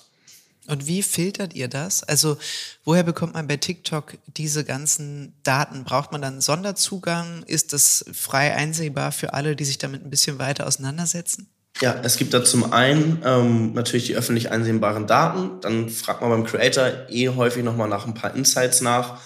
Und 0.66 0.86
wie 0.86 1.02
filtert 1.02 1.54
ihr 1.54 1.68
das? 1.68 2.02
Also 2.04 2.38
woher 2.84 3.02
bekommt 3.02 3.34
man 3.34 3.46
bei 3.46 3.58
TikTok 3.58 4.16
diese 4.36 4.64
ganzen 4.64 5.34
Daten? 5.42 5.84
Braucht 5.84 6.10
man 6.12 6.22
dann 6.22 6.40
Sonderzugang? 6.40 7.42
Ist 7.46 7.74
das 7.74 8.04
frei 8.12 8.54
einsehbar 8.54 9.12
für 9.12 9.34
alle, 9.34 9.56
die 9.56 9.64
sich 9.64 9.76
damit 9.76 10.04
ein 10.04 10.10
bisschen 10.10 10.38
weiter 10.38 10.66
auseinandersetzen? 10.66 11.48
Ja, 11.80 12.00
es 12.04 12.16
gibt 12.16 12.32
da 12.32 12.44
zum 12.44 12.72
einen 12.72 13.20
ähm, 13.24 13.72
natürlich 13.74 14.06
die 14.06 14.14
öffentlich 14.14 14.50
einsehbaren 14.50 15.06
Daten. 15.06 15.60
Dann 15.60 15.88
fragt 15.88 16.20
man 16.20 16.30
beim 16.30 16.44
Creator 16.44 16.90
eh 17.08 17.28
häufig 17.30 17.64
nochmal 17.64 17.88
nach 17.88 18.06
ein 18.06 18.14
paar 18.14 18.34
Insights 18.36 18.80
nach. 18.80 19.20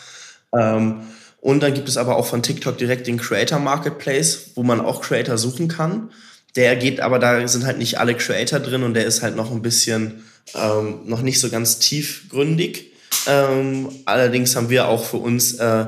Ähm, 0.57 1.03
und 1.41 1.63
dann 1.63 1.75
gibt 1.75 1.89
es 1.89 1.97
aber 1.97 2.17
auch 2.17 2.27
von 2.27 2.43
TikTok 2.43 2.79
direkt 2.79 3.07
den 3.07 3.19
Creator 3.19 3.59
Marketplace, 3.59 4.53
wo 4.55 4.63
man 4.63 4.81
auch 4.81 5.03
Creator 5.03 5.37
suchen 5.37 5.69
kann. 5.69 6.11
Der 6.57 6.75
geht 6.77 7.01
aber, 7.01 7.19
da 7.19 7.47
sind 7.47 7.67
halt 7.67 7.79
nicht 7.79 7.99
alle 7.99 8.17
Creator 8.17 8.59
drin 8.61 8.83
und 8.83 8.95
der 8.95 9.05
ist 9.05 9.23
halt 9.23 9.37
noch 9.37 9.53
ein 9.53 9.63
bisschen 9.63 10.25
ähm, 10.55 11.01
noch 11.05 11.21
nicht 11.21 11.41
so 11.41 11.51
ganz 11.51 11.79
tiefgründig. 11.79 12.93
Ähm, 13.27 13.91
allerdings 14.07 14.57
haben 14.57 14.71
wir 14.71 14.89
auch 14.89 15.05
für 15.05 15.19
uns 15.19 15.55
äh, 15.55 15.87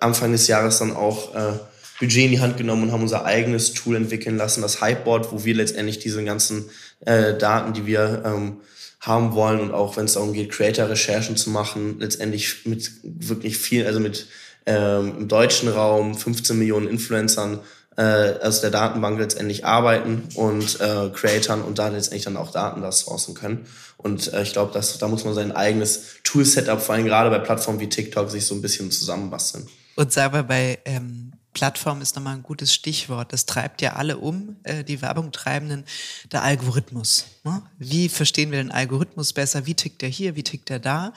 Anfang 0.00 0.32
des 0.32 0.46
Jahres 0.48 0.78
dann 0.78 0.94
auch 0.94 1.34
äh, 1.34 1.52
Budget 2.00 2.24
in 2.24 2.30
die 2.32 2.40
Hand 2.40 2.56
genommen 2.56 2.84
und 2.84 2.92
haben 2.92 3.02
unser 3.02 3.24
eigenes 3.24 3.72
Tool 3.72 3.96
entwickeln 3.96 4.36
lassen, 4.36 4.62
das 4.62 4.80
Hypeboard, 4.80 5.32
wo 5.32 5.44
wir 5.44 5.54
letztendlich 5.54 5.98
diese 5.98 6.22
ganzen 6.24 6.70
äh, 7.00 7.36
Daten, 7.36 7.72
die 7.72 7.86
wir 7.86 8.22
ähm, 8.24 8.56
haben 9.00 9.34
wollen 9.34 9.60
und 9.60 9.72
auch 9.72 9.96
wenn 9.96 10.06
es 10.06 10.14
darum 10.14 10.32
geht, 10.32 10.50
Creator-Recherchen 10.50 11.36
zu 11.36 11.50
machen, 11.50 12.00
letztendlich 12.00 12.64
mit 12.64 12.90
wirklich 13.02 13.58
viel, 13.58 13.86
also 13.86 14.00
mit 14.00 14.26
ähm, 14.66 15.14
im 15.18 15.28
deutschen 15.28 15.68
Raum 15.68 16.16
15 16.16 16.58
Millionen 16.58 16.88
Influencern 16.88 17.60
äh, 17.96 18.34
aus 18.40 18.60
der 18.60 18.70
Datenbank 18.70 19.18
letztendlich 19.18 19.64
arbeiten 19.64 20.24
und 20.34 20.80
äh, 20.80 21.10
Creatoren 21.10 21.62
und 21.62 21.78
da 21.78 21.88
letztendlich 21.88 22.24
dann 22.24 22.36
auch 22.36 22.50
Daten 22.50 22.82
da 22.82 22.90
sourcen 22.90 23.34
können. 23.34 23.66
Und 23.98 24.32
äh, 24.32 24.42
ich 24.42 24.52
glaube, 24.52 24.72
da 24.72 25.08
muss 25.08 25.24
man 25.24 25.34
sein 25.34 25.52
eigenes 25.52 26.16
Tool-Setup, 26.24 26.80
vor 26.80 26.94
allem 26.94 27.04
gerade 27.04 27.30
bei 27.30 27.38
Plattformen 27.38 27.80
wie 27.80 27.88
TikTok, 27.88 28.30
sich 28.30 28.46
so 28.46 28.54
ein 28.54 28.62
bisschen 28.62 28.90
zusammenbasteln. 28.90 29.68
Und 29.96 30.16
mal, 30.16 30.42
bei 30.42 30.78
ähm, 30.84 31.32
Plattform 31.54 32.02
ist 32.02 32.16
nochmal 32.16 32.34
ein 32.34 32.42
gutes 32.42 32.74
Stichwort. 32.74 33.32
Das 33.32 33.46
treibt 33.46 33.80
ja 33.80 33.94
alle 33.94 34.18
um, 34.18 34.56
äh, 34.64 34.84
die 34.84 35.00
Werbung 35.00 35.32
treibenden, 35.32 35.84
der 36.30 36.42
Algorithmus. 36.42 37.26
Ne? 37.44 37.62
Wie 37.78 38.08
verstehen 38.08 38.50
wir 38.50 38.58
den 38.58 38.72
Algorithmus 38.72 39.32
besser? 39.32 39.64
Wie 39.64 39.74
tickt 39.74 40.02
der 40.02 40.08
hier? 40.08 40.36
Wie 40.36 40.42
tickt 40.42 40.68
der 40.68 40.80
da? 40.80 41.14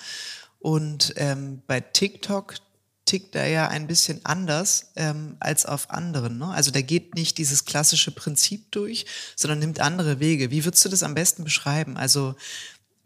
Und 0.59 1.13
ähm, 1.17 1.61
bei 1.67 1.81
TikTok 1.81 2.55
tickt 3.05 3.35
er 3.35 3.47
ja 3.47 3.67
ein 3.67 3.87
bisschen 3.87 4.21
anders 4.25 4.91
ähm, 4.95 5.37
als 5.39 5.65
auf 5.65 5.89
anderen. 5.89 6.37
Ne? 6.37 6.47
Also 6.49 6.71
der 6.71 6.83
geht 6.83 7.15
nicht 7.15 7.37
dieses 7.37 7.65
klassische 7.65 8.11
Prinzip 8.11 8.71
durch, 8.71 9.05
sondern 9.35 9.59
nimmt 9.59 9.79
andere 9.79 10.19
Wege. 10.19 10.51
Wie 10.51 10.65
würdest 10.65 10.85
du 10.85 10.89
das 10.89 11.03
am 11.03 11.15
besten 11.15 11.43
beschreiben? 11.43 11.97
Also 11.97 12.35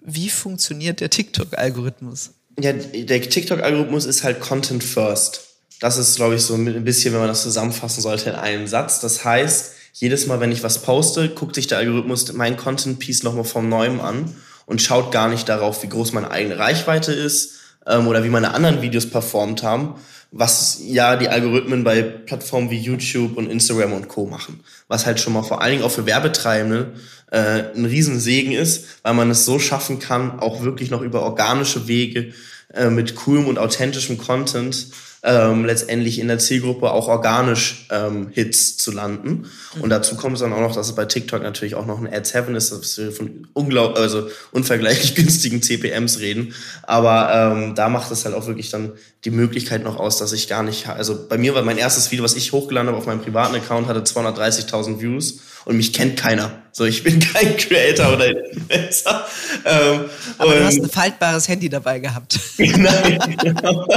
wie 0.03 0.29
funktioniert 0.29 0.99
der 0.99 1.11
TikTok-Algorithmus? 1.11 2.31
Ja, 2.59 2.73
der 2.73 3.21
TikTok-Algorithmus 3.21 4.05
ist 4.05 4.23
halt 4.23 4.41
Content 4.41 4.83
First. 4.83 5.50
Das 5.81 5.97
ist, 5.97 6.15
glaube 6.15 6.35
ich, 6.35 6.43
so 6.43 6.53
ein 6.53 6.83
bisschen, 6.83 7.11
wenn 7.11 7.21
man 7.21 7.27
das 7.27 7.41
zusammenfassen 7.41 8.01
sollte 8.01 8.29
in 8.29 8.35
einem 8.35 8.67
Satz. 8.67 8.99
Das 8.99 9.25
heißt, 9.25 9.73
jedes 9.93 10.27
Mal, 10.27 10.39
wenn 10.39 10.51
ich 10.51 10.63
was 10.63 10.83
poste, 10.83 11.29
guckt 11.29 11.55
sich 11.55 11.65
der 11.65 11.79
Algorithmus 11.79 12.31
mein 12.33 12.55
Content-Piece 12.55 13.23
nochmal 13.23 13.45
vom 13.45 13.67
Neuem 13.67 13.99
an 13.99 14.35
und 14.67 14.79
schaut 14.79 15.11
gar 15.11 15.27
nicht 15.27 15.49
darauf, 15.49 15.81
wie 15.81 15.89
groß 15.89 16.13
meine 16.13 16.29
eigene 16.29 16.59
Reichweite 16.59 17.11
ist, 17.11 17.55
ähm, 17.87 18.07
oder 18.07 18.23
wie 18.23 18.29
meine 18.29 18.53
anderen 18.53 18.83
Videos 18.83 19.09
performt 19.09 19.63
haben, 19.63 19.95
was 20.31 20.79
ja 20.83 21.15
die 21.15 21.29
Algorithmen 21.29 21.83
bei 21.83 22.03
Plattformen 22.03 22.69
wie 22.69 22.77
YouTube 22.77 23.35
und 23.35 23.49
Instagram 23.49 23.93
und 23.93 24.07
Co. 24.07 24.27
machen. 24.27 24.59
Was 24.87 25.07
halt 25.07 25.19
schon 25.19 25.33
mal 25.33 25.41
vor 25.41 25.61
allen 25.61 25.71
Dingen 25.71 25.83
auch 25.83 25.91
für 25.91 26.05
Werbetreibende 26.05 26.93
äh, 27.31 27.63
ein 27.75 27.85
Riesensegen 27.85 28.51
ist, 28.51 28.85
weil 29.01 29.15
man 29.15 29.31
es 29.31 29.45
so 29.45 29.57
schaffen 29.57 29.97
kann, 29.97 30.39
auch 30.39 30.61
wirklich 30.61 30.91
noch 30.91 31.01
über 31.01 31.23
organische 31.23 31.87
Wege 31.87 32.33
äh, 32.71 32.91
mit 32.91 33.15
coolem 33.15 33.47
und 33.47 33.57
authentischem 33.57 34.19
Content 34.19 34.87
ähm, 35.23 35.65
letztendlich 35.65 36.19
in 36.19 36.27
der 36.27 36.39
Zielgruppe 36.39 36.91
auch 36.91 37.07
organisch 37.07 37.85
ähm, 37.91 38.29
Hits 38.31 38.77
zu 38.77 38.91
landen. 38.91 39.47
Mhm. 39.75 39.81
Und 39.81 39.89
dazu 39.91 40.15
kommt 40.15 40.35
es 40.35 40.41
dann 40.41 40.51
auch 40.51 40.59
noch, 40.59 40.73
dass 40.73 40.87
es 40.87 40.95
bei 40.95 41.05
TikTok 41.05 41.43
natürlich 41.43 41.75
auch 41.75 41.85
noch 41.85 41.99
ein 41.99 42.11
Ads 42.11 42.33
Heaven 42.33 42.55
ist, 42.55 42.71
dass 42.71 42.97
wir 42.97 43.11
von 43.11 43.47
unglaublich, 43.53 43.99
also 43.99 44.29
unvergleichlich 44.51 45.13
günstigen 45.15 45.61
CPMs 45.61 46.19
reden. 46.19 46.55
Aber 46.83 47.53
ähm, 47.53 47.75
da 47.75 47.87
macht 47.89 48.11
es 48.11 48.25
halt 48.25 48.33
auch 48.33 48.47
wirklich 48.47 48.71
dann 48.71 48.93
die 49.23 49.31
Möglichkeit 49.31 49.83
noch 49.83 49.97
aus, 49.97 50.17
dass 50.17 50.33
ich 50.33 50.47
gar 50.47 50.63
nicht, 50.63 50.87
also 50.87 51.27
bei 51.29 51.37
mir 51.37 51.53
war 51.53 51.61
mein 51.61 51.77
erstes 51.77 52.09
Video, 52.11 52.23
was 52.25 52.35
ich 52.35 52.51
hochgeladen 52.51 52.87
habe 52.87 52.97
auf 52.97 53.05
meinem 53.05 53.21
privaten 53.21 53.55
Account, 53.55 53.87
hatte 53.87 54.01
230.000 54.01 55.01
Views 55.01 55.39
und 55.65 55.77
mich 55.77 55.93
kennt 55.93 56.17
keiner. 56.17 56.61
So, 56.71 56.85
ich 56.85 57.03
bin 57.03 57.19
kein 57.33 57.57
Creator 57.57 58.13
oder 58.13 58.27
Influencer. 58.27 59.25
Ähm, 59.65 60.05
Aber 60.37 60.55
du 60.55 60.63
hast 60.63 60.81
ein 60.81 60.89
faltbares 60.89 61.47
Handy 61.47 61.69
dabei 61.69 61.99
gehabt. 61.99 62.39
Nein, 62.57 63.37
genau. 63.41 63.87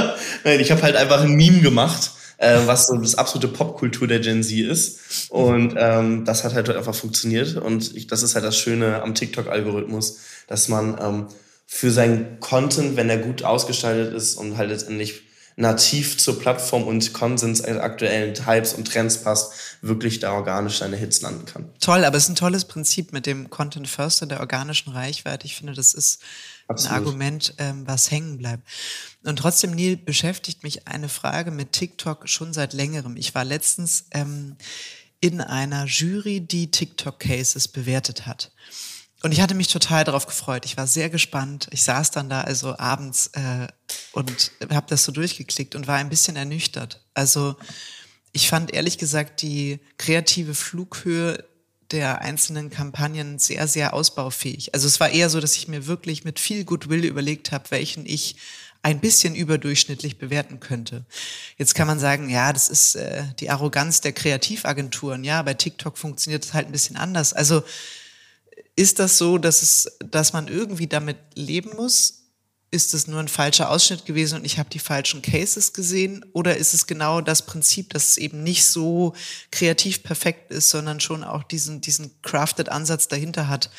Nein 0.43 0.59
ich 0.59 0.71
habe 0.71 0.81
halt 0.81 0.95
einfach 0.95 1.21
ein 1.21 1.35
Meme 1.35 1.61
gemacht, 1.61 2.11
äh, 2.37 2.59
was 2.65 2.87
so 2.87 2.97
das 2.97 3.15
absolute 3.15 3.47
Popkultur 3.47 4.07
der 4.07 4.19
Gen 4.19 4.43
Z 4.43 4.59
ist. 4.59 5.29
Und 5.29 5.75
ähm, 5.77 6.25
das 6.25 6.43
hat 6.43 6.53
halt 6.53 6.69
einfach 6.69 6.95
funktioniert. 6.95 7.55
Und 7.55 7.95
ich, 7.95 8.07
das 8.07 8.23
ist 8.23 8.35
halt 8.35 8.45
das 8.45 8.57
Schöne 8.57 9.01
am 9.01 9.15
TikTok-Algorithmus, 9.15 10.19
dass 10.47 10.67
man 10.67 10.97
ähm, 11.01 11.27
für 11.65 11.91
seinen 11.91 12.39
Content, 12.39 12.95
wenn 12.95 13.09
er 13.09 13.17
gut 13.17 13.43
ausgestaltet 13.43 14.13
ist 14.13 14.35
und 14.35 14.57
halt 14.57 14.69
letztendlich 14.69 15.24
nativ 15.57 16.17
zur 16.17 16.37
Plattform 16.37 16.83
und 16.83 17.13
Konsens 17.13 17.63
aktuellen 17.63 18.33
Types 18.33 18.73
und 18.73 18.91
Trends 18.91 19.23
passt, 19.23 19.53
wirklich 19.81 20.19
da 20.19 20.33
organisch 20.33 20.79
seine 20.79 20.97
Hits 20.97 21.21
landen 21.21 21.45
kann. 21.45 21.69
Toll, 21.79 22.03
aber 22.03 22.17
es 22.17 22.23
ist 22.23 22.29
ein 22.29 22.35
tolles 22.35 22.65
Prinzip 22.65 23.13
mit 23.13 23.25
dem 23.25 23.49
Content 23.49 23.87
First 23.87 24.21
und 24.21 24.29
der 24.29 24.41
organischen 24.41 24.91
Reichweite. 24.91 25.45
Ich 25.45 25.55
finde, 25.55 25.73
das 25.73 25.93
ist 25.93 26.21
Absolut. 26.67 26.91
ein 26.91 26.97
Argument, 26.97 27.53
ähm, 27.57 27.87
was 27.87 28.11
hängen 28.11 28.37
bleibt. 28.37 28.67
Und 29.23 29.37
trotzdem, 29.37 29.71
Neil, 29.71 29.95
beschäftigt 29.95 30.63
mich 30.63 30.87
eine 30.87 31.07
Frage 31.07 31.51
mit 31.51 31.71
TikTok 31.71 32.27
schon 32.27 32.51
seit 32.51 32.73
längerem. 32.73 33.15
Ich 33.15 33.33
war 33.33 33.45
letztens 33.45 34.05
ähm, 34.11 34.57
in 35.21 35.39
einer 35.39 35.85
Jury, 35.85 36.41
die 36.41 36.69
TikTok-Cases 36.69 37.69
bewertet 37.69 38.25
hat. 38.25 38.51
Und 39.25 39.31
ich 39.31 39.41
hatte 39.41 39.55
mich 39.55 39.69
total 39.69 40.03
darauf 40.03 40.27
gefreut. 40.27 40.65
Ich 40.65 40.77
war 40.77 40.85
sehr 40.85 41.09
gespannt. 41.09 41.67
Ich 41.71 41.81
saß 41.81 42.11
dann 42.11 42.29
da 42.29 42.41
also 42.41 42.77
abends 42.77 43.31
äh, 43.33 43.65
und 44.11 44.51
habe 44.71 44.85
das 44.87 45.03
so 45.03 45.11
durchgeklickt 45.11 45.73
und 45.73 45.87
war 45.87 45.95
ein 45.95 46.09
bisschen 46.09 46.35
ernüchtert. 46.35 47.01
Also 47.15 47.55
ich 48.33 48.47
fand 48.49 48.71
ehrlich 48.71 48.99
gesagt 48.99 49.41
die 49.41 49.79
kreative 49.97 50.53
Flughöhe 50.53 51.43
der 51.89 52.21
einzelnen 52.21 52.69
Kampagnen 52.69 53.39
sehr, 53.39 53.67
sehr 53.67 53.95
ausbaufähig. 53.95 54.75
Also 54.75 54.85
es 54.85 54.99
war 54.99 55.09
eher 55.09 55.31
so, 55.31 55.39
dass 55.39 55.55
ich 55.55 55.67
mir 55.67 55.87
wirklich 55.87 56.23
mit 56.23 56.39
viel 56.39 56.63
Goodwill 56.63 57.03
überlegt 57.03 57.51
habe, 57.51 57.71
welchen 57.71 58.05
ich 58.05 58.35
ein 58.83 58.99
bisschen 58.99 59.33
überdurchschnittlich 59.33 60.19
bewerten 60.19 60.59
könnte. 60.59 61.03
Jetzt 61.57 61.73
kann 61.73 61.87
man 61.87 61.97
sagen, 61.97 62.29
ja, 62.29 62.53
das 62.53 62.69
ist 62.69 62.93
äh, 62.93 63.23
die 63.39 63.49
Arroganz 63.49 64.01
der 64.01 64.13
Kreativagenturen. 64.13 65.23
Ja, 65.23 65.41
bei 65.41 65.55
TikTok 65.55 65.97
funktioniert 65.97 66.45
es 66.45 66.53
halt 66.53 66.67
ein 66.67 66.71
bisschen 66.71 66.95
anders. 66.95 67.33
Also 67.33 67.63
ist 68.75 68.99
das 68.99 69.17
so, 69.17 69.37
dass 69.37 69.61
es, 69.61 69.97
dass 70.11 70.33
man 70.33 70.47
irgendwie 70.47 70.87
damit 70.87 71.17
leben 71.35 71.71
muss? 71.75 72.21
Ist 72.71 72.93
es 72.93 73.07
nur 73.07 73.21
ein 73.21 73.29
falscher 73.29 73.69
Ausschnitt 73.69 74.05
gewesen 74.05 74.39
und 74.39 74.45
ich 74.45 74.59
habe 74.59 74.69
die 74.69 74.79
falschen 74.79 75.21
Cases 75.21 75.71
gesehen? 75.71 76.25
Oder 76.33 76.57
ist 76.57 76.73
es 76.73 76.87
genau 76.87 77.21
das 77.21 77.45
Prinzip, 77.45 77.91
dass 77.91 78.09
es 78.09 78.17
eben 78.17 78.43
nicht 78.43 78.65
so 78.65 79.13
kreativ 79.51 80.03
perfekt 80.03 80.51
ist, 80.51 80.69
sondern 80.69 80.99
schon 80.99 81.23
auch 81.23 81.43
diesen, 81.43 81.79
diesen 81.79 82.11
crafted 82.21 82.67
Ansatz 82.69 83.07
dahinter 83.07 83.47
hat, 83.47 83.69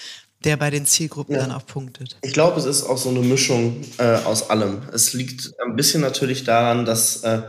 der 0.45 0.57
bei 0.57 0.71
den 0.71 0.87
Zielgruppen 0.87 1.35
ja. 1.35 1.43
dann 1.43 1.53
auch 1.53 1.67
punktet? 1.67 2.17
Ich 2.23 2.33
glaube, 2.33 2.59
es 2.59 2.65
ist 2.65 2.85
auch 2.85 2.97
so 2.97 3.11
eine 3.11 3.21
Mischung 3.21 3.85
äh, 3.99 4.15
aus 4.25 4.49
allem. 4.49 4.83
Es 4.95 5.13
liegt 5.13 5.53
ein 5.63 5.77
bisschen 5.77 6.01
natürlich 6.01 6.45
daran, 6.45 6.87
dass 6.87 7.23
äh, 7.23 7.43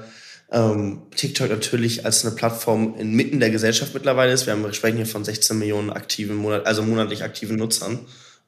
ähm, 0.52 1.02
TikTok 1.16 1.50
natürlich 1.50 2.06
als 2.06 2.26
eine 2.26 2.36
Plattform 2.36 2.96
inmitten 2.98 3.40
der 3.40 3.50
Gesellschaft 3.50 3.94
mittlerweile 3.94 4.32
ist. 4.32 4.48
Wir, 4.48 4.74
sprechen 4.74 4.98
hier 4.98 5.06
von 5.06 5.26
16 5.26 5.58
Millionen 5.58 5.90
aktiven, 5.90 6.46
also 6.64 6.84
monatlich 6.84 7.24
aktiven 7.24 7.58
Nutzern, 7.58 8.00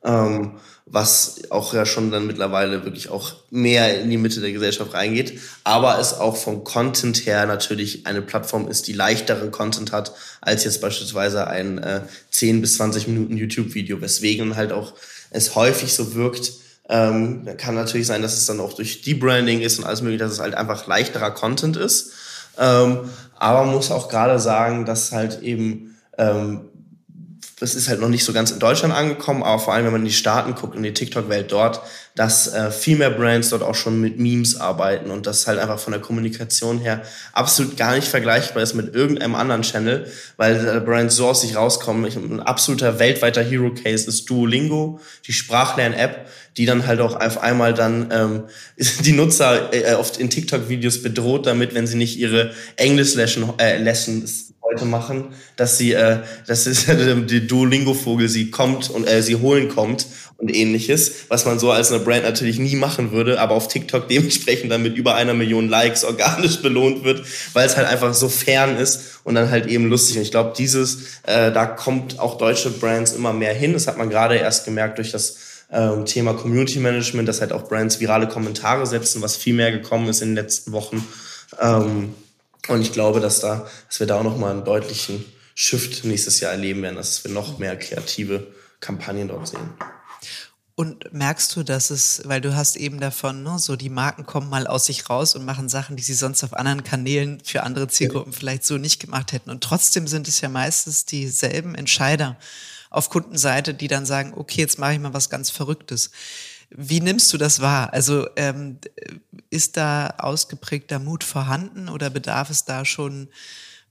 ähm, 0.04 0.54
was 0.86 1.42
auch 1.50 1.74
ja 1.74 1.86
schon 1.86 2.10
dann 2.10 2.26
mittlerweile 2.26 2.86
wirklich 2.86 3.10
auch 3.10 3.34
mehr 3.50 4.00
in 4.00 4.10
die 4.10 4.18
Mitte 4.18 4.40
der 4.40 4.54
Gesellschaft 4.54 4.94
reingeht, 4.94 5.40
aber 5.66 6.00
es 6.00 6.14
auch 6.14 6.38
vom 6.38 6.64
Content 6.64 7.26
her 7.26 7.46
natürlich 7.46 8.08
eine 8.08 8.22
Plattform 8.22 8.70
ist, 8.70 8.88
die 8.88 8.94
leichteren 8.94 9.52
Content 9.52 9.92
hat 9.92 10.14
als 10.40 10.64
jetzt 10.64 10.80
beispielsweise 10.80 11.48
ein 11.48 11.80
äh, 11.80 12.02
10 12.32 12.62
bis 12.62 12.76
20 12.78 13.08
Minuten 13.08 13.36
YouTube-Video, 13.36 14.00
weswegen 14.00 14.56
halt 14.56 14.72
auch 14.72 14.94
es 15.32 15.56
häufig 15.56 15.94
so 15.94 16.16
wirkt, 16.16 16.54
ähm, 16.90 17.48
kann 17.58 17.76
natürlich 17.76 18.08
sein, 18.08 18.22
dass 18.22 18.34
es 18.36 18.48
dann 18.48 18.60
auch 18.60 18.74
durch 18.74 19.04
Debranding 19.04 19.62
ist 19.62 19.78
und 19.78 19.86
alles 19.86 20.02
mögliche, 20.02 20.24
dass 20.24 20.34
es 20.34 20.40
halt 20.40 20.56
einfach 20.56 20.88
leichterer 20.88 21.32
Content 21.32 21.78
ist. 21.78 22.12
Ähm, 22.58 23.10
aber 23.38 23.64
man 23.66 23.76
muss 23.76 23.92
auch 23.92 24.10
gerade 24.10 24.40
sagen, 24.40 24.86
dass 24.86 25.12
halt 25.12 25.42
eben 25.42 25.96
ähm, 26.18 26.69
das 27.60 27.76
ist 27.76 27.90
halt 27.90 28.00
noch 28.00 28.08
nicht 28.08 28.24
so 28.24 28.32
ganz 28.32 28.52
in 28.52 28.60
Deutschland 28.60 28.94
angekommen, 28.94 29.44
aber 29.44 29.60
vor 29.60 29.74
allem, 29.74 29.86
wenn 29.86 29.92
man 29.92 30.02
in 30.02 30.08
die 30.08 30.14
Staaten 30.14 30.56
guckt 30.56 30.76
und 30.76 30.84
die 30.84 30.94
TikTok-Welt 30.94 31.52
dort, 31.52 31.82
dass 32.16 32.54
äh, 32.54 32.72
viel 32.72 32.98
mehr 32.98 33.10
Brands 33.10 33.50
dort 33.50 33.64
auch 33.64 33.76
schon 33.76 34.00
mit 34.00 34.20
Memes 34.20 34.60
arbeiten 34.60 35.12
und 35.12 35.26
das 35.26 35.46
halt 35.46 35.60
einfach 35.60 35.80
von 35.80 35.92
der 35.92 36.02
Kommunikation 36.02 36.80
her 36.80 37.02
absolut 37.34 37.78
gar 37.78 37.96
nicht 37.96 38.08
vergleichbar 38.08 38.64
ist 38.64 38.74
mit 38.74 38.96
irgendeinem 38.96 39.36
anderen 39.36 39.62
Channel, 39.62 40.08
weil 40.38 40.68
äh, 40.68 40.80
Brands 40.80 41.16
so 41.16 41.28
aus 41.28 41.42
sich 41.42 41.56
rauskommen. 41.56 42.06
Ich, 42.06 42.16
ein 42.16 42.40
absoluter 42.40 43.00
weltweiter 43.00 43.44
Hero-Case 43.44 44.08
ist 44.08 44.30
Duolingo, 44.30 45.00
die 45.28 45.34
Sprachlern-App, 45.34 46.28
die 46.58 46.66
dann 46.66 46.88
halt 46.88 47.02
auch 47.02 47.20
auf 47.20 47.42
einmal 47.42 47.74
dann 47.74 48.10
ähm, 48.12 48.44
die 49.02 49.12
Nutzer 49.12 49.74
äh, 49.74 49.94
oft 49.96 50.18
in 50.18 50.30
TikTok-Videos 50.30 51.02
bedroht 51.02 51.46
damit, 51.46 51.74
wenn 51.74 51.88
sie 51.88 51.98
nicht 51.98 52.18
ihre 52.18 52.52
Englisch-Lessons 52.78 53.54
äh, 53.60 53.78
Lessons 53.78 54.49
heute 54.70 54.86
machen, 54.86 55.26
dass 55.56 55.78
sie, 55.78 55.94
äh, 55.94 56.20
das 56.48 56.68
ist 56.68 56.88
die 57.30 57.48
Duolingo-Vogel, 57.48 58.30
sie 58.30 58.52
kommt 58.52 58.90
und 58.90 59.08
äh, 59.08 59.22
sie 59.22 59.36
holen 59.36 59.70
kommt 59.70 60.06
und 60.38 60.54
ähnliches, 60.56 61.12
was 61.28 61.46
man 61.46 61.60
so 61.60 61.72
als 61.72 61.92
eine 61.92 62.04
Brand 62.04 62.24
natürlich 62.24 62.60
nie 62.60 62.76
machen 62.76 63.12
würde, 63.12 63.40
aber 63.40 63.56
auf 63.56 63.68
TikTok 63.68 64.08
dementsprechend 64.10 64.72
dann 64.72 64.82
mit 64.82 64.96
über 64.96 65.16
einer 65.16 65.34
Million 65.34 65.68
Likes 65.68 66.04
organisch 66.04 66.62
belohnt 66.62 67.04
wird, 67.04 67.24
weil 67.54 67.66
es 67.66 67.78
halt 67.78 67.88
einfach 67.88 68.14
so 68.14 68.30
fern 68.30 68.78
ist 68.78 69.20
und 69.24 69.36
dann 69.36 69.52
halt 69.52 69.68
eben 69.68 69.90
lustig. 69.90 70.18
Und 70.18 70.24
ich 70.24 70.32
glaube, 70.32 70.54
dieses, 70.58 71.20
äh, 71.24 71.52
da 71.52 71.66
kommt 71.66 72.20
auch 72.20 72.38
deutsche 72.38 72.70
Brands 72.70 73.14
immer 73.14 73.34
mehr 73.34 73.54
hin. 73.54 73.74
Das 73.74 73.88
hat 73.88 73.98
man 73.98 74.10
gerade 74.10 74.36
erst 74.36 74.66
gemerkt 74.66 74.98
durch 74.98 75.12
das 75.12 75.38
ähm, 75.72 76.06
Thema 76.06 76.34
Community 76.34 76.80
Management, 76.80 77.28
dass 77.28 77.42
halt 77.42 77.52
auch 77.52 77.68
Brands 77.68 78.00
virale 78.00 78.28
Kommentare 78.28 78.86
setzen, 78.86 79.22
was 79.22 79.36
viel 79.36 79.54
mehr 79.54 79.72
gekommen 79.72 80.08
ist 80.08 80.22
in 80.22 80.30
den 80.30 80.36
letzten 80.36 80.72
Wochen. 80.72 81.06
Ähm, 81.60 82.14
und 82.68 82.82
ich 82.82 82.92
glaube, 82.92 83.20
dass, 83.20 83.40
da, 83.40 83.68
dass 83.88 84.00
wir 84.00 84.08
da 84.08 84.20
auch 84.20 84.24
nochmal 84.24 84.52
einen 84.52 84.66
deutlichen 84.66 85.26
Shift 85.56 86.06
nächstes 86.06 86.40
Jahr 86.40 86.52
erleben 86.52 86.82
werden, 86.82 86.96
dass 86.96 87.24
wir 87.24 87.32
noch 87.32 87.58
mehr 87.58 87.78
kreative 87.78 88.48
Kampagnen 88.80 89.28
dort 89.28 89.48
sehen. 89.48 89.74
Und 90.76 91.12
merkst 91.12 91.54
du, 91.58 91.64
dass 91.64 91.90
es, 91.90 92.22
weil 92.24 92.40
du 92.40 92.56
hast 92.56 92.78
eben 92.78 93.02
davon, 93.02 93.44
ne, 93.44 93.60
so 93.60 93.76
die 93.76 93.90
Marken 93.90 94.26
kommen 94.26 94.50
mal 94.50 94.66
aus 94.66 94.86
sich 94.86 95.10
raus 95.10 95.36
und 95.36 95.44
machen 95.44 95.68
Sachen, 95.68 95.98
die 95.98 96.04
sie 96.04 96.14
sonst 96.14 96.42
auf 96.46 96.54
anderen 96.54 96.86
Kanälen 96.86 97.42
für 97.44 97.64
andere 97.64 97.90
Zielgruppen 97.90 98.32
vielleicht 98.32 98.64
so 98.64 98.78
nicht 98.78 99.02
gemacht 99.02 99.34
hätten. 99.34 99.50
Und 99.50 99.62
trotzdem 99.62 100.08
sind 100.08 100.30
es 100.30 100.40
ja 100.40 100.48
meistens 100.48 101.04
dieselben 101.04 101.76
Entscheider 101.76 102.38
auf 102.90 103.10
Kundenseite, 103.10 103.74
die 103.74 103.90
dann 103.90 104.06
sagen, 104.06 104.34
okay, 104.34 104.62
jetzt 104.62 104.80
mache 104.80 104.94
ich 104.94 105.00
mal 105.00 105.14
was 105.14 105.30
ganz 105.30 105.50
Verrücktes. 105.50 106.12
Wie 106.70 107.02
nimmst 107.02 107.34
du 107.34 107.38
das 107.38 107.62
wahr? 107.62 107.94
Also 107.94 108.28
ähm, 108.36 108.78
ist 109.50 109.78
da 109.78 110.14
ausgeprägter 110.18 111.00
Mut 111.00 111.24
vorhanden 111.24 111.90
oder 111.90 112.10
bedarf 112.10 112.50
es 112.50 112.66
da 112.66 112.86
schon, 112.86 113.30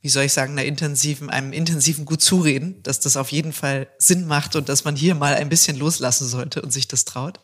wie 0.00 0.08
soll 0.08 0.24
ich 0.24 0.32
sagen, 0.32 0.52
einer 0.52 0.64
intensiven, 0.64 1.28
einem 1.28 1.52
intensiven 1.52 2.04
gut 2.04 2.22
zureden, 2.22 2.80
dass 2.84 3.00
das 3.00 3.16
auf 3.16 3.32
jeden 3.32 3.52
Fall 3.52 3.88
Sinn 3.98 4.26
macht 4.26 4.54
und 4.54 4.68
dass 4.68 4.84
man 4.84 4.94
hier 4.94 5.14
mal 5.14 5.34
ein 5.34 5.48
bisschen 5.48 5.76
loslassen 5.78 6.28
sollte 6.28 6.62
und 6.62 6.72
sich 6.72 6.86
das 6.86 7.04
traut? 7.04 7.40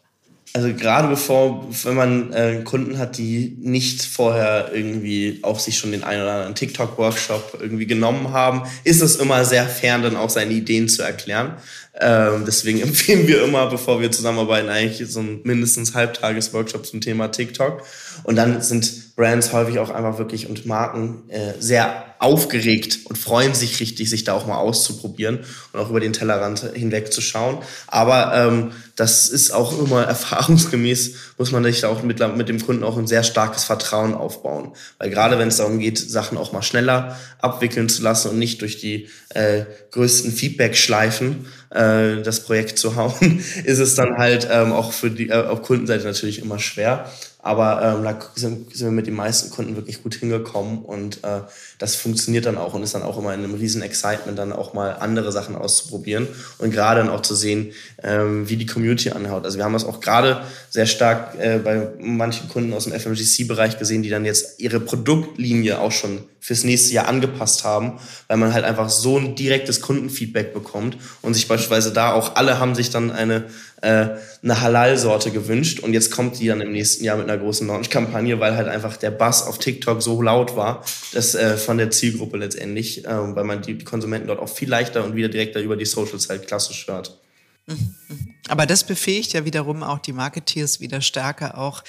Also 0.57 0.73
gerade 0.73 1.09
bevor, 1.09 1.67
wenn 1.83 1.95
man 1.97 2.33
äh, 2.33 2.63
Kunden 2.63 2.97
hat, 2.99 3.19
die 3.19 3.57
nicht 3.61 4.05
vorher 4.05 4.71
irgendwie 4.73 5.41
auf 5.43 5.61
sich 5.61 5.77
schon 5.77 5.91
den 5.91 6.05
einen 6.05 6.23
oder 6.23 6.33
anderen 6.33 6.55
TikTok-Workshop 6.55 7.59
irgendwie 7.61 7.87
genommen 7.87 8.31
haben, 8.31 8.63
ist 8.85 9.03
es 9.03 9.17
immer 9.17 9.45
sehr 9.45 9.67
fern, 9.67 10.03
dann 10.03 10.17
auch 10.17 10.31
seine 10.31 10.53
Ideen 10.53 10.89
zu 10.89 11.03
erklären. 11.03 11.57
Ähm, 12.01 12.45
deswegen 12.47 12.81
empfehlen 12.83 13.27
wir 13.29 13.45
immer, 13.45 13.69
bevor 13.69 14.01
wir 14.01 14.11
zusammenarbeiten, 14.11 14.69
eigentlich 14.69 15.09
so 15.11 15.21
ein 15.21 15.41
mindestens 15.45 15.95
Halbtages-Workshop 15.95 16.87
zum 16.87 17.01
Thema 17.01 17.29
TikTok. 17.29 17.83
Und 18.25 18.37
dann 18.37 18.63
sind 18.63 19.15
Brands 19.17 19.53
häufig 19.53 19.79
auch 19.79 19.91
einfach 19.91 20.19
wirklich 20.19 20.49
und 20.49 20.67
Marken 20.67 21.29
äh, 21.29 21.53
sehr 21.61 22.15
aufgeregt 22.19 23.01
und 23.05 23.17
freuen 23.17 23.55
sich 23.55 23.79
richtig, 23.81 24.09
sich 24.09 24.25
da 24.25 24.33
auch 24.33 24.47
mal 24.47 24.57
auszuprobieren 24.57 25.41
und 25.73 25.81
auch 25.81 25.91
über 25.91 26.01
den 26.01 26.13
Tellerrand 26.13 26.71
hinweg 26.75 27.13
zu 27.13 27.21
schauen. 27.21 27.59
Aber 27.87 28.35
ähm, 28.35 28.73
das 28.97 29.29
ist 29.29 29.53
auch 29.53 29.79
immer 29.79 30.03
erfahrungsgemäß, 30.07 31.15
muss 31.39 31.53
man 31.53 31.63
sich 31.65 31.83
da 31.83 31.89
auch 31.89 32.03
mit, 32.03 32.21
mit 32.37 32.49
dem 32.49 32.65
Kunden 32.65 32.83
auch 32.83 32.97
ein 32.97 33.07
sehr 33.07 33.23
starkes 33.23 33.65
Vertrauen 33.65 34.15
aufbauen. 34.15 34.73
Weil 34.99 35.11
gerade 35.11 35.39
wenn 35.39 35.49
es 35.49 35.59
darum 35.59 35.79
geht, 35.79 35.99
Sachen 35.99 36.39
auch 36.39 36.53
mal 36.53 36.63
schneller 36.63 37.19
abwickeln 37.41 37.89
zu 37.89 38.03
lassen 38.03 38.31
und 38.31 38.39
nicht 38.39 38.63
durch 38.63 38.79
die 38.79 39.09
äh, 39.31 39.65
größten 39.91 40.33
Feedback-Schleifen 40.33 41.47
äh, 41.75 42.23
das 42.23 42.41
Projekt 42.41 42.79
zu 42.79 42.97
hauen, 42.97 43.43
ist 43.65 43.79
es 43.79 43.95
dann 43.95 44.17
halt 44.17 44.49
ähm, 44.51 44.73
auch 44.73 44.93
für 44.93 45.11
die 45.11 45.29
äh, 45.29 45.45
auf 45.45 45.63
Kundenseite 45.63 46.05
natürlich 46.05 46.41
immer 46.41 46.59
schwer. 46.59 47.11
Aber 47.45 47.83
ähm, 47.83 48.05
da 48.05 48.19
sind, 48.37 48.75
sind 48.75 48.87
wir 48.87 48.93
mit 48.93 49.07
den 49.07 49.15
meisten 49.15 49.51
Kunden 49.51 49.77
wirklich 49.77 50.03
gut 50.03 50.15
hingekommen 50.15 50.79
und 50.79 51.23
äh, 51.25 51.41
das 51.79 51.95
funktioniert 51.95 52.47
dann 52.47 52.57
auch 52.57 52.73
und 52.73 52.83
ist 52.83 52.95
dann 52.95 53.03
auch 53.03 53.19
immer 53.19 53.35
in 53.35 53.45
einem 53.45 53.53
riesen 53.53 53.83
Excitement, 53.83 54.39
dann 54.39 54.51
auch 54.51 54.73
mal 54.73 54.93
andere 54.93 55.31
Sachen 55.31 55.55
auszuprobieren 55.55 56.27
und 56.57 56.71
gerade 56.71 57.01
dann 57.01 57.11
auch 57.11 57.21
zu 57.21 57.35
sehen, 57.35 57.73
ähm, 58.03 58.49
wie 58.49 58.57
die 58.57 58.65
Community 58.65 59.11
anhaut. 59.11 59.45
Also 59.45 59.59
wir 59.59 59.65
haben 59.67 59.75
das 59.75 59.85
auch 59.85 60.01
gerade 60.01 60.41
sehr 60.71 60.87
stark 60.87 61.39
äh, 61.39 61.59
bei 61.59 61.91
manchen 62.01 62.49
Kunden 62.49 62.73
aus 62.73 62.85
dem 62.85 62.95
FMGC-Bereich 62.95 63.79
gesehen, 63.79 64.03
die 64.03 64.09
dann 64.09 64.25
jetzt 64.25 64.59
ihre 64.59 64.81
Produktlinie 64.81 65.81
auch 65.81 65.93
schon 65.93 66.25
fürs 66.45 66.63
nächste 66.63 66.93
Jahr 66.93 67.09
angepasst 67.09 67.65
haben, 67.65 67.99
weil 68.29 68.37
man 68.37 68.53
halt 68.53 68.67
einfach 68.67 68.91
so 68.91 69.17
ein 69.17 69.35
direktes 69.35 69.81
Kundenfeedback 69.81 70.53
bekommt 70.53 70.99
und 71.23 71.33
sich 71.33 71.49
beispielsweise 71.49 71.91
da 71.91 72.13
auch 72.13 72.37
alle 72.37 72.61
haben 72.61 72.75
sich 72.75 72.91
dann 72.91 73.11
eine 73.11 73.47
äh, 73.81 74.19
eine 74.43 74.61
Halal-Sorte 74.61 75.31
gewünscht 75.31 75.81
und 75.81 75.95
jetzt 75.95 76.11
kommt 76.11 76.39
die 76.39 76.49
dann 76.49 76.61
im 76.61 76.73
nächsten 76.73 77.03
Jahr 77.03 77.17
mit 77.17 77.31
einer 77.31 77.43
großen 77.43 77.67
Launch-Kampagne, 77.67 78.41
weil 78.41 78.57
halt 78.57 78.69
einfach 78.69 78.99
der 78.99 79.11
Bass 79.11 79.47
auf 79.47 79.57
TikTok 79.57 80.03
so 80.03 80.21
laut 80.21 80.55
war, 80.55 80.85
dass 81.15 81.35
äh, 81.35 81.57
von 81.57 81.79
der 81.79 81.91
Zielgruppe 81.91 82.37
letztendlich, 82.37 83.07
äh, 83.07 83.35
weil 83.35 83.45
man 83.45 83.63
die, 83.63 83.79
Konsumenten 83.79 84.29
dort 84.29 84.41
auch 84.41 84.51
viel 84.51 84.69
leichter 84.69 85.03
und 85.03 85.17
wieder 85.17 85.31
direkter 85.31 85.61
über 85.61 85.77
die 85.77 85.87
Socials 85.87 86.29
halt 86.29 86.47
klassisch 86.47 86.87
hört. 86.87 87.19
Mhm, 87.67 87.95
mhm. 88.09 88.35
Aber 88.49 88.67
das 88.67 88.85
befähigt 88.85 89.33
ja 89.33 89.47
wiederum 89.47 89.83
auch 89.83 89.99
die 89.99 90.13
Marketeers 90.13 90.81
wieder 90.81 91.01
stärker 91.01 91.57
auch 91.57 91.83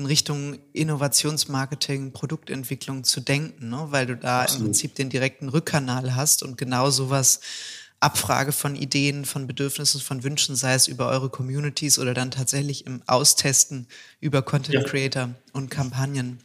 in 0.00 0.06
Richtung 0.06 0.58
Innovationsmarketing, 0.72 2.12
Produktentwicklung 2.12 3.04
zu 3.04 3.20
denken, 3.20 3.68
ne? 3.68 3.86
weil 3.90 4.06
du 4.06 4.16
da 4.16 4.42
Absolut. 4.42 4.60
im 4.60 4.66
Prinzip 4.66 4.94
den 4.94 5.10
direkten 5.10 5.48
Rückkanal 5.48 6.16
hast 6.16 6.42
und 6.42 6.56
genau 6.56 6.90
sowas 6.90 7.40
Abfrage 8.00 8.52
von 8.52 8.76
Ideen, 8.76 9.26
von 9.26 9.46
Bedürfnissen, 9.46 10.00
von 10.00 10.24
Wünschen, 10.24 10.56
sei 10.56 10.72
es 10.72 10.88
über 10.88 11.08
eure 11.08 11.28
Communities 11.28 11.98
oder 11.98 12.14
dann 12.14 12.30
tatsächlich 12.30 12.86
im 12.86 13.02
Austesten 13.06 13.86
über 14.20 14.40
Content 14.40 14.86
Creator 14.86 15.22
ja. 15.22 15.34
und 15.52 15.70
Kampagnen 15.70 16.40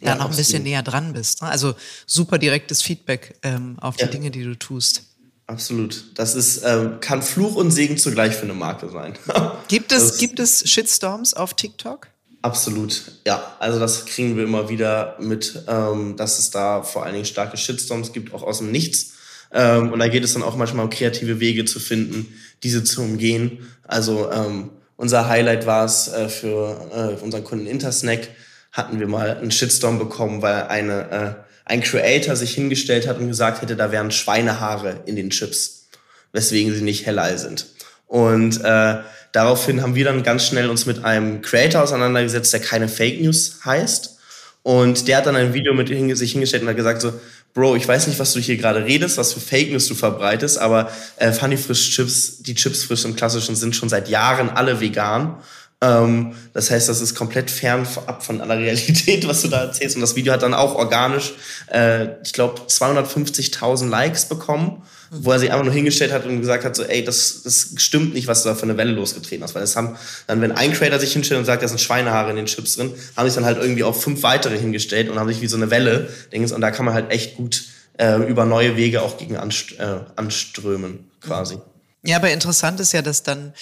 da 0.00 0.10
ja, 0.10 0.14
noch 0.16 0.30
ein 0.30 0.36
bisschen 0.36 0.64
näher 0.64 0.82
dran 0.82 1.12
bist. 1.12 1.42
Ne? 1.42 1.48
Also 1.48 1.74
super 2.06 2.38
direktes 2.38 2.82
Feedback 2.82 3.38
ähm, 3.42 3.78
auf 3.80 3.96
die 3.96 4.02
ja. 4.02 4.08
Dinge, 4.08 4.30
die 4.30 4.42
du 4.42 4.56
tust. 4.56 5.04
Absolut. 5.46 6.04
Das 6.14 6.34
ist, 6.34 6.62
ähm, 6.64 7.00
kann 7.00 7.22
Fluch 7.22 7.54
und 7.54 7.70
Segen 7.70 7.96
zugleich 7.96 8.34
für 8.34 8.42
eine 8.42 8.54
Marke 8.54 8.90
sein. 8.90 9.14
gibt, 9.68 9.92
es, 9.92 10.18
gibt 10.18 10.40
es 10.40 10.68
Shitstorms 10.68 11.32
auf 11.34 11.54
TikTok? 11.54 12.08
Absolut, 12.40 13.02
ja. 13.26 13.56
Also 13.58 13.80
das 13.80 14.06
kriegen 14.06 14.36
wir 14.36 14.44
immer 14.44 14.68
wieder 14.68 15.16
mit, 15.20 15.64
ähm, 15.66 16.16
dass 16.16 16.38
es 16.38 16.50
da 16.50 16.82
vor 16.82 17.04
allen 17.04 17.14
Dingen 17.14 17.24
starke 17.24 17.56
Shitstorms 17.56 18.12
gibt, 18.12 18.32
auch 18.32 18.42
aus 18.42 18.58
dem 18.58 18.70
Nichts. 18.70 19.14
Ähm, 19.52 19.92
und 19.92 19.98
da 19.98 20.08
geht 20.08 20.24
es 20.24 20.34
dann 20.34 20.42
auch 20.42 20.56
manchmal 20.56 20.84
um 20.84 20.90
kreative 20.90 21.40
Wege 21.40 21.64
zu 21.64 21.80
finden, 21.80 22.32
diese 22.62 22.84
zu 22.84 23.02
umgehen. 23.02 23.66
Also 23.82 24.30
ähm, 24.30 24.70
unser 24.96 25.28
Highlight 25.28 25.66
war 25.66 25.84
es 25.84 26.08
äh, 26.08 26.28
für 26.28 26.90
äh, 26.92 27.22
unseren 27.22 27.44
Kunden 27.44 27.66
Intersnack, 27.66 28.28
hatten 28.72 29.00
wir 29.00 29.08
mal 29.08 29.36
einen 29.36 29.50
Shitstorm 29.50 29.98
bekommen, 29.98 30.42
weil 30.42 30.64
eine, 30.64 31.10
äh, 31.10 31.34
ein 31.64 31.80
Creator 31.82 32.36
sich 32.36 32.54
hingestellt 32.54 33.08
hat 33.08 33.18
und 33.18 33.28
gesagt 33.28 33.62
hätte, 33.62 33.74
da 33.74 33.90
wären 33.90 34.10
Schweinehaare 34.10 35.02
in 35.06 35.16
den 35.16 35.30
Chips, 35.30 35.88
weswegen 36.32 36.74
sie 36.74 36.82
nicht 36.82 37.06
hellal 37.06 37.38
sind. 37.38 37.66
Und 38.06 38.62
äh, 38.62 38.98
daraufhin 39.32 39.82
haben 39.82 39.94
wir 39.94 40.04
dann 40.04 40.22
ganz 40.22 40.46
schnell 40.46 40.70
uns 40.70 40.86
mit 40.86 41.04
einem 41.04 41.42
Creator 41.42 41.82
auseinandergesetzt, 41.82 42.52
der 42.52 42.60
keine 42.60 42.88
Fake 42.88 43.20
News 43.20 43.60
heißt. 43.64 44.16
Und 44.62 45.08
der 45.08 45.18
hat 45.18 45.26
dann 45.26 45.36
ein 45.36 45.54
Video 45.54 45.72
mit 45.72 45.88
sich 45.88 46.32
hingestellt 46.32 46.62
und 46.62 46.68
hat 46.68 46.76
gesagt 46.76 47.00
so, 47.00 47.12
Bro, 47.54 47.76
ich 47.76 47.88
weiß 47.88 48.06
nicht, 48.06 48.18
was 48.18 48.34
du 48.34 48.40
hier 48.40 48.56
gerade 48.56 48.84
redest, 48.84 49.16
was 49.16 49.32
für 49.32 49.40
Fake 49.40 49.70
News 49.70 49.88
du 49.88 49.94
verbreitest, 49.94 50.58
aber 50.58 50.92
äh, 51.16 51.32
Funny 51.32 51.56
Frisch 51.56 51.90
Chips, 51.90 52.42
die 52.42 52.54
Chips 52.54 52.84
frisch 52.84 53.04
im 53.04 53.16
Klassischen 53.16 53.56
sind 53.56 53.74
schon 53.74 53.88
seit 53.88 54.08
Jahren 54.08 54.50
alle 54.50 54.80
vegan. 54.80 55.38
Ähm, 55.80 56.34
das 56.52 56.70
heißt, 56.70 56.88
das 56.88 57.00
ist 57.00 57.14
komplett 57.14 57.50
fern 57.50 57.86
ab 58.06 58.24
von 58.24 58.40
aller 58.40 58.58
Realität, 58.58 59.26
was 59.28 59.42
du 59.42 59.48
da 59.48 59.62
erzählst. 59.62 59.96
Und 59.96 60.02
das 60.02 60.16
Video 60.16 60.32
hat 60.32 60.42
dann 60.42 60.54
auch 60.54 60.74
organisch, 60.74 61.32
äh, 61.72 62.20
ich 62.22 62.32
glaube, 62.32 62.62
250.000 62.62 63.88
Likes 63.88 64.26
bekommen 64.26 64.82
wo 65.10 65.32
er 65.32 65.38
sich 65.38 65.50
einfach 65.50 65.64
nur 65.64 65.72
hingestellt 65.72 66.12
hat 66.12 66.26
und 66.26 66.40
gesagt 66.40 66.64
hat, 66.64 66.76
so, 66.76 66.82
ey, 66.82 67.02
das, 67.02 67.42
das 67.42 67.70
stimmt 67.76 68.14
nicht, 68.14 68.26
was 68.26 68.42
du 68.42 68.50
da 68.50 68.54
für 68.54 68.64
eine 68.64 68.76
Welle 68.76 68.92
losgetreten 68.92 69.42
hast. 69.42 69.54
Weil 69.54 69.62
das 69.62 69.74
haben 69.76 69.96
dann, 70.26 70.40
wenn 70.40 70.52
ein 70.52 70.72
Creator 70.72 70.98
sich 70.98 71.12
hinstellt 71.12 71.38
und 71.38 71.46
sagt, 71.46 71.62
da 71.62 71.68
sind 71.68 71.80
Schweinehaare 71.80 72.30
in 72.30 72.36
den 72.36 72.46
Chips 72.46 72.76
drin, 72.76 72.92
haben 73.16 73.26
sich 73.26 73.34
dann 73.34 73.44
halt 73.44 73.58
irgendwie 73.58 73.84
auch 73.84 73.96
fünf 73.96 74.22
weitere 74.22 74.58
hingestellt 74.58 75.08
und 75.08 75.18
haben 75.18 75.28
sich 75.28 75.40
wie 75.40 75.46
so 75.46 75.56
eine 75.56 75.70
Welle, 75.70 76.08
Dings, 76.32 76.52
und 76.52 76.60
da 76.60 76.70
kann 76.70 76.84
man 76.84 76.94
halt 76.94 77.10
echt 77.10 77.36
gut 77.36 77.64
äh, 77.98 78.16
über 78.28 78.44
neue 78.44 78.76
Wege 78.76 79.02
auch 79.02 79.16
gegen 79.16 79.36
anst 79.36 79.78
äh, 79.78 80.00
anströmen, 80.16 81.10
quasi. 81.20 81.58
Ja, 82.04 82.16
aber 82.16 82.30
interessant 82.30 82.78
ist 82.80 82.92
ja, 82.92 83.02
dass 83.02 83.22
dann 83.22 83.54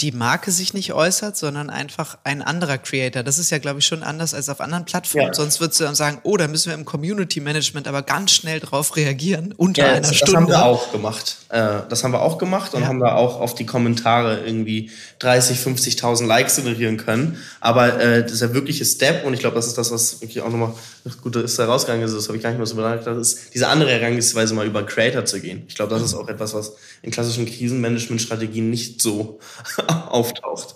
die 0.00 0.12
Marke 0.12 0.50
sich 0.50 0.72
nicht 0.72 0.92
äußert, 0.94 1.36
sondern 1.36 1.68
einfach 1.68 2.18
ein 2.24 2.42
anderer 2.42 2.78
Creator. 2.78 3.22
Das 3.22 3.38
ist 3.38 3.50
ja, 3.50 3.58
glaube 3.58 3.80
ich, 3.80 3.86
schon 3.86 4.02
anders 4.02 4.34
als 4.34 4.48
auf 4.48 4.60
anderen 4.60 4.84
Plattformen. 4.84 5.28
Ja. 5.28 5.34
Sonst 5.34 5.60
würdest 5.60 5.80
du 5.80 5.84
dann 5.84 5.94
sagen, 5.94 6.20
oh, 6.22 6.36
da 6.36 6.48
müssen 6.48 6.70
wir 6.70 6.74
im 6.74 6.84
Community 6.84 7.40
Management 7.40 7.86
aber 7.86 8.02
ganz 8.02 8.32
schnell 8.32 8.60
drauf 8.60 8.96
reagieren, 8.96 9.54
unter 9.56 9.82
ja, 9.82 9.92
einer 9.92 10.00
das, 10.00 10.16
Stunde. 10.16 10.32
Das 10.32 10.40
haben 10.40 10.48
wir 10.48 10.64
auch 10.64 10.92
gemacht. 10.92 11.36
Äh, 11.50 11.80
das 11.88 12.04
haben 12.04 12.12
wir 12.12 12.22
auch 12.22 12.38
gemacht 12.38 12.74
und 12.74 12.82
ja. 12.82 12.88
haben 12.88 13.00
da 13.00 13.14
auch 13.14 13.40
auf 13.40 13.54
die 13.54 13.66
Kommentare 13.66 14.40
irgendwie 14.46 14.90
30, 15.18 15.58
50.000 15.58 16.26
Likes 16.26 16.56
generieren 16.56 16.96
können. 16.96 17.38
Aber 17.60 18.00
äh, 18.00 18.22
das 18.22 18.32
ist 18.32 18.42
der 18.42 18.54
wirkliche 18.54 18.84
Step 18.84 19.24
und 19.24 19.34
ich 19.34 19.40
glaube, 19.40 19.56
das 19.56 19.66
ist 19.66 19.76
das, 19.76 19.90
was 19.90 20.20
wirklich 20.20 20.40
auch 20.40 20.50
nochmal 20.50 20.72
gut 21.22 21.36
ist 21.36 21.58
da 21.58 21.66
rausgegangen 21.66 22.04
ist, 22.04 22.14
das 22.14 22.28
habe 22.28 22.36
ich 22.36 22.42
gar 22.42 22.50
nicht 22.50 22.58
mehr 22.58 22.66
so 22.66 22.76
bedacht, 22.76 23.06
das 23.06 23.18
ist 23.18 23.54
diese 23.54 23.68
andere 23.68 23.90
Herangehensweise 23.90 24.54
mal 24.54 24.66
über 24.66 24.84
Creator 24.84 25.24
zu 25.24 25.40
gehen. 25.40 25.64
Ich 25.68 25.74
glaube, 25.74 25.92
das 25.94 26.02
ist 26.02 26.14
auch 26.14 26.28
etwas, 26.28 26.54
was 26.54 26.74
in 27.02 27.10
klassischen 27.10 27.46
Krisenmanagement-Strategien 27.46 28.68
nicht 28.70 29.00
so 29.00 29.40
auftaucht. 30.10 30.74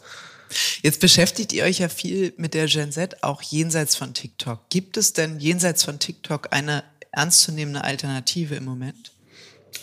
Jetzt 0.83 1.01
beschäftigt 1.01 1.53
ihr 1.53 1.65
euch 1.65 1.81
ja 1.81 1.89
viel 1.89 2.33
mit 2.37 2.55
der 2.55 2.67
Gen 2.67 2.93
Z, 2.93 3.23
auch 3.23 3.43
jenseits 3.43 3.97
von 3.97 4.15
TikTok. 4.15 4.69
Gibt 4.69 4.97
es 4.97 5.12
denn 5.12 5.41
jenseits 5.41 5.85
von 5.85 5.99
TikTok 5.99 6.49
eine 6.53 6.85
ernstzunehmende 7.11 7.83
Alternative 7.83 8.55
im 8.55 8.65
Moment? 8.65 9.12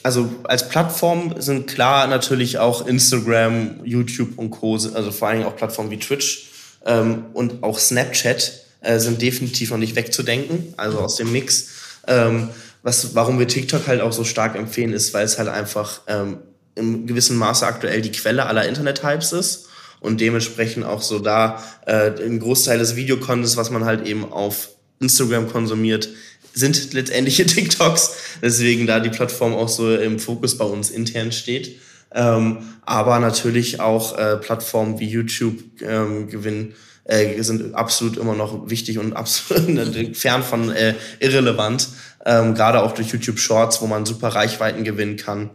Also 0.04 0.30
als 0.44 0.68
Plattform 0.70 1.36
sind 1.40 1.68
klar 1.68 2.08
natürlich 2.08 2.58
auch 2.58 2.88
Instagram, 2.88 3.86
YouTube 3.86 4.38
und 4.38 4.50
Co., 4.50 4.74
also 4.74 5.12
vor 5.12 5.28
allem 5.28 5.44
auch 5.44 5.56
Plattformen 5.56 5.92
wie 5.92 6.00
Twitch 6.00 6.50
ähm, 6.86 7.26
und 7.34 7.64
auch 7.64 7.78
Snapchat 7.78 8.62
äh, 8.82 9.00
sind 9.00 9.22
definitiv 9.22 9.70
noch 9.72 9.78
nicht 9.78 9.96
wegzudenken, 9.96 10.74
also 10.78 11.00
aus 11.00 11.18
dem 11.18 11.32
Mix. 11.32 11.70
Ähm, 12.08 12.50
was, 12.84 13.14
warum 13.14 13.38
wir 13.38 13.48
TikTok 13.48 13.86
halt 13.88 14.02
auch 14.02 14.12
so 14.12 14.24
stark 14.24 14.56
empfehlen, 14.56 14.94
ist, 14.94 15.14
weil 15.14 15.24
es 15.24 15.38
halt 15.38 15.50
einfach 15.50 16.02
ähm, 16.08 16.40
im 16.76 17.08
gewissen 17.08 17.38
Maße 17.38 17.66
aktuell 17.66 18.02
die 18.02 18.12
Quelle 18.12 18.46
aller 18.46 18.68
Internet-Hypes 18.68 19.34
ist 19.34 19.68
und 20.00 20.20
dementsprechend 20.20 20.86
auch 20.86 21.02
so 21.02 21.20
da 21.20 21.64
äh, 21.86 22.12
ein 22.24 22.40
Großteil 22.40 22.80
des 22.80 22.96
Videocontents, 22.96 23.58
was 23.58 23.70
man 23.70 23.86
halt 23.86 24.06
eben 24.08 24.32
auf 24.32 24.70
Instagram 25.00 25.50
konsumiert, 25.50 26.10
sind 26.54 26.94
letztendliche 26.94 27.46
TikToks. 27.48 28.16
Deswegen 28.42 28.88
da 28.88 29.00
die 29.00 29.10
Plattform 29.10 29.54
auch 29.54 29.70
so 29.70 29.96
im 29.96 30.20
Fokus 30.20 30.58
bei 30.58 30.66
uns 30.66 30.90
intern 30.90 31.32
steht. 31.32 31.80
Ähm, 32.14 32.58
aber 32.82 33.20
natürlich 33.20 33.80
auch 33.80 34.18
äh, 34.18 34.38
Plattformen 34.38 35.00
wie 35.00 35.08
YouTube 35.08 35.60
ähm, 35.82 36.28
gewinnen 36.28 36.74
äh, 37.06 37.42
sind 37.42 37.74
absolut 37.74 38.18
immer 38.18 38.36
noch 38.36 38.70
wichtig 38.70 39.00
und 39.00 39.14
absolut 39.14 40.18
fern 40.18 40.44
von 40.44 40.72
äh, 40.72 40.96
irrelevant. 41.20 41.88
Ähm, 42.26 42.54
gerade 42.54 42.84
auch 42.84 42.92
durch 42.94 43.10
YouTube 43.10 43.40
Shorts, 43.40 43.82
wo 43.82 43.88
man 43.88 44.06
super 44.06 44.30
Reichweiten 44.30 44.84
gewinnen 44.84 45.16
kann. 45.16 45.52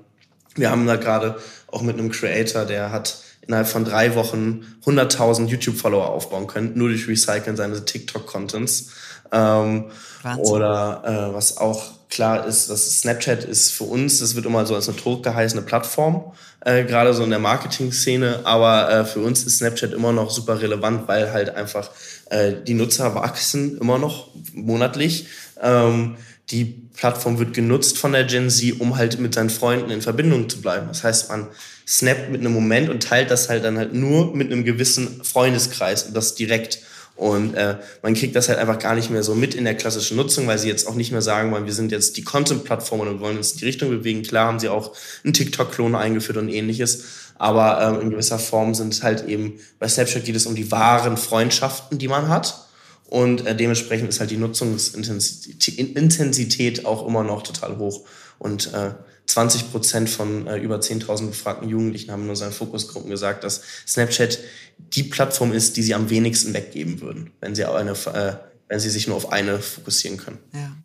Wir 0.56 0.70
haben 0.70 0.86
da 0.86 0.96
gerade 0.96 1.36
auch 1.68 1.82
mit 1.82 1.98
einem 1.98 2.10
Creator, 2.10 2.64
der 2.64 2.90
hat 2.90 3.18
innerhalb 3.46 3.68
von 3.68 3.84
drei 3.84 4.14
Wochen 4.14 4.64
100.000 4.84 5.46
YouTube-Follower 5.46 6.08
aufbauen 6.08 6.46
können, 6.46 6.72
nur 6.74 6.88
durch 6.88 7.06
Recyceln 7.06 7.56
seines 7.56 7.84
TikTok-Contents. 7.84 8.90
Ähm, 9.32 9.90
oder 10.38 11.02
äh, 11.04 11.34
was 11.34 11.56
auch 11.58 11.96
klar 12.08 12.46
ist, 12.46 12.70
dass 12.70 13.00
Snapchat 13.00 13.44
ist 13.44 13.72
für 13.72 13.84
uns, 13.84 14.20
das 14.20 14.34
wird 14.34 14.46
immer 14.46 14.64
so 14.66 14.74
als 14.74 14.88
eine 14.88 14.96
totgeheißene 14.96 15.62
Plattform, 15.62 16.32
äh, 16.60 16.84
gerade 16.84 17.12
so 17.14 17.24
in 17.24 17.30
der 17.30 17.38
Marketing-Szene, 17.38 18.40
aber 18.44 18.90
äh, 18.90 19.04
für 19.04 19.20
uns 19.20 19.44
ist 19.44 19.58
Snapchat 19.58 19.92
immer 19.92 20.12
noch 20.12 20.30
super 20.30 20.60
relevant, 20.60 21.08
weil 21.08 21.32
halt 21.32 21.54
einfach 21.54 21.90
äh, 22.30 22.54
die 22.66 22.74
Nutzer 22.74 23.14
wachsen 23.14 23.78
immer 23.78 23.98
noch 23.98 24.28
monatlich. 24.52 25.26
Ähm, 25.60 26.16
die 26.50 26.85
Plattform 26.96 27.38
wird 27.38 27.54
genutzt 27.54 27.98
von 27.98 28.12
der 28.12 28.24
Gen 28.24 28.50
Z, 28.50 28.80
um 28.80 28.96
halt 28.96 29.20
mit 29.20 29.34
seinen 29.34 29.50
Freunden 29.50 29.90
in 29.90 30.02
Verbindung 30.02 30.48
zu 30.48 30.60
bleiben. 30.60 30.88
Das 30.88 31.04
heißt, 31.04 31.28
man 31.28 31.48
snappt 31.86 32.30
mit 32.30 32.40
einem 32.40 32.52
Moment 32.52 32.88
und 32.88 33.02
teilt 33.02 33.30
das 33.30 33.48
halt 33.48 33.64
dann 33.64 33.78
halt 33.78 33.92
nur 33.92 34.34
mit 34.34 34.50
einem 34.50 34.64
gewissen 34.64 35.22
Freundeskreis 35.22 36.04
und 36.04 36.16
das 36.16 36.34
direkt. 36.34 36.80
Und 37.14 37.54
äh, 37.54 37.76
man 38.02 38.14
kriegt 38.14 38.36
das 38.36 38.48
halt 38.48 38.58
einfach 38.58 38.78
gar 38.78 38.94
nicht 38.94 39.10
mehr 39.10 39.22
so 39.22 39.34
mit 39.34 39.54
in 39.54 39.64
der 39.64 39.74
klassischen 39.74 40.16
Nutzung, 40.16 40.46
weil 40.46 40.58
sie 40.58 40.68
jetzt 40.68 40.86
auch 40.86 40.94
nicht 40.94 41.12
mehr 41.12 41.22
sagen 41.22 41.50
wollen, 41.50 41.64
wir 41.64 41.72
sind 41.72 41.92
jetzt 41.92 42.16
die 42.16 42.24
Content-Plattform 42.24 43.00
und 43.00 43.20
wollen 43.20 43.38
uns 43.38 43.52
in 43.52 43.58
die 43.58 43.64
Richtung 43.64 43.88
bewegen. 43.88 44.22
Klar 44.22 44.48
haben 44.48 44.58
sie 44.58 44.68
auch 44.68 44.94
einen 45.24 45.32
TikTok-Klon 45.32 45.94
eingeführt 45.94 46.36
und 46.36 46.48
ähnliches. 46.48 47.04
Aber 47.38 47.80
ähm, 47.80 48.00
in 48.02 48.10
gewisser 48.10 48.38
Form 48.38 48.74
sind 48.74 48.92
es 48.92 49.02
halt 49.02 49.26
eben, 49.26 49.58
bei 49.78 49.88
Snapchat 49.88 50.24
geht 50.24 50.36
es 50.36 50.46
um 50.46 50.54
die 50.54 50.70
wahren 50.70 51.16
Freundschaften, 51.16 51.98
die 51.98 52.08
man 52.08 52.28
hat. 52.28 52.65
Und 53.08 53.46
äh, 53.46 53.56
dementsprechend 53.56 54.08
ist 54.08 54.20
halt 54.20 54.30
die 54.30 54.36
Nutzungsintensität 54.36 56.84
auch 56.84 57.06
immer 57.06 57.22
noch 57.22 57.42
total 57.42 57.78
hoch. 57.78 58.06
Und 58.38 58.72
äh, 58.74 58.90
20 59.26 59.70
Prozent 59.70 60.08
von 60.08 60.46
äh, 60.46 60.56
über 60.56 60.76
10.000 60.76 61.28
befragten 61.28 61.68
Jugendlichen 61.68 62.10
haben 62.10 62.24
in 62.24 62.30
unseren 62.30 62.52
Fokusgruppen 62.52 63.10
gesagt, 63.10 63.44
dass 63.44 63.62
Snapchat 63.86 64.38
die 64.78 65.04
Plattform 65.04 65.52
ist, 65.52 65.76
die 65.76 65.82
sie 65.82 65.94
am 65.94 66.10
wenigsten 66.10 66.54
weggeben 66.54 67.00
würden, 67.00 67.32
wenn 67.40 67.54
sie, 67.54 67.64
eine, 67.64 67.92
äh, 67.92 68.34
wenn 68.68 68.80
sie 68.80 68.90
sich 68.90 69.06
nur 69.06 69.16
auf 69.16 69.32
eine 69.32 69.58
fokussieren 69.58 70.16
können. 70.16 70.38
Ja. 70.52 70.76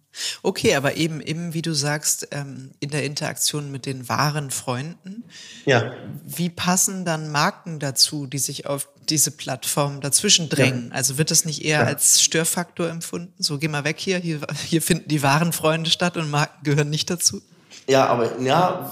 Okay, 0.43 0.75
aber 0.75 0.97
eben, 0.97 1.21
eben 1.21 1.53
wie 1.53 1.61
du 1.61 1.73
sagst, 1.73 2.27
ähm, 2.31 2.71
in 2.79 2.89
der 2.89 3.05
Interaktion 3.05 3.71
mit 3.71 3.85
den 3.85 4.09
wahren 4.09 4.51
Freunden. 4.51 5.23
Ja. 5.65 5.93
Wie 6.25 6.49
passen 6.49 7.05
dann 7.05 7.31
Marken 7.31 7.79
dazu, 7.79 8.27
die 8.27 8.39
sich 8.39 8.65
auf 8.65 8.89
diese 9.11 9.31
Plattform 9.31 10.01
dazwischen 10.01 10.49
drängen? 10.49 10.87
Ja. 10.89 10.95
Also 10.95 11.17
wird 11.17 11.29
das 11.29 11.45
nicht 11.45 11.63
eher 11.63 11.81
ja. 11.81 11.85
als 11.85 12.21
Störfaktor 12.21 12.89
empfunden? 12.89 13.33
So, 13.37 13.59
geh 13.59 13.67
mal 13.67 13.83
weg 13.83 13.99
hier, 13.99 14.17
hier, 14.17 14.39
hier 14.65 14.81
finden 14.81 15.07
die 15.07 15.21
wahren 15.21 15.53
Freunde 15.53 15.89
statt 15.89 16.17
und 16.17 16.31
Marken 16.31 16.63
gehören 16.63 16.89
nicht 16.89 17.09
dazu? 17.09 17.41
Ja, 17.87 18.05
aber 18.07 18.39
ja, 18.41 18.91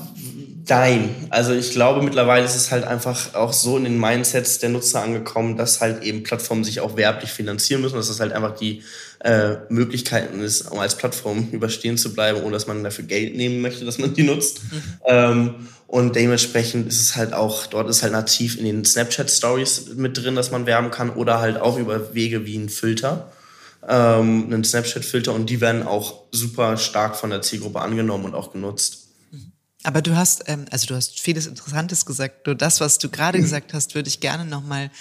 nein. 0.67 1.15
Also 1.29 1.53
ich 1.53 1.71
glaube, 1.71 2.01
mittlerweile 2.01 2.45
ist 2.45 2.55
es 2.55 2.71
halt 2.71 2.83
einfach 2.83 3.33
auch 3.35 3.53
so 3.53 3.77
in 3.77 3.83
den 3.83 3.99
Mindsets 3.99 4.59
der 4.59 4.69
Nutzer 4.69 5.01
angekommen, 5.01 5.57
dass 5.57 5.79
halt 5.79 6.03
eben 6.03 6.23
Plattformen 6.23 6.63
sich 6.63 6.81
auch 6.81 6.97
werblich 6.97 7.31
finanzieren 7.31 7.81
müssen, 7.81 7.95
dass 7.95 8.07
das 8.07 8.19
halt 8.19 8.33
einfach 8.33 8.55
die 8.55 8.83
äh, 9.19 9.57
Möglichkeiten 9.69 10.41
ist, 10.41 10.71
um 10.71 10.79
als 10.79 10.95
Plattform 10.95 11.49
überstehen 11.51 11.97
zu 11.97 12.13
bleiben, 12.13 12.41
ohne 12.41 12.51
dass 12.51 12.67
man 12.67 12.83
dafür 12.83 13.05
Geld 13.05 13.35
nehmen 13.35 13.61
möchte, 13.61 13.85
dass 13.85 13.99
man 13.99 14.13
die 14.13 14.23
nutzt. 14.23 14.61
Mhm. 14.71 14.83
Ähm, 15.05 15.55
und 15.89 16.15
dementsprechend 16.15 16.87
ist 16.87 17.01
es 17.01 17.15
halt 17.15 17.33
auch, 17.33 17.65
dort 17.65 17.89
ist 17.89 18.03
halt 18.03 18.11
nativ 18.13 18.59
in 18.59 18.65
den 18.65 18.85
Snapchat-Stories 18.85 19.95
mit 19.95 20.15
drin, 20.15 20.35
dass 20.35 20.51
man 20.51 20.67
werben 20.67 20.91
kann 20.91 21.09
oder 21.09 21.39
halt 21.39 21.57
auch 21.57 21.79
über 21.79 22.13
Wege 22.13 22.45
wie 22.45 22.57
ein 22.57 22.69
Filter 22.69 23.31
ähm, 23.87 24.45
einen 24.45 24.63
Snapchat-Filter 24.63 25.33
und 25.33 25.49
die 25.49 25.61
werden 25.61 25.81
auch 25.81 26.25
super 26.31 26.77
stark 26.77 27.15
von 27.15 27.31
der 27.31 27.41
Zielgruppe 27.41 27.81
angenommen 27.81 28.25
und 28.25 28.35
auch 28.35 28.53
genutzt. 28.53 29.07
Aber 29.83 30.03
du 30.03 30.15
hast, 30.15 30.43
ähm, 30.45 30.65
also 30.69 30.85
du 30.85 30.95
hast 30.95 31.19
vieles 31.19 31.47
Interessantes 31.47 32.05
gesagt. 32.05 32.45
Nur 32.45 32.55
das, 32.55 32.81
was 32.81 32.99
du 32.99 33.09
gerade 33.09 33.39
gesagt 33.39 33.73
hast, 33.73 33.95
würde 33.95 34.09
ich 34.09 34.19
gerne 34.19 34.45
nochmal 34.45 34.91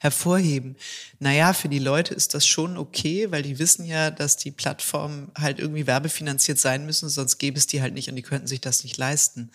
hervorheben. 0.00 0.76
Naja, 1.20 1.52
für 1.52 1.68
die 1.68 1.78
Leute 1.78 2.12
ist 2.12 2.34
das 2.34 2.46
schon 2.46 2.76
okay, 2.76 3.30
weil 3.30 3.42
die 3.42 3.58
wissen 3.58 3.84
ja, 3.84 4.10
dass 4.10 4.36
die 4.36 4.50
Plattformen 4.50 5.30
halt 5.38 5.60
irgendwie 5.60 5.86
werbefinanziert 5.86 6.58
sein 6.58 6.84
müssen, 6.84 7.08
sonst 7.08 7.38
gäbe 7.38 7.56
es 7.56 7.66
die 7.66 7.80
halt 7.80 7.94
nicht 7.94 8.08
und 8.08 8.16
die 8.16 8.22
könnten 8.22 8.46
sich 8.46 8.60
das 8.60 8.82
nicht 8.82 8.96
leisten. 8.96 9.50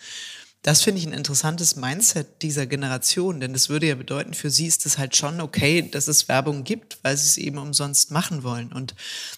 Das 0.62 0.82
finde 0.82 1.00
ich 1.00 1.06
ein 1.06 1.14
interessantes 1.14 1.76
Mindset 1.76 2.42
dieser 2.42 2.66
Generation, 2.66 3.40
denn 3.40 3.54
das 3.54 3.70
würde 3.70 3.86
ja 3.86 3.94
bedeuten, 3.94 4.34
für 4.34 4.50
sie 4.50 4.66
ist 4.66 4.84
es 4.84 4.98
halt 4.98 5.16
schon 5.16 5.40
okay, 5.40 5.88
dass 5.90 6.06
es 6.06 6.28
Werbung 6.28 6.64
gibt, 6.64 6.98
weil 7.00 7.16
sie 7.16 7.28
es 7.28 7.38
eben 7.38 7.56
umsonst 7.56 8.10
machen 8.10 8.42
wollen. 8.42 8.70
Und 8.70 8.94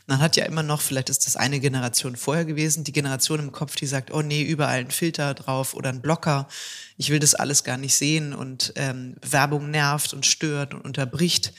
man 0.09 0.19
hat 0.19 0.35
ja 0.35 0.47
immer 0.47 0.65
noch, 0.65 0.81
vielleicht 0.81 1.11
ist 1.11 1.25
das 1.27 1.37
eine 1.37 1.61
Generation 1.61 2.17
vorher 2.17 2.45
gewesen, 2.45 2.83
die 2.83 2.93
Generation 2.93 3.39
im 3.39 3.53
Kopf, 3.53 3.77
die 3.77 3.87
sagt, 3.87 4.13
oh 4.13 4.21
nee, 4.23 4.43
überall 4.43 4.81
ein 4.81 4.91
Filter 4.91 5.35
drauf 5.35 5.75
oder 5.75 5.91
ein 5.91 6.03
Blocker, 6.03 6.49
ich 6.97 7.11
will 7.11 7.21
das 7.21 7.37
alles 7.37 7.63
gar 7.63 7.77
nicht 7.77 7.95
sehen 7.95 8.35
und 8.35 8.73
ähm, 8.75 9.15
Werbung 9.23 9.71
nervt 9.71 10.15
und 10.15 10.27
stört 10.27 10.75
und 10.75 10.85
unterbricht. 10.85 11.53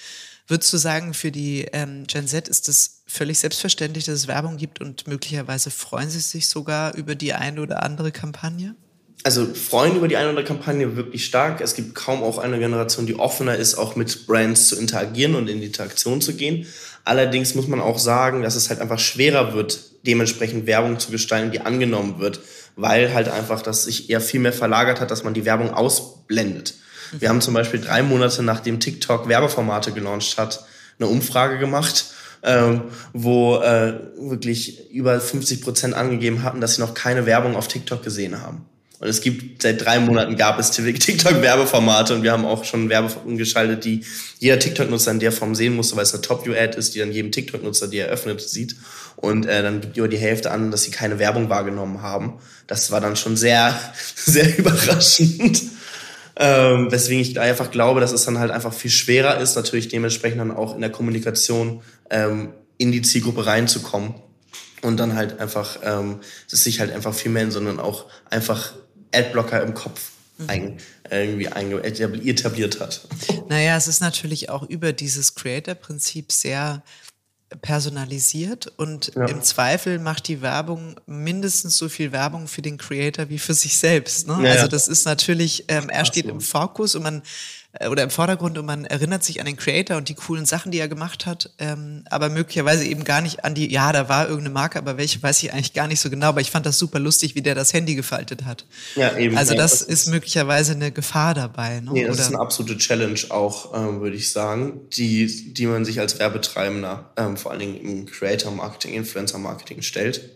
Würdest 0.45 0.74
du 0.74 0.78
sagen, 0.78 1.14
für 1.14 1.32
die 1.32 1.61
ähm, 1.72 2.05
Gen 2.05 2.28
Z 2.28 2.49
ist 2.49 2.68
es 2.68 3.03
völlig 3.07 3.39
selbstverständlich, 3.39 4.03
dass 4.03 4.16
es 4.16 4.28
Werbung 4.28 4.57
gibt 4.57 4.82
und 4.82 5.07
möglicherweise 5.07 5.72
freuen 5.72 6.09
sie 6.09 6.20
sich 6.20 6.49
sogar 6.49 6.95
über 6.95 7.16
die 7.16 7.34
eine 7.34 7.61
oder 7.61 7.82
andere 7.82 8.11
Kampagne? 8.11 8.76
Also 9.24 9.45
freuen 9.53 9.95
über 9.95 10.07
die 10.07 10.18
eine 10.18 10.26
oder 10.26 10.39
andere 10.39 10.45
Kampagne 10.45 10.95
wirklich 10.95 11.26
stark. 11.26 11.61
Es 11.61 11.76
gibt 11.76 11.95
kaum 11.95 12.24
auch 12.24 12.38
eine 12.38 12.59
Generation, 12.59 13.05
die 13.05 13.16
offener 13.16 13.55
ist, 13.55 13.76
auch 13.76 13.95
mit 13.95 14.28
Brands 14.28 14.68
zu 14.68 14.78
interagieren 14.78 15.36
und 15.36 15.47
in 15.49 15.59
die 15.59 15.68
Interaktion 15.68 16.20
zu 16.20 16.34
gehen. 16.34 16.66
Allerdings 17.05 17.55
muss 17.55 17.68
man 17.68 17.80
auch 17.82 17.99
sagen, 17.99 18.41
dass 18.41 18.55
es 18.55 18.70
halt 18.70 18.80
einfach 18.80 18.99
schwerer 18.99 19.53
wird, 19.53 19.80
dementsprechend 20.05 20.68
Werbung 20.68 20.99
zu 20.99 21.11
gestalten, 21.11 21.51
die 21.51 21.61
angenommen 21.61 22.20
wird, 22.20 22.39
weil 22.76 23.14
halt 23.14 23.30
einfach 23.30 23.61
das 23.61 23.86
sich 23.86 24.09
eher 24.09 24.22
viel 24.22 24.39
mehr 24.39 24.53
verlagert 24.53 24.99
hat, 24.99 25.11
dass 25.11 25.24
man 25.24 25.34
die 25.34 25.45
Werbung 25.45 25.74
ausblendet. 25.74 26.76
Wir 27.20 27.30
haben 27.30 27.41
zum 27.41 27.53
Beispiel 27.53 27.80
drei 27.80 28.01
Monate 28.03 28.41
nachdem 28.43 28.80
TikTok 28.80 29.28
Werbeformate 29.28 29.91
gelauncht 29.91 30.38
hat, 30.38 30.66
eine 30.99 31.07
Umfrage 31.07 31.59
gemacht, 31.59 32.05
ähm, 32.43 32.84
wo 33.14 33.57
äh, 33.57 33.99
wirklich 34.18 34.91
über 34.91 35.20
50 35.20 35.61
Prozent 35.61 35.93
angegeben 35.93 36.43
hatten, 36.43 36.61
dass 36.61 36.76
sie 36.76 36.82
noch 36.82 36.93
keine 36.93 37.26
Werbung 37.26 37.55
auf 37.55 37.68
TikTok 37.68 38.03
gesehen 38.03 38.41
haben. 38.41 38.66
Und 39.04 39.10
es 39.10 39.20
gibt 39.20 39.62
seit 39.62 39.84
drei 39.84 39.99
Monaten 39.99 40.38
gab 40.38 40.58
es 40.60 40.72
TikTok-Werbeformate 40.72 42.16
und 42.16 42.24
wir 42.24 42.32
haben 42.32 42.45
auch 42.45 42.64
schon 42.64 42.88
Werbeformate 42.88 43.36
geschaltet, 43.36 43.84
die 43.84 44.06
jeder 44.39 44.58
TikTok-Nutzer 44.58 45.12
in 45.12 45.20
der 45.20 45.34
Form 45.34 45.56
sehen 45.56 45.76
musste, 45.76 45.97
weil 45.97 46.04
es 46.04 46.14
eine 46.14 46.22
Top-View-Ad 46.22 46.78
ist, 46.78 46.95
die 46.95 46.99
dann 46.99 47.12
jedem 47.12 47.30
TikTok-Nutzer, 47.30 47.89
die 47.89 47.97
er 47.97 48.08
öffnet, 48.08 48.39
sieht. 48.39 48.78
Und 49.18 49.45
äh, 49.45 49.62
dann 49.62 49.82
gibt 49.82 49.97
über 49.97 50.08
die 50.08 50.16
Hälfte 50.16 50.51
an, 50.51 50.72
dass 50.72 50.84
sie 50.84 50.91
keine 50.91 51.20
Werbung 51.20 51.49
wahrgenommen 51.49 52.01
haben. 52.01 52.39
Das 52.66 52.91
war 52.91 53.01
dann 53.01 53.18
schon 53.18 53.36
sehr, 53.36 53.78
sehr 54.16 54.58
überraschend. 54.58 55.64
Ähm, 56.38 56.89
weswegen 56.89 57.22
ich 57.22 57.38
einfach 57.38 57.72
glaube, 57.72 57.99
dass 57.99 58.14
es 58.14 58.24
dann 58.24 58.39
halt 58.39 58.51
einfach 58.51 58.72
viel 58.72 58.89
schwerer 58.89 59.38
ist, 59.41 59.58
natürlich 59.58 59.89
dementsprechend 59.89 60.39
dann 60.39 60.51
auch 60.51 60.76
in 60.76 60.82
der 60.82 60.91
Kommunikation 60.91 61.82
ähm, 62.10 62.54
in 62.78 62.93
die 62.93 63.01
Zielgruppe 63.01 63.45
reinzukommen 63.45 64.14
und 64.82 64.97
dann 64.97 65.16
halt 65.16 65.41
einfach, 65.41 65.80
ähm, 65.84 66.22
es 66.49 66.64
sich 66.64 66.80
halt 66.80 66.93
einfach 66.93 67.14
viel 67.14 67.32
mehr, 67.32 67.51
sondern 67.51 67.82
auch 67.82 68.06
einfach 68.30 68.74
Adblocker 69.14 69.61
im 69.61 69.74
Kopf 69.74 70.11
mhm. 70.38 70.49
ein, 70.49 70.78
irgendwie 71.09 71.45
etabliert 72.30 72.80
hat. 72.80 73.07
Naja, 73.49 73.78
es 73.78 73.88
ist 73.88 74.01
natürlich 74.01 74.49
auch 74.49 74.64
über 74.64 74.93
dieses 74.93 75.36
Creator-Prinzip 75.36 76.32
sehr 76.32 76.84
personalisiert 77.61 78.72
und 78.78 79.11
ja. 79.16 79.26
im 79.26 79.43
Zweifel 79.43 79.99
macht 79.99 80.28
die 80.28 80.41
Werbung 80.41 80.99
mindestens 81.05 81.78
so 81.78 81.88
viel 81.88 82.11
Werbung 82.11 82.47
für 82.47 82.61
den 82.61 82.78
Creator 82.78 83.30
wie 83.30 83.39
für 83.39 83.53
sich 83.53 83.78
selbst. 83.78 84.28
Ne? 84.28 84.39
Ja, 84.43 84.53
also 84.53 84.68
das 84.68 84.88
ist 84.88 85.05
natürlich, 85.05 85.66
ähm, 85.68 85.89
er 85.89 86.05
steht 86.05 86.26
im 86.26 86.41
Fokus 86.41 86.95
und 86.95 87.03
man 87.03 87.22
oder 87.90 88.04
im 88.04 88.12
Vordergrund 88.12 88.58
und 88.60 88.68
man 88.68 88.86
erinnert 88.86 89.24
sich 89.24 89.40
an 89.40 89.48
den 89.48 89.58
Creator 89.58 89.98
und 89.98 90.08
die 90.08 90.14
coolen 90.14 90.46
Sachen, 90.46 90.72
die 90.72 90.78
er 90.78 90.88
gemacht 90.88 91.26
hat, 91.26 91.50
ähm, 91.58 92.04
aber 92.10 92.30
möglicherweise 92.30 92.86
eben 92.86 93.04
gar 93.04 93.22
nicht 93.22 93.44
an 93.44 93.56
die, 93.56 93.72
ja, 93.72 93.92
da 93.92 94.08
war 94.10 94.28
irgendeine 94.28 94.54
Marke, 94.54 94.78
aber 94.78 94.98
welche 94.98 95.22
weiß 95.24 95.42
ich 95.42 95.54
eigentlich 95.54 95.74
gar 95.74 95.88
nicht 95.88 96.00
so 96.00 96.12
genau, 96.12 96.28
aber 96.28 96.42
ich 96.42 96.52
fand 96.52 96.68
das 96.68 96.78
super 96.78 97.00
lustig, 97.00 97.34
wie 97.34 97.42
der 97.42 97.56
das 97.56 97.74
Handy 97.74 97.96
gefaltet 97.96 98.46
hat. 98.46 98.66
Ja, 98.96 99.18
eben. 99.18 99.36
Also 99.36 99.56
das, 99.56 99.72
ja, 99.72 99.78
das 99.80 99.82
ist, 99.82 100.06
ist 100.06 100.08
möglicherweise 100.10 100.74
eine 100.74 100.92
Gefahr 100.92 101.34
dabei. 101.34 101.80
Ne? 101.80 101.92
Nee, 101.94 102.06
das 102.06 102.18
oder? 102.18 102.22
ist 102.22 102.28
eine 102.28 102.40
absolute 102.40 102.78
Challenge 102.78 103.20
auch, 103.30 103.74
ähm, 103.74 104.02
würde 104.02 104.18
ich 104.18 104.32
sagen, 104.32 104.82
die, 104.92 105.54
die 105.54 105.66
man 105.66 105.84
sich 105.84 106.00
als 106.00 106.20
Werbetreibender, 106.20 107.12
ähm, 107.18 107.38
vor 107.38 107.52
allen 107.52 107.60
Dingen 107.62 107.76
im 107.76 108.06
Creator-Marketing, 108.06 108.94
Influencer-Marketing 108.94 109.82
stellt. 109.82 110.30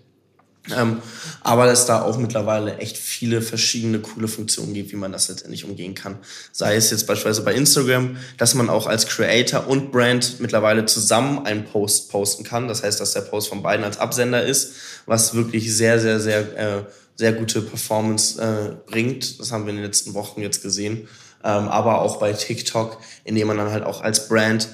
Ähm, 0.75 1.01
aber 1.41 1.65
dass 1.65 1.85
da 1.85 2.01
auch 2.01 2.17
mittlerweile 2.17 2.77
echt 2.77 2.97
viele 2.97 3.41
verschiedene 3.41 3.99
coole 3.99 4.27
Funktionen 4.27 4.73
gibt, 4.73 4.91
wie 4.91 4.97
man 4.97 5.11
das 5.11 5.29
letztendlich 5.29 5.65
umgehen 5.65 5.95
kann. 5.95 6.17
Sei 6.51 6.75
es 6.75 6.91
jetzt 6.91 7.07
beispielsweise 7.07 7.43
bei 7.43 7.53
Instagram, 7.53 8.17
dass 8.37 8.53
man 8.53 8.69
auch 8.69 8.87
als 8.87 9.07
Creator 9.07 9.67
und 9.67 9.91
Brand 9.91 10.39
mittlerweile 10.39 10.85
zusammen 10.85 11.45
einen 11.45 11.65
Post 11.65 12.09
posten 12.11 12.43
kann. 12.43 12.67
Das 12.67 12.83
heißt, 12.83 12.99
dass 12.99 13.13
der 13.13 13.21
Post 13.21 13.49
von 13.49 13.63
beiden 13.63 13.85
als 13.85 13.97
Absender 13.97 14.43
ist, 14.43 14.73
was 15.05 15.33
wirklich 15.33 15.73
sehr, 15.73 15.99
sehr, 15.99 16.19
sehr, 16.19 16.57
äh, 16.57 16.83
sehr 17.15 17.33
gute 17.33 17.61
Performance 17.61 18.41
äh, 18.41 18.75
bringt. 18.89 19.39
Das 19.39 19.51
haben 19.51 19.65
wir 19.65 19.69
in 19.71 19.77
den 19.77 19.85
letzten 19.85 20.13
Wochen 20.13 20.41
jetzt 20.41 20.61
gesehen. 20.61 21.07
Ähm, 21.43 21.67
aber 21.67 22.01
auch 22.01 22.17
bei 22.17 22.33
TikTok, 22.33 22.99
indem 23.23 23.47
man 23.47 23.57
dann 23.57 23.71
halt 23.71 23.83
auch 23.83 24.01
als 24.01 24.27
Brand 24.27 24.67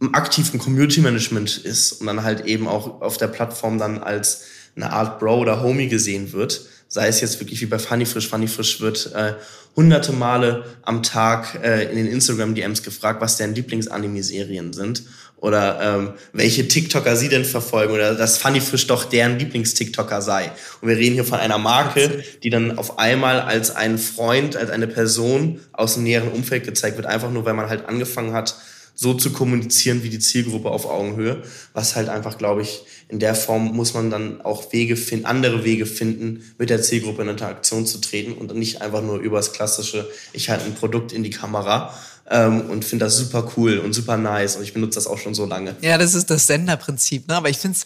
im 0.00 0.14
aktiven 0.14 0.58
Community 0.58 1.00
Management 1.00 1.58
ist 1.58 1.92
und 1.92 2.08
dann 2.08 2.24
halt 2.24 2.44
eben 2.44 2.66
auch 2.66 3.00
auf 3.00 3.18
der 3.18 3.28
Plattform 3.28 3.78
dann 3.78 3.98
als 3.98 4.42
eine 4.76 4.92
Art 4.92 5.18
Bro 5.18 5.38
oder 5.38 5.62
Homie 5.62 5.88
gesehen 5.88 6.32
wird. 6.32 6.66
Sei 6.88 7.08
es 7.08 7.20
jetzt 7.20 7.40
wirklich 7.40 7.60
wie 7.60 7.66
bei 7.66 7.78
Funny 7.78 8.04
Frisch. 8.04 8.28
Funny 8.28 8.48
Frisch 8.48 8.80
wird 8.80 9.12
äh, 9.14 9.34
hunderte 9.76 10.12
Male 10.12 10.64
am 10.82 11.02
Tag 11.02 11.58
äh, 11.62 11.84
in 11.84 11.96
den 11.96 12.06
Instagram-DMs 12.06 12.82
gefragt, 12.82 13.20
was 13.20 13.36
deren 13.36 13.54
Lieblings-Anime-Serien 13.54 14.72
sind 14.72 15.04
oder 15.42 15.80
ähm, 15.82 16.12
welche 16.32 16.68
TikToker 16.68 17.16
sie 17.16 17.28
denn 17.28 17.44
verfolgen 17.44 17.92
oder 17.92 18.14
dass 18.14 18.38
Funny 18.38 18.60
Frisch 18.60 18.86
doch 18.86 19.04
deren 19.04 19.38
Lieblings-TikToker 19.38 20.22
sei. 20.22 20.52
Und 20.80 20.88
wir 20.88 20.96
reden 20.96 21.14
hier 21.14 21.24
von 21.24 21.40
einer 21.40 21.58
Marke, 21.58 22.22
die 22.42 22.50
dann 22.50 22.78
auf 22.78 22.98
einmal 22.98 23.40
als 23.40 23.74
ein 23.74 23.98
Freund, 23.98 24.56
als 24.56 24.70
eine 24.70 24.86
Person 24.86 25.60
aus 25.72 25.94
dem 25.94 26.04
näheren 26.04 26.30
Umfeld 26.30 26.64
gezeigt 26.64 26.96
wird, 26.96 27.06
einfach 27.06 27.30
nur, 27.30 27.44
weil 27.44 27.54
man 27.54 27.68
halt 27.68 27.88
angefangen 27.88 28.34
hat, 28.34 28.54
so 28.94 29.14
zu 29.14 29.32
kommunizieren 29.32 30.02
wie 30.02 30.10
die 30.10 30.18
Zielgruppe 30.18 30.70
auf 30.70 30.86
Augenhöhe, 30.86 31.42
was 31.72 31.96
halt 31.96 32.08
einfach, 32.08 32.38
glaube 32.38 32.62
ich, 32.62 32.84
in 33.08 33.18
der 33.18 33.34
Form 33.34 33.74
muss 33.74 33.94
man 33.94 34.10
dann 34.10 34.40
auch 34.40 34.72
Wege 34.72 34.96
finden, 34.96 35.26
andere 35.26 35.64
Wege 35.64 35.86
finden, 35.86 36.42
mit 36.58 36.70
der 36.70 36.82
Zielgruppe 36.82 37.22
in 37.22 37.28
Interaktion 37.28 37.86
zu 37.86 37.98
treten 37.98 38.32
und 38.32 38.54
nicht 38.54 38.80
einfach 38.80 39.02
nur 39.02 39.18
über 39.18 39.36
das 39.36 39.52
klassische, 39.52 40.08
ich 40.32 40.50
halte 40.50 40.64
ein 40.64 40.74
Produkt 40.74 41.12
in 41.12 41.22
die 41.22 41.30
Kamera 41.30 41.94
ähm, 42.30 42.70
und 42.70 42.84
finde 42.84 43.04
das 43.04 43.16
super 43.16 43.52
cool 43.56 43.78
und 43.78 43.92
super 43.92 44.16
nice 44.16 44.56
und 44.56 44.62
ich 44.62 44.72
benutze 44.72 44.96
das 44.96 45.06
auch 45.06 45.18
schon 45.18 45.34
so 45.34 45.44
lange. 45.44 45.76
Ja, 45.80 45.98
das 45.98 46.14
ist 46.14 46.30
das 46.30 46.46
Senderprinzip, 46.46 47.28
ne? 47.28 47.36
aber 47.36 47.50
ich 47.50 47.58
finde 47.58 47.78
es 47.78 47.84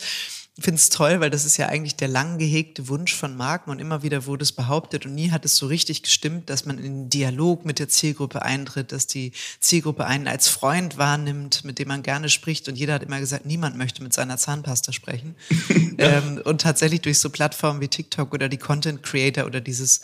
finde 0.59 0.77
es 0.77 0.89
toll, 0.89 1.21
weil 1.21 1.29
das 1.29 1.45
ist 1.45 1.59
ja 1.59 1.67
eigentlich 1.67 1.97
der 1.97 2.09
lang 2.09 2.39
gehegte 2.39 2.89
Wunsch 2.89 3.15
von 3.15 3.37
Marken 3.37 3.71
und 3.71 3.79
immer 3.79 4.03
wieder 4.03 4.25
wurde 4.25 4.43
es 4.43 4.53
behauptet 4.53 5.05
und 5.05 5.15
nie 5.15 5.31
hat 5.31 5.45
es 5.45 5.57
so 5.57 5.67
richtig 5.67 6.03
gestimmt, 6.03 6.49
dass 6.49 6.65
man 6.65 6.79
in 6.79 6.85
den 6.85 7.11
Dialog 7.11 7.67
mit 7.67 7.79
der 7.79 7.91
Zielgruppe 7.91 8.41
eintritt, 8.41 8.91
dass 8.91 9.07
die 9.07 9.33
Zielgruppe 9.61 10.07
einen 10.07 10.27
als 10.29 10.49
Freund 10.49 10.97
wahrnimmt, 10.97 11.65
mit 11.65 11.79
dem 11.79 11.89
man 11.89 12.03
gerne 12.03 12.31
spricht 12.31 12.69
und 12.69 12.77
jeder 12.77 12.95
hat 12.95 13.03
immer 13.03 13.21
gesagt, 13.21 13.45
niemand 13.45 13.77
möchte 13.77 14.03
mit 14.03 14.15
seiner 14.15 14.39
Zahnpasta 14.39 14.93
sprechen. 14.93 15.35
ähm, 15.99 16.41
und 16.43 16.63
tatsächlich 16.63 17.03
durch 17.03 17.19
so 17.19 17.29
Plattformen 17.29 17.83
wie 17.83 17.89
TikTok 17.89 18.33
oder 18.33 18.49
die 18.49 18.57
Content 18.57 19.03
Creator 19.03 19.45
oder 19.45 19.61
dieses 19.61 20.01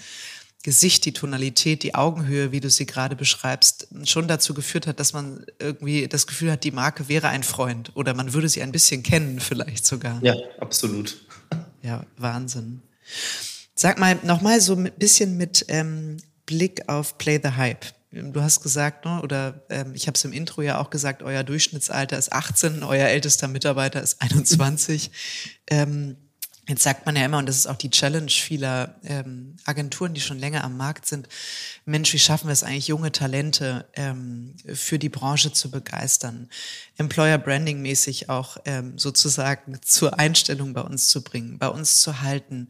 Gesicht, 0.63 1.05
die 1.05 1.13
Tonalität, 1.13 1.83
die 1.83 1.95
Augenhöhe, 1.95 2.53
wie 2.53 2.61
du 2.61 2.71
sie 2.71 2.87
gerade 2.87 3.17
beschreibst, 3.17 3.89
schon 4.05 4.29
dazu 4.29 4.55
geführt 4.55 4.87
hat, 4.87 5.01
dass 5.01 5.13
man 5.13 5.45
irgendwie 5.59 6.07
das 6.07 6.27
Gefühl 6.27 6.53
hat, 6.53 6.63
die 6.63 6.71
Marke 6.71 7.09
wäre 7.09 7.29
ein 7.29 7.43
Freund 7.43 7.91
oder 7.97 8.15
man 8.15 8.33
würde 8.33 8.49
sie 8.49 8.63
ein 8.63 8.71
bisschen 8.71 9.03
kennen, 9.03 9.41
vielleicht 9.41 9.85
sogar. 9.85 10.23
Ja, 10.23 10.35
absolut. 10.61 11.17
Ja, 11.85 12.07
Wahnsinn. 12.17 12.81
Sag 13.75 13.99
mal, 13.99 14.17
nochmal 14.23 14.61
so 14.61 14.77
ein 14.77 14.93
bisschen 14.99 15.37
mit 15.37 15.65
ähm, 15.67 16.19
Blick 16.47 16.89
auf 16.89 17.19
Play 17.19 17.41
the 17.43 17.51
Hype. 17.57 17.85
Du 18.13 18.41
hast 18.41 18.63
gesagt, 18.63 19.05
ne, 19.05 19.21
oder 19.23 19.65
ähm, 19.69 19.93
ich 19.95 20.07
habe 20.07 20.15
es 20.15 20.25
im 20.25 20.33
Intro 20.33 20.63
ja 20.63 20.79
auch 20.79 20.91
gesagt, 20.91 21.23
euer 21.23 21.43
Durchschnittsalter 21.43 22.17
ist 22.17 22.33
18, 22.33 22.85
euer 22.85 23.09
ältester 23.09 23.49
Mitarbeiter 23.49 24.01
ist 24.01 24.23
21. 24.23 25.11
ähm, 25.71 26.17
Jetzt 26.69 26.85
sagt 26.85 27.07
man 27.07 27.17
ja 27.17 27.25
immer, 27.25 27.39
und 27.39 27.49
das 27.49 27.57
ist 27.57 27.67
auch 27.67 27.77
die 27.77 27.91
Challenge 27.91 28.31
vieler 28.31 28.95
ähm, 29.03 29.57
Agenturen, 29.65 30.15
die 30.15 30.21
schon 30.21 30.39
länger 30.39 30.63
am 30.63 30.77
Markt 30.77 31.07
sind, 31.07 31.29
Mensch, 31.87 32.13
wie 32.13 32.21
schaffen 32.21 32.47
wir 32.47 32.53
es 32.53 32.63
eigentlich, 32.63 32.87
junge 32.87 33.11
Talente 33.11 33.85
ähm, 33.95 34.55
für 34.73 35.01
die 35.01 35.09
Branche 35.09 35.53
zu 35.53 35.73
begeistern, 35.73 36.49
Employer 36.99 37.39
Branding 37.39 37.83
mäßig 37.83 38.29
auch 38.29 38.59
ähm, 38.65 38.97
sozusagen 38.97 39.81
zur 39.83 40.21
Einstellung 40.21 40.73
bei 40.73 40.83
uns 40.83 41.09
zu 41.09 41.25
bringen, 41.25 41.59
bei 41.59 41.67
uns 41.67 42.01
zu 42.01 42.21
halten. 42.21 42.69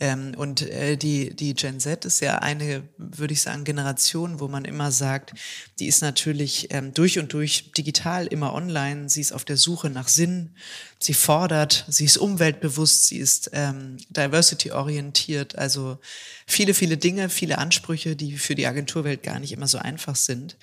Ähm, 0.00 0.34
und 0.36 0.62
äh, 0.62 0.96
die, 0.96 1.34
die 1.36 1.54
Gen 1.54 1.78
Z 1.78 2.04
ist 2.04 2.20
ja 2.20 2.38
eine, 2.38 2.82
würde 2.98 3.32
ich 3.32 3.42
sagen, 3.42 3.62
Generation, 3.62 4.40
wo 4.40 4.48
man 4.48 4.64
immer 4.64 4.90
sagt, 4.90 5.34
die 5.78 5.86
ist 5.86 6.02
natürlich 6.02 6.68
ähm, 6.70 6.92
durch 6.92 7.20
und 7.20 7.32
durch 7.32 7.70
digital, 7.72 8.26
immer 8.26 8.54
online. 8.54 9.08
Sie 9.08 9.20
ist 9.20 9.32
auf 9.32 9.44
der 9.44 9.56
Suche 9.56 9.90
nach 9.90 10.08
Sinn. 10.08 10.50
Sie 10.98 11.14
fordert, 11.14 11.84
sie 11.88 12.06
ist 12.06 12.18
umweltbewusst, 12.18 13.06
sie 13.06 13.18
ist 13.18 13.50
ähm, 13.52 13.98
diversity-orientiert. 14.10 15.56
Also 15.56 15.98
viele, 16.46 16.74
viele 16.74 16.96
Dinge, 16.96 17.28
viele 17.28 17.58
Ansprüche, 17.58 18.16
die 18.16 18.36
für 18.36 18.56
die 18.56 18.66
Agenturwelt 18.66 19.22
gar 19.22 19.38
nicht 19.38 19.52
immer 19.52 19.68
so 19.68 19.78
einfach 19.78 20.16
sind. 20.16 20.56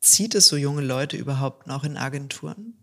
Zieht 0.00 0.34
es 0.34 0.48
so 0.48 0.56
junge 0.56 0.82
Leute 0.82 1.18
überhaupt 1.18 1.66
noch 1.66 1.84
in 1.84 1.98
Agenturen? 1.98 2.78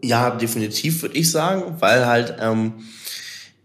Ja, 0.00 0.30
definitiv 0.30 1.02
würde 1.02 1.16
ich 1.16 1.28
sagen, 1.28 1.80
weil 1.80 2.06
halt 2.06 2.36
ähm, 2.38 2.84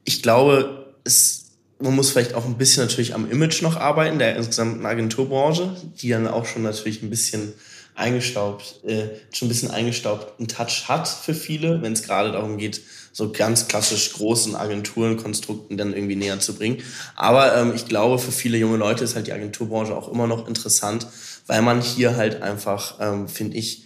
ich 0.04 0.24
glaube, 0.24 0.96
es 1.04 1.43
man 1.80 1.96
muss 1.96 2.12
vielleicht 2.12 2.34
auch 2.34 2.46
ein 2.46 2.58
bisschen 2.58 2.84
natürlich 2.84 3.14
am 3.14 3.30
Image 3.30 3.62
noch 3.62 3.78
arbeiten, 3.78 4.20
der 4.20 4.36
insgesamten 4.36 4.86
Agenturbranche, 4.86 5.76
die 6.02 6.10
dann 6.10 6.28
auch 6.28 6.46
schon 6.46 6.64
natürlich 6.64 7.02
ein 7.02 7.10
bisschen 7.10 7.54
eingestaubt, 7.96 8.84
äh, 8.86 9.10
schon 9.32 9.48
ein 9.48 9.50
bisschen 9.50 9.72
eingestaubten 9.72 10.48
Touch 10.48 10.88
hat 10.88 11.08
für 11.08 11.34
viele, 11.34 11.82
wenn 11.82 11.94
es 11.94 12.04
gerade 12.04 12.32
darum 12.32 12.58
geht, 12.58 12.82
so 13.12 13.32
ganz 13.32 13.68
klassisch 13.68 14.14
großen 14.14 14.56
Agenturenkonstrukten 14.56 15.78
dann 15.78 15.94
irgendwie 15.94 16.16
näher 16.16 16.40
zu 16.40 16.56
bringen. 16.56 16.82
Aber 17.16 17.56
ähm, 17.56 17.74
ich 17.76 17.86
glaube, 17.86 18.18
für 18.18 18.32
viele 18.32 18.58
junge 18.58 18.78
Leute 18.78 19.04
ist 19.04 19.16
halt 19.16 19.28
die 19.28 19.34
Agenturbranche 19.34 19.96
auch 19.96 20.12
immer 20.12 20.26
noch 20.26 20.48
interessant, 20.48 21.08
weil 21.46 21.62
man 21.62 21.82
hier 21.82 22.16
halt 22.16 22.42
einfach, 22.42 22.96
ähm, 23.00 23.28
finde 23.28 23.58
ich, 23.58 23.84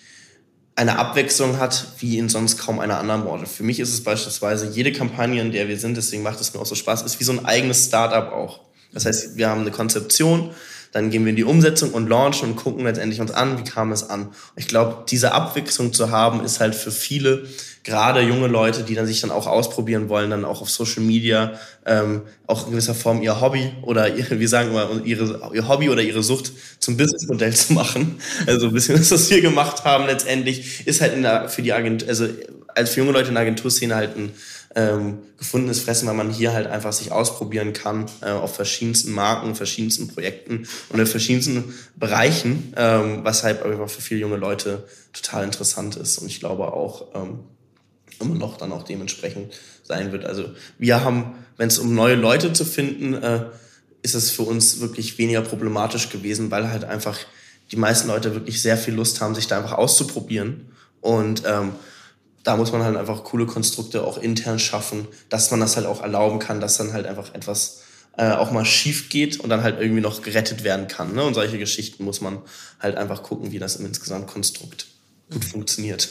eine 0.78 0.99
Abwechslung 0.99 1.57
hat, 1.57 1.88
wie 1.97 2.19
in 2.19 2.30
sonst 2.30 2.59
kaum 2.59 2.80
einer 2.80 2.99
anderen 2.99 3.23
Branche. 3.23 3.47
Für 3.47 3.63
mich 3.63 3.80
ist 3.80 3.91
es 3.91 4.03
beispielsweise 4.03 4.67
jede 4.67 4.91
Kampagne, 4.91 5.41
in 5.41 5.51
der 5.51 5.67
wir 5.67 5.78
sind, 5.80 5.97
deswegen 5.97 6.21
macht 6.21 6.39
es 6.39 6.53
mir 6.53 6.59
auch 6.59 6.67
so 6.67 6.75
Spaß, 6.75 7.01
ist 7.01 7.19
wie 7.19 7.23
so 7.23 7.32
ein 7.32 7.45
eigenes 7.45 7.86
Startup 7.86 8.32
auch. 8.32 8.59
Das 8.93 9.05
heißt, 9.05 9.38
wir 9.38 9.49
haben 9.49 9.61
eine 9.61 9.71
Konzeption, 9.71 10.51
dann 10.91 11.09
gehen 11.09 11.25
wir 11.25 11.32
in 11.32 11.36
die 11.36 11.43
Umsetzung 11.43 11.91
und 11.91 12.07
launchen 12.07 12.49
und 12.49 12.55
gucken 12.57 12.84
letztendlich 12.86 13.19
uns 13.19 13.32
an, 13.32 13.57
wie 13.57 13.63
kam 13.63 13.91
es 13.91 14.07
an. 14.07 14.30
Ich 14.55 14.67
glaube, 14.67 15.03
diese 15.09 15.32
Abwechslung 15.32 15.93
zu 15.93 16.11
haben, 16.11 16.43
ist 16.45 16.59
halt 16.59 16.75
für 16.75 16.91
viele, 16.91 17.47
gerade 17.88 18.19
junge 18.19 18.47
Leute, 18.47 18.83
die 18.83 18.95
dann 18.95 19.07
sich 19.07 19.21
dann 19.21 19.31
auch 19.31 19.47
ausprobieren 19.47 20.09
wollen, 20.09 20.29
dann 20.29 20.43
auch 20.43 20.61
auf 20.61 20.69
Social 20.69 21.01
Media, 21.01 21.53
ähm, 21.85 22.23
auch 22.45 22.65
in 22.65 22.71
gewisser 22.71 22.93
Form 22.93 23.21
ihr 23.21 23.39
Hobby 23.39 23.71
oder 23.81 24.13
ihre, 24.13 24.41
wir 24.41 24.49
sagen 24.49 24.73
mal, 24.73 25.01
ihre, 25.05 25.51
ihr 25.53 25.69
Hobby 25.69 25.89
oder 25.89 26.01
ihre 26.01 26.21
Sucht 26.21 26.51
zum 26.79 26.97
Businessmodell 26.97 27.55
zu 27.55 27.71
machen. 27.71 28.19
Also 28.45 28.67
ein 28.67 28.73
bisschen, 28.73 28.99
was 28.99 29.29
wir 29.29 29.39
gemacht 29.39 29.85
haben 29.85 30.05
letztendlich, 30.05 30.85
ist 30.85 30.99
halt 30.99 31.13
in 31.13 31.21
der, 31.21 31.47
für 31.47 31.61
die 31.61 31.71
Agentur, 31.71 32.09
also 32.09 32.27
als 32.75 32.89
für 32.89 32.99
junge 32.99 33.13
Leute 33.13 33.29
in 33.29 33.35
der 33.35 33.43
Agenturszene 33.43 33.95
halt 33.95 34.17
ein 34.17 34.33
ähm, 34.75 35.19
gefundenes 35.38 35.79
Fressen, 35.79 36.09
weil 36.09 36.15
man 36.15 36.29
hier 36.29 36.51
halt 36.51 36.67
einfach 36.67 36.91
sich 36.91 37.13
ausprobieren 37.13 37.71
kann 37.71 38.07
äh, 38.21 38.31
auf 38.31 38.53
verschiedensten 38.53 39.13
Marken, 39.13 39.55
verschiedensten 39.55 40.09
Projekten 40.09 40.67
und 40.89 40.99
in 40.99 41.07
verschiedensten 41.07 41.73
Bereichen, 41.95 42.73
ähm, 42.75 43.23
halt 43.23 43.63
einfach 43.63 43.89
für 43.89 44.01
viele 44.01 44.19
junge 44.19 44.35
Leute 44.35 44.83
total 45.13 45.45
interessant 45.45 45.95
ist 45.95 46.17
und 46.17 46.27
ich 46.27 46.41
glaube 46.41 46.73
auch 46.73 47.05
ähm, 47.15 47.39
immer 48.22 48.36
noch 48.36 48.57
dann 48.57 48.72
auch 48.72 48.84
dementsprechend 48.84 49.53
sein 49.84 50.11
wird. 50.11 50.26
Also 50.26 50.51
wir 50.78 51.03
haben, 51.03 51.36
wenn 51.57 51.68
es 51.68 51.80
um 51.80 51.93
neue 51.95 52.15
Leute 52.15 52.53
zu 52.53 52.65
finden, 52.65 53.13
äh, 53.13 53.45
ist 54.01 54.15
es 54.15 54.32
für 54.32 54.43
uns 54.43 54.80
wirklich 54.80 55.18
weniger 55.18 55.41
problematisch 55.41 56.09
gewesen, 56.09 56.51
weil 56.51 56.70
halt 56.70 56.84
einfach 56.84 57.18
die 57.72 57.76
meisten 57.76 58.07
Leute 58.07 58.34
wirklich 58.34 58.61
sehr 58.61 58.78
viel 58.78 58.93
Lust 58.93 59.22
haben, 59.22 59.36
sich 59.36 59.47
da 59.47 59.57
einfach 59.57 59.74
auszuprobieren. 59.74 60.72
Und 61.01 61.43
ähm, 61.45 61.74
da 62.43 62.55
muss 62.55 62.72
man 62.72 62.84
halt 62.84 62.95
einfach 62.95 63.24
coole 63.26 63.45
Konstrukte 63.45 64.03
auch 64.03 64.18
intern 64.18 64.59
schaffen, 64.59 65.07
dass 65.30 65.51
man 65.51 65.59
das 65.59 65.76
halt 65.76 65.86
auch 65.86 66.01
erlauben 66.01 66.39
kann, 66.39 66.61
dass 66.61 66.78
dann 66.78 66.93
halt 66.93 67.05
einfach 67.05 67.34
etwas 67.34 67.82
äh, 68.18 68.32
auch 68.32 68.51
mal 68.51 68.65
schief 68.65 69.09
geht 69.09 69.39
und 69.39 69.49
dann 69.49 69.63
halt 69.63 69.80
irgendwie 69.80 70.01
noch 70.01 70.22
gerettet 70.22 70.63
werden 70.63 70.88
kann. 70.88 71.13
Ne? 71.13 71.24
Und 71.24 71.34
solche 71.34 71.57
Geschichten 71.57 72.03
muss 72.03 72.22
man 72.22 72.39
halt 72.80 72.95
einfach 72.95 73.22
gucken, 73.24 73.51
wie 73.51 73.59
das 73.59 73.76
im 73.76 73.86
Insgesamtkonstrukt 73.86 74.88
gut 75.30 75.43
mhm. 75.43 75.47
funktioniert. 75.47 76.09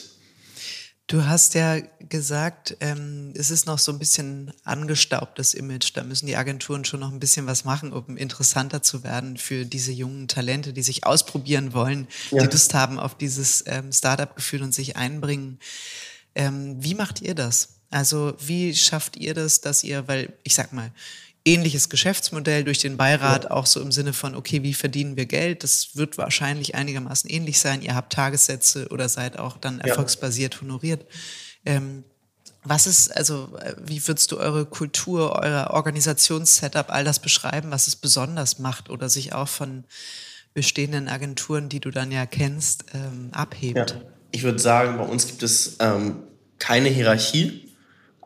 Du 1.08 1.24
hast 1.24 1.54
ja 1.54 1.78
gesagt, 2.08 2.76
ähm, 2.80 3.32
es 3.36 3.50
ist 3.50 3.66
noch 3.66 3.78
so 3.78 3.92
ein 3.92 3.98
bisschen 4.00 4.52
angestaubtes 4.64 5.54
Image. 5.54 5.92
Da 5.94 6.02
müssen 6.02 6.26
die 6.26 6.36
Agenturen 6.36 6.84
schon 6.84 6.98
noch 6.98 7.12
ein 7.12 7.20
bisschen 7.20 7.46
was 7.46 7.64
machen, 7.64 7.92
um 7.92 8.16
interessanter 8.16 8.82
zu 8.82 9.04
werden 9.04 9.36
für 9.36 9.64
diese 9.64 9.92
jungen 9.92 10.26
Talente, 10.26 10.72
die 10.72 10.82
sich 10.82 11.06
ausprobieren 11.06 11.74
wollen, 11.74 12.08
ja. 12.32 12.42
die 12.42 12.52
Lust 12.52 12.74
haben 12.74 12.98
auf 12.98 13.16
dieses 13.16 13.62
ähm, 13.66 13.92
Startup-Gefühl 13.92 14.62
und 14.62 14.74
sich 14.74 14.96
einbringen. 14.96 15.60
Ähm, 16.34 16.76
wie 16.82 16.94
macht 16.94 17.22
ihr 17.22 17.36
das? 17.36 17.76
Also 17.90 18.34
wie 18.40 18.74
schafft 18.74 19.16
ihr 19.16 19.32
das, 19.32 19.60
dass 19.60 19.84
ihr, 19.84 20.08
weil 20.08 20.32
ich 20.42 20.54
sag 20.54 20.72
mal, 20.72 20.90
ähnliches 21.46 21.88
Geschäftsmodell 21.88 22.64
durch 22.64 22.78
den 22.78 22.96
Beirat, 22.96 23.44
ja. 23.44 23.50
auch 23.52 23.66
so 23.66 23.80
im 23.80 23.92
Sinne 23.92 24.12
von, 24.12 24.34
okay, 24.34 24.62
wie 24.62 24.74
verdienen 24.74 25.16
wir 25.16 25.26
Geld? 25.26 25.62
Das 25.62 25.96
wird 25.96 26.18
wahrscheinlich 26.18 26.74
einigermaßen 26.74 27.30
ähnlich 27.30 27.60
sein. 27.60 27.82
Ihr 27.82 27.94
habt 27.94 28.12
Tagessätze 28.12 28.88
oder 28.88 29.08
seid 29.08 29.38
auch 29.38 29.56
dann 29.56 29.80
erfolgsbasiert 29.80 30.60
honoriert. 30.60 31.06
Ähm, 31.64 32.04
was 32.64 32.88
ist, 32.88 33.16
also, 33.16 33.56
äh, 33.60 33.74
wie 33.84 34.06
würdest 34.06 34.32
du 34.32 34.38
eure 34.38 34.66
Kultur, 34.66 35.38
euer 35.40 35.70
Organisationssetup, 35.70 36.90
all 36.90 37.04
das 37.04 37.20
beschreiben, 37.20 37.70
was 37.70 37.86
es 37.86 37.94
besonders 37.94 38.58
macht 38.58 38.90
oder 38.90 39.08
sich 39.08 39.32
auch 39.32 39.48
von 39.48 39.84
bestehenden 40.52 41.08
Agenturen, 41.08 41.68
die 41.68 41.78
du 41.80 41.90
dann 41.90 42.10
ja 42.10 42.26
kennst, 42.26 42.86
ähm, 42.92 43.28
abhebt? 43.32 43.90
Ja. 43.90 44.00
Ich 44.32 44.42
würde 44.42 44.58
sagen, 44.58 44.98
bei 44.98 45.04
uns 45.04 45.28
gibt 45.28 45.44
es 45.44 45.76
ähm, 45.78 46.24
keine 46.58 46.88
Hierarchie. 46.88 47.65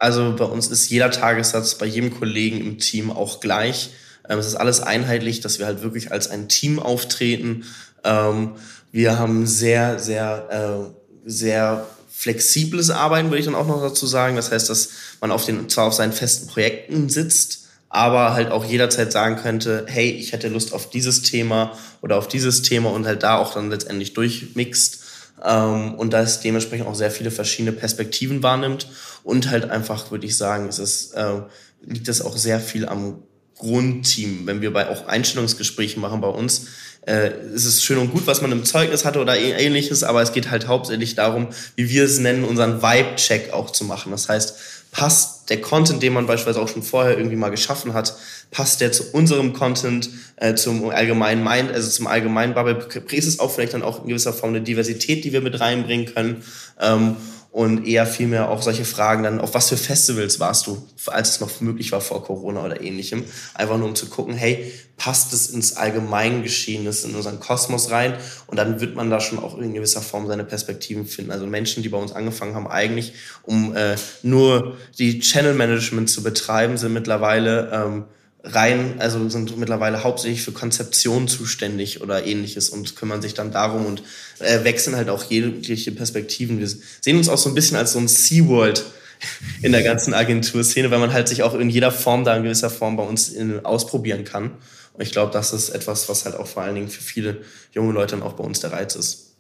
Also 0.01 0.35
bei 0.35 0.47
uns 0.47 0.69
ist 0.69 0.89
jeder 0.89 1.11
Tagessatz 1.11 1.75
bei 1.75 1.85
jedem 1.85 2.11
Kollegen 2.11 2.59
im 2.59 2.79
Team 2.79 3.11
auch 3.11 3.39
gleich. 3.39 3.91
Ähm, 4.29 4.39
es 4.39 4.47
ist 4.47 4.55
alles 4.55 4.81
einheitlich, 4.81 5.41
dass 5.41 5.59
wir 5.59 5.67
halt 5.67 5.83
wirklich 5.83 6.11
als 6.11 6.31
ein 6.31 6.49
Team 6.49 6.79
auftreten. 6.79 7.67
Ähm, 8.03 8.53
wir 8.93 9.19
haben 9.19 9.47
sehr, 9.47 9.99
sehr, 9.99 10.49
äh, 10.89 11.29
sehr 11.31 11.87
flexibles 12.11 12.89
Arbeiten, 12.89 13.29
würde 13.29 13.41
ich 13.41 13.45
dann 13.45 13.55
auch 13.55 13.67
noch 13.67 13.83
dazu 13.83 14.07
sagen. 14.07 14.37
Das 14.37 14.51
heißt, 14.51 14.71
dass 14.71 14.89
man 15.21 15.31
auf 15.31 15.45
den, 15.45 15.69
zwar 15.69 15.87
auf 15.87 15.95
seinen 15.95 16.15
festen 16.15 16.47
Projekten 16.47 17.11
sitzt, 17.11 17.67
aber 17.91 18.33
halt 18.33 18.53
auch 18.53 18.65
jederzeit 18.65 19.13
sagen 19.13 19.37
könnte, 19.37 19.85
hey, 19.87 20.11
ich 20.11 20.33
hätte 20.33 20.49
Lust 20.49 20.73
auf 20.73 20.89
dieses 20.89 21.21
Thema 21.21 21.77
oder 22.01 22.17
auf 22.17 22.27
dieses 22.27 22.63
Thema 22.63 22.91
und 22.91 23.07
halt 23.07 23.23
da 23.23 23.37
auch 23.37 23.53
dann 23.53 23.69
letztendlich 23.69 24.15
durchmixt 24.15 25.00
ähm, 25.45 25.95
und 25.95 26.13
da 26.13 26.23
es 26.23 26.41
dementsprechend 26.41 26.87
auch 26.87 26.95
sehr 26.95 27.11
viele 27.11 27.31
verschiedene 27.31 27.73
Perspektiven 27.73 28.43
wahrnimmt 28.43 28.89
und 29.23 29.51
halt 29.51 29.71
einfach, 29.71 30.11
würde 30.11 30.27
ich 30.27 30.37
sagen, 30.37 30.69
ist 30.69 30.79
es, 30.79 31.13
äh, 31.13 31.41
liegt 31.87 32.09
es 32.09 32.23
auch 32.23 32.37
sehr 32.37 32.61
viel 32.61 32.87
am 32.87 33.23
Grundteam. 33.57 34.47
Wenn 34.47 34.63
wir 34.63 34.73
bei 34.73 34.89
auch 34.89 35.07
Einstellungsgesprächen 35.07 36.01
machen 36.01 36.21
bei 36.21 36.29
uns, 36.29 36.67
äh, 37.07 37.31
ist 37.55 37.67
es 37.67 37.83
schön 37.83 37.99
und 37.99 38.11
gut, 38.11 38.27
was 38.27 38.43
man 38.43 38.53
im 38.53 38.65
Zeugnis 38.65 39.05
hatte 39.05 39.21
oder 39.21 39.39
ähnliches, 39.39 40.03
aber 40.03 40.23
es 40.23 40.33
geht 40.33 40.51
halt 40.51 40.67
hauptsächlich 40.67 41.15
darum, 41.15 41.49
wie 41.77 41.89
wir 41.89 42.05
es 42.05 42.19
nennen, 42.19 42.45
unseren 42.45 42.83
Vibe-Check 42.83 43.53
auch 43.53 43.71
zu 43.71 43.85
machen. 43.85 44.13
Das 44.13 44.29
heißt, 44.29 44.55
passt 44.91 45.51
der 45.51 45.61
Content, 45.61 46.03
den 46.03 46.13
man 46.13 46.27
beispielsweise 46.27 46.63
auch 46.63 46.69
schon 46.69 46.83
vorher 46.83 47.17
irgendwie 47.17 47.37
mal 47.37 47.51
geschaffen 47.51 47.95
hat, 47.95 48.15
passt 48.51 48.81
der 48.81 48.93
zu 48.93 49.13
unserem 49.13 49.53
Content, 49.53 50.11
äh, 50.37 50.55
zum 50.55 50.91
allgemeinen 50.91 51.45
Mind, 51.45 51.71
also 51.73 51.89
zum 51.89 52.07
allgemeinen 52.07 52.55
Bubble, 52.55 52.87
ist 53.11 53.27
es 53.27 53.39
auch 53.39 53.51
vielleicht 53.51 53.75
dann 53.75 53.83
auch 53.83 54.03
in 54.03 54.09
gewisser 54.09 54.33
Form 54.33 54.51
eine 54.51 54.63
Diversität, 54.63 55.25
die 55.25 55.33
wir 55.33 55.41
mit 55.41 55.61
reinbringen 55.61 56.07
können. 56.07 56.43
Ähm, 56.81 57.17
und 57.53 57.85
eher 57.85 58.07
vielmehr 58.07 58.49
auch 58.49 58.63
solche 58.63 58.85
Fragen 58.85 59.25
dann, 59.25 59.41
auf 59.41 59.55
was 59.55 59.71
für 59.71 59.77
Festivals 59.77 60.39
warst 60.39 60.69
du, 60.69 60.87
als 61.07 61.31
es 61.31 61.41
noch 61.41 61.61
möglich 61.61 61.91
war 61.91 62.01
vor 62.01 62.23
Corona 62.23 62.65
oder 62.65 62.81
ähnlichem. 62.81 63.25
Einfach 63.55 63.77
nur 63.77 63.89
um 63.89 63.97
zu 63.97 64.07
gucken, 64.07 64.35
hey, 64.35 64.73
passt 64.97 65.33
es 65.33 65.51
ins 65.51 65.77
Allgemeingeschehen, 65.77 66.83
in 66.83 67.15
unseren 67.17 67.41
Kosmos 67.41 67.91
rein? 67.91 68.15
Und 68.47 68.57
dann 68.57 68.81
wird 68.81 68.95
man 68.95 69.11
da 69.11 69.19
schon 69.19 69.41
auch 69.41 69.59
in 69.59 69.75
gewisser 69.75 70.01
Form 70.01 70.29
seine 70.29 70.45
Perspektiven 70.45 71.07
finden. 71.07 71.33
Also 71.33 71.47
Menschen, 71.47 71.83
die 71.83 71.89
bei 71.89 71.99
uns 71.99 72.13
angefangen 72.13 72.55
haben, 72.55 72.69
eigentlich 72.69 73.15
um 73.43 73.75
äh, 73.75 73.97
nur 74.23 74.77
die 74.99 75.19
Channel 75.19 75.55
Management 75.55 76.09
zu 76.09 76.23
betreiben, 76.23 76.79
sind 76.79 76.93
mittlerweile 76.93 77.71
ähm, 77.73 78.05
rein, 78.43 78.97
also 78.99 79.29
sind 79.29 79.57
mittlerweile 79.59 80.03
hauptsächlich 80.03 80.43
für 80.43 80.53
Konzeption 80.53 81.29
zuständig 81.29 82.01
oder 82.01 82.27
ähnliches 82.27 82.71
und 82.71 82.97
kümmern 82.97 83.23
sich 83.23 83.35
dann 83.35 83.53
darum 83.53 83.87
und 83.87 84.03
äh, 84.39 84.65
wechseln 84.65 84.97
halt 84.97 85.09
auch 85.09 85.25
jegliche 85.25 85.93
Perspektiven. 85.93 86.59
Wir 86.59 86.69
sehen 86.69 87.17
uns 87.17 87.29
auch 87.29 87.39
so 87.39 87.49
ein 87.49 87.55
bisschen 87.55 87.77
als 87.77 87.93
so 87.93 87.99
ein 87.99 88.09
SeaWorld 88.09 88.85
in 89.63 89.73
der 89.73 89.83
ganzen 89.83 90.15
Agenturszene, 90.15 90.91
weil 90.91 90.99
man 90.99 91.13
halt 91.13 91.29
sich 91.29 91.43
auch 91.43 91.55
in 91.55 91.71
jeder 91.71 91.93
Form 91.93 92.25
da 92.25 92.37
in 92.37 92.43
gewisser 92.43 92.71
Form 92.71 92.97
bei 92.97 93.03
uns 93.03 93.29
in, 93.29 93.65
ausprobieren 93.65 94.25
kann. 94.25 94.53
Und 94.93 95.03
ich 95.03 95.13
glaube, 95.13 95.33
das 95.33 95.53
ist 95.53 95.71
etwas, 95.71 96.09
was 96.09 96.25
halt 96.25 96.35
auch 96.35 96.47
vor 96.47 96.63
allen 96.63 96.75
Dingen 96.75 96.89
für 96.89 97.03
viele 97.03 97.43
junge 97.73 97.93
Leute 97.93 98.17
dann 98.17 98.23
auch 98.23 98.35
bei 98.35 98.45
uns 98.45 98.61
der 98.61 98.73
Reiz 98.73 98.97
ist. 98.97 99.35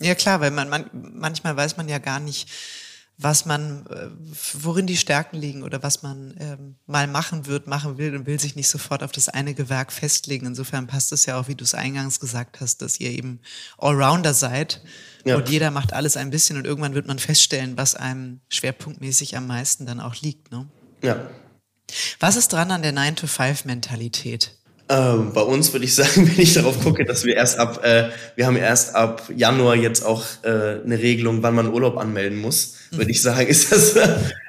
Ja 0.00 0.14
klar, 0.14 0.40
weil 0.40 0.50
man, 0.50 0.68
man 0.68 0.90
manchmal 0.92 1.56
weiß 1.56 1.76
man 1.76 1.88
ja 1.88 1.98
gar 1.98 2.20
nicht, 2.20 2.48
was 3.20 3.44
man, 3.44 3.84
äh, 3.86 4.10
worin 4.62 4.86
die 4.86 4.96
Stärken 4.96 5.36
liegen 5.36 5.64
oder 5.64 5.82
was 5.82 6.02
man 6.02 6.34
ähm, 6.38 6.76
mal 6.86 7.08
machen 7.08 7.46
wird, 7.46 7.66
machen 7.66 7.98
will 7.98 8.14
und 8.14 8.26
will 8.26 8.38
sich 8.38 8.54
nicht 8.54 8.68
sofort 8.68 9.02
auf 9.02 9.10
das 9.10 9.28
eine 9.28 9.54
Gewerk 9.54 9.92
festlegen. 9.92 10.46
Insofern 10.46 10.86
passt 10.86 11.10
es 11.10 11.26
ja 11.26 11.38
auch, 11.38 11.48
wie 11.48 11.56
du 11.56 11.64
es 11.64 11.74
eingangs 11.74 12.20
gesagt 12.20 12.60
hast, 12.60 12.80
dass 12.80 13.00
ihr 13.00 13.10
eben 13.10 13.40
Allrounder 13.76 14.34
seid 14.34 14.82
ja. 15.24 15.36
und 15.36 15.48
jeder 15.48 15.72
macht 15.72 15.92
alles 15.92 16.16
ein 16.16 16.30
bisschen 16.30 16.56
und 16.58 16.64
irgendwann 16.64 16.94
wird 16.94 17.08
man 17.08 17.18
feststellen, 17.18 17.76
was 17.76 17.96
einem 17.96 18.40
schwerpunktmäßig 18.50 19.36
am 19.36 19.48
meisten 19.48 19.84
dann 19.84 19.98
auch 19.98 20.14
liegt. 20.14 20.52
Ne? 20.52 20.68
Ja. 21.02 21.28
Was 22.20 22.36
ist 22.36 22.52
dran 22.52 22.70
an 22.70 22.82
der 22.82 22.94
9-to-5-Mentalität? 22.94 24.57
Ähm, 24.90 25.32
bei 25.34 25.42
uns 25.42 25.72
würde 25.72 25.84
ich 25.84 25.94
sagen, 25.96 26.28
wenn 26.28 26.40
ich 26.40 26.54
darauf 26.54 26.80
gucke, 26.82 27.04
dass 27.04 27.24
wir 27.24 27.36
erst 27.36 27.58
ab, 27.58 27.84
äh, 27.84 28.08
wir 28.36 28.46
haben 28.46 28.56
erst 28.56 28.94
ab 28.94 29.22
Januar 29.34 29.76
jetzt 29.76 30.04
auch 30.04 30.24
äh, 30.42 30.80
eine 30.84 30.98
Regelung, 30.98 31.42
wann 31.42 31.54
man 31.54 31.72
Urlaub 31.72 31.98
anmelden 31.98 32.40
muss, 32.40 32.74
würde 32.90 33.10
ich 33.10 33.20
sagen, 33.20 33.46
ist 33.48 33.70
das 33.70 33.96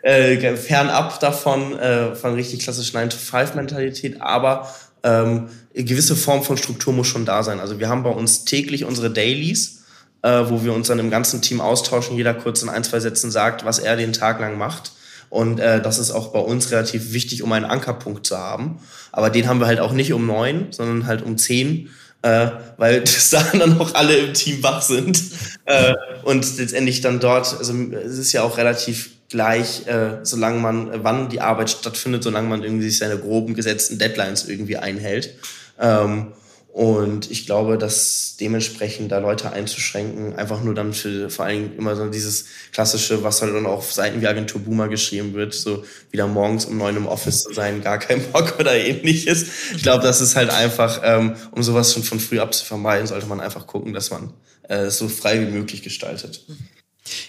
äh, 0.03 0.55
fernab 0.55 1.19
davon, 1.19 1.77
äh, 1.77 2.15
von 2.15 2.33
richtig 2.35 2.59
klassischen 2.59 2.97
9-to-5-Mentalität, 2.97 4.21
aber 4.21 4.73
ähm, 5.03 5.49
eine 5.75 5.83
gewisse 5.83 6.15
Form 6.15 6.43
von 6.43 6.57
Struktur 6.57 6.93
muss 6.93 7.07
schon 7.07 7.25
da 7.25 7.43
sein. 7.43 7.59
Also 7.59 7.79
wir 7.79 7.89
haben 7.89 8.03
bei 8.03 8.09
uns 8.09 8.45
täglich 8.45 8.85
unsere 8.85 9.09
Dailies, 9.09 9.83
äh, 10.21 10.43
wo 10.47 10.63
wir 10.63 10.73
uns 10.73 10.87
dann 10.87 10.99
im 10.99 11.09
ganzen 11.09 11.41
Team 11.41 11.61
austauschen, 11.61 12.17
jeder 12.17 12.33
kurz 12.33 12.61
in 12.63 12.69
ein, 12.69 12.83
zwei 12.83 12.99
Sätzen 12.99 13.31
sagt, 13.31 13.65
was 13.65 13.79
er 13.79 13.95
den 13.95 14.13
Tag 14.13 14.39
lang 14.39 14.57
macht. 14.57 14.91
Und 15.29 15.59
äh, 15.59 15.81
das 15.81 15.99
ist 15.99 16.11
auch 16.11 16.29
bei 16.29 16.39
uns 16.39 16.71
relativ 16.71 17.13
wichtig, 17.13 17.43
um 17.43 17.51
einen 17.51 17.65
Ankerpunkt 17.65 18.25
zu 18.25 18.37
haben. 18.37 18.79
Aber 19.11 19.29
den 19.29 19.47
haben 19.47 19.59
wir 19.59 19.67
halt 19.67 19.79
auch 19.79 19.93
nicht 19.93 20.13
um 20.13 20.25
neun, 20.25 20.67
sondern 20.71 21.05
halt 21.05 21.21
um 21.21 21.37
zehn, 21.37 21.89
äh, 22.21 22.49
weil 22.77 23.01
bis 23.01 23.29
dahin 23.29 23.59
dann 23.59 23.79
auch 23.79 23.93
alle 23.93 24.15
im 24.15 24.33
Team 24.33 24.63
wach 24.63 24.81
sind. 24.81 25.21
Äh, 25.65 25.93
und 26.23 26.57
letztendlich 26.57 27.01
dann 27.01 27.19
dort, 27.19 27.57
also 27.57 27.73
es 27.73 28.17
ist 28.17 28.31
ja 28.31 28.43
auch 28.43 28.57
relativ 28.57 29.11
gleich, 29.29 29.85
äh, 29.87 30.19
solange 30.23 30.59
man, 30.59 31.03
wann 31.03 31.29
die 31.29 31.41
Arbeit 31.41 31.69
stattfindet, 31.69 32.23
solange 32.23 32.49
man 32.49 32.63
irgendwie 32.63 32.89
sich 32.89 32.97
seine 32.97 33.17
groben 33.17 33.53
gesetzten 33.53 33.99
Deadlines 33.99 34.49
irgendwie 34.49 34.77
einhält. 34.77 35.35
Ähm, 35.79 36.33
und 36.71 37.31
ich 37.31 37.47
glaube, 37.47 37.79
dass 37.79 38.35
dementsprechend 38.39 39.11
da 39.11 39.17
Leute 39.17 39.51
einzuschränken, 39.51 40.35
einfach 40.35 40.63
nur 40.63 40.75
dann 40.75 40.93
für 40.93 41.29
vor 41.29 41.45
allem 41.45 41.75
immer 41.77 41.95
so 41.95 42.07
dieses 42.07 42.45
klassische, 42.71 43.23
was 43.23 43.41
halt 43.41 43.55
dann 43.55 43.65
auf 43.65 43.91
Seiten 43.91 44.21
wie 44.21 44.27
Agentur 44.27 44.61
Boomer 44.61 44.87
geschrieben 44.87 45.33
wird, 45.33 45.55
so 45.55 45.83
wieder 46.11 46.27
morgens 46.27 46.65
um 46.65 46.77
neun 46.77 46.95
im 46.95 47.07
Office 47.07 47.43
zu 47.43 47.53
sein, 47.53 47.81
gar 47.81 47.97
kein 47.97 48.21
Bock 48.31 48.59
oder 48.59 48.75
ähnliches. 48.75 49.45
Ich 49.75 49.81
glaube, 49.81 50.03
das 50.03 50.21
ist 50.21 50.35
halt 50.35 50.51
einfach, 50.51 51.01
ähm, 51.03 51.35
um 51.51 51.63
sowas 51.63 51.93
schon 51.93 52.03
von 52.03 52.19
früh 52.19 52.39
ab 52.39 52.53
zu 52.53 52.63
vermeiden, 52.63 53.07
sollte 53.07 53.25
man 53.25 53.39
einfach 53.39 53.65
gucken, 53.65 53.93
dass 53.93 54.11
man 54.11 54.31
äh, 54.69 54.83
es 54.83 54.99
so 54.99 55.09
frei 55.09 55.41
wie 55.41 55.51
möglich 55.51 55.81
gestaltet. 55.81 56.45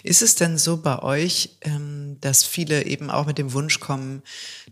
Ist 0.02 0.22
es 0.22 0.34
denn 0.34 0.58
so 0.58 0.76
bei 0.78 1.00
euch, 1.02 1.56
ähm, 1.62 2.16
dass 2.20 2.44
viele 2.44 2.84
eben 2.84 3.10
auch 3.10 3.26
mit 3.26 3.38
dem 3.38 3.52
Wunsch 3.52 3.80
kommen, 3.80 4.22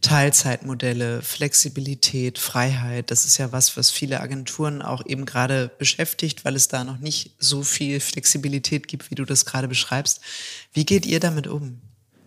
Teilzeitmodelle, 0.00 1.22
Flexibilität, 1.22 2.38
Freiheit, 2.38 3.11
das 3.11 3.24
ist 3.24 3.38
ja 3.38 3.52
was, 3.52 3.76
was 3.76 3.90
viele 3.90 4.20
Agenturen 4.20 4.82
auch 4.82 5.04
eben 5.06 5.26
gerade 5.26 5.70
beschäftigt, 5.78 6.44
weil 6.44 6.56
es 6.56 6.68
da 6.68 6.84
noch 6.84 6.98
nicht 6.98 7.32
so 7.38 7.62
viel 7.62 8.00
Flexibilität 8.00 8.88
gibt, 8.88 9.11
wie 9.11 9.14
du 9.14 9.24
das 9.24 9.44
gerade 9.44 9.68
beschreibst. 9.68 10.20
Wie 10.72 10.84
geht 10.84 11.06
ihr 11.06 11.20
damit 11.20 11.46
um? 11.46 11.80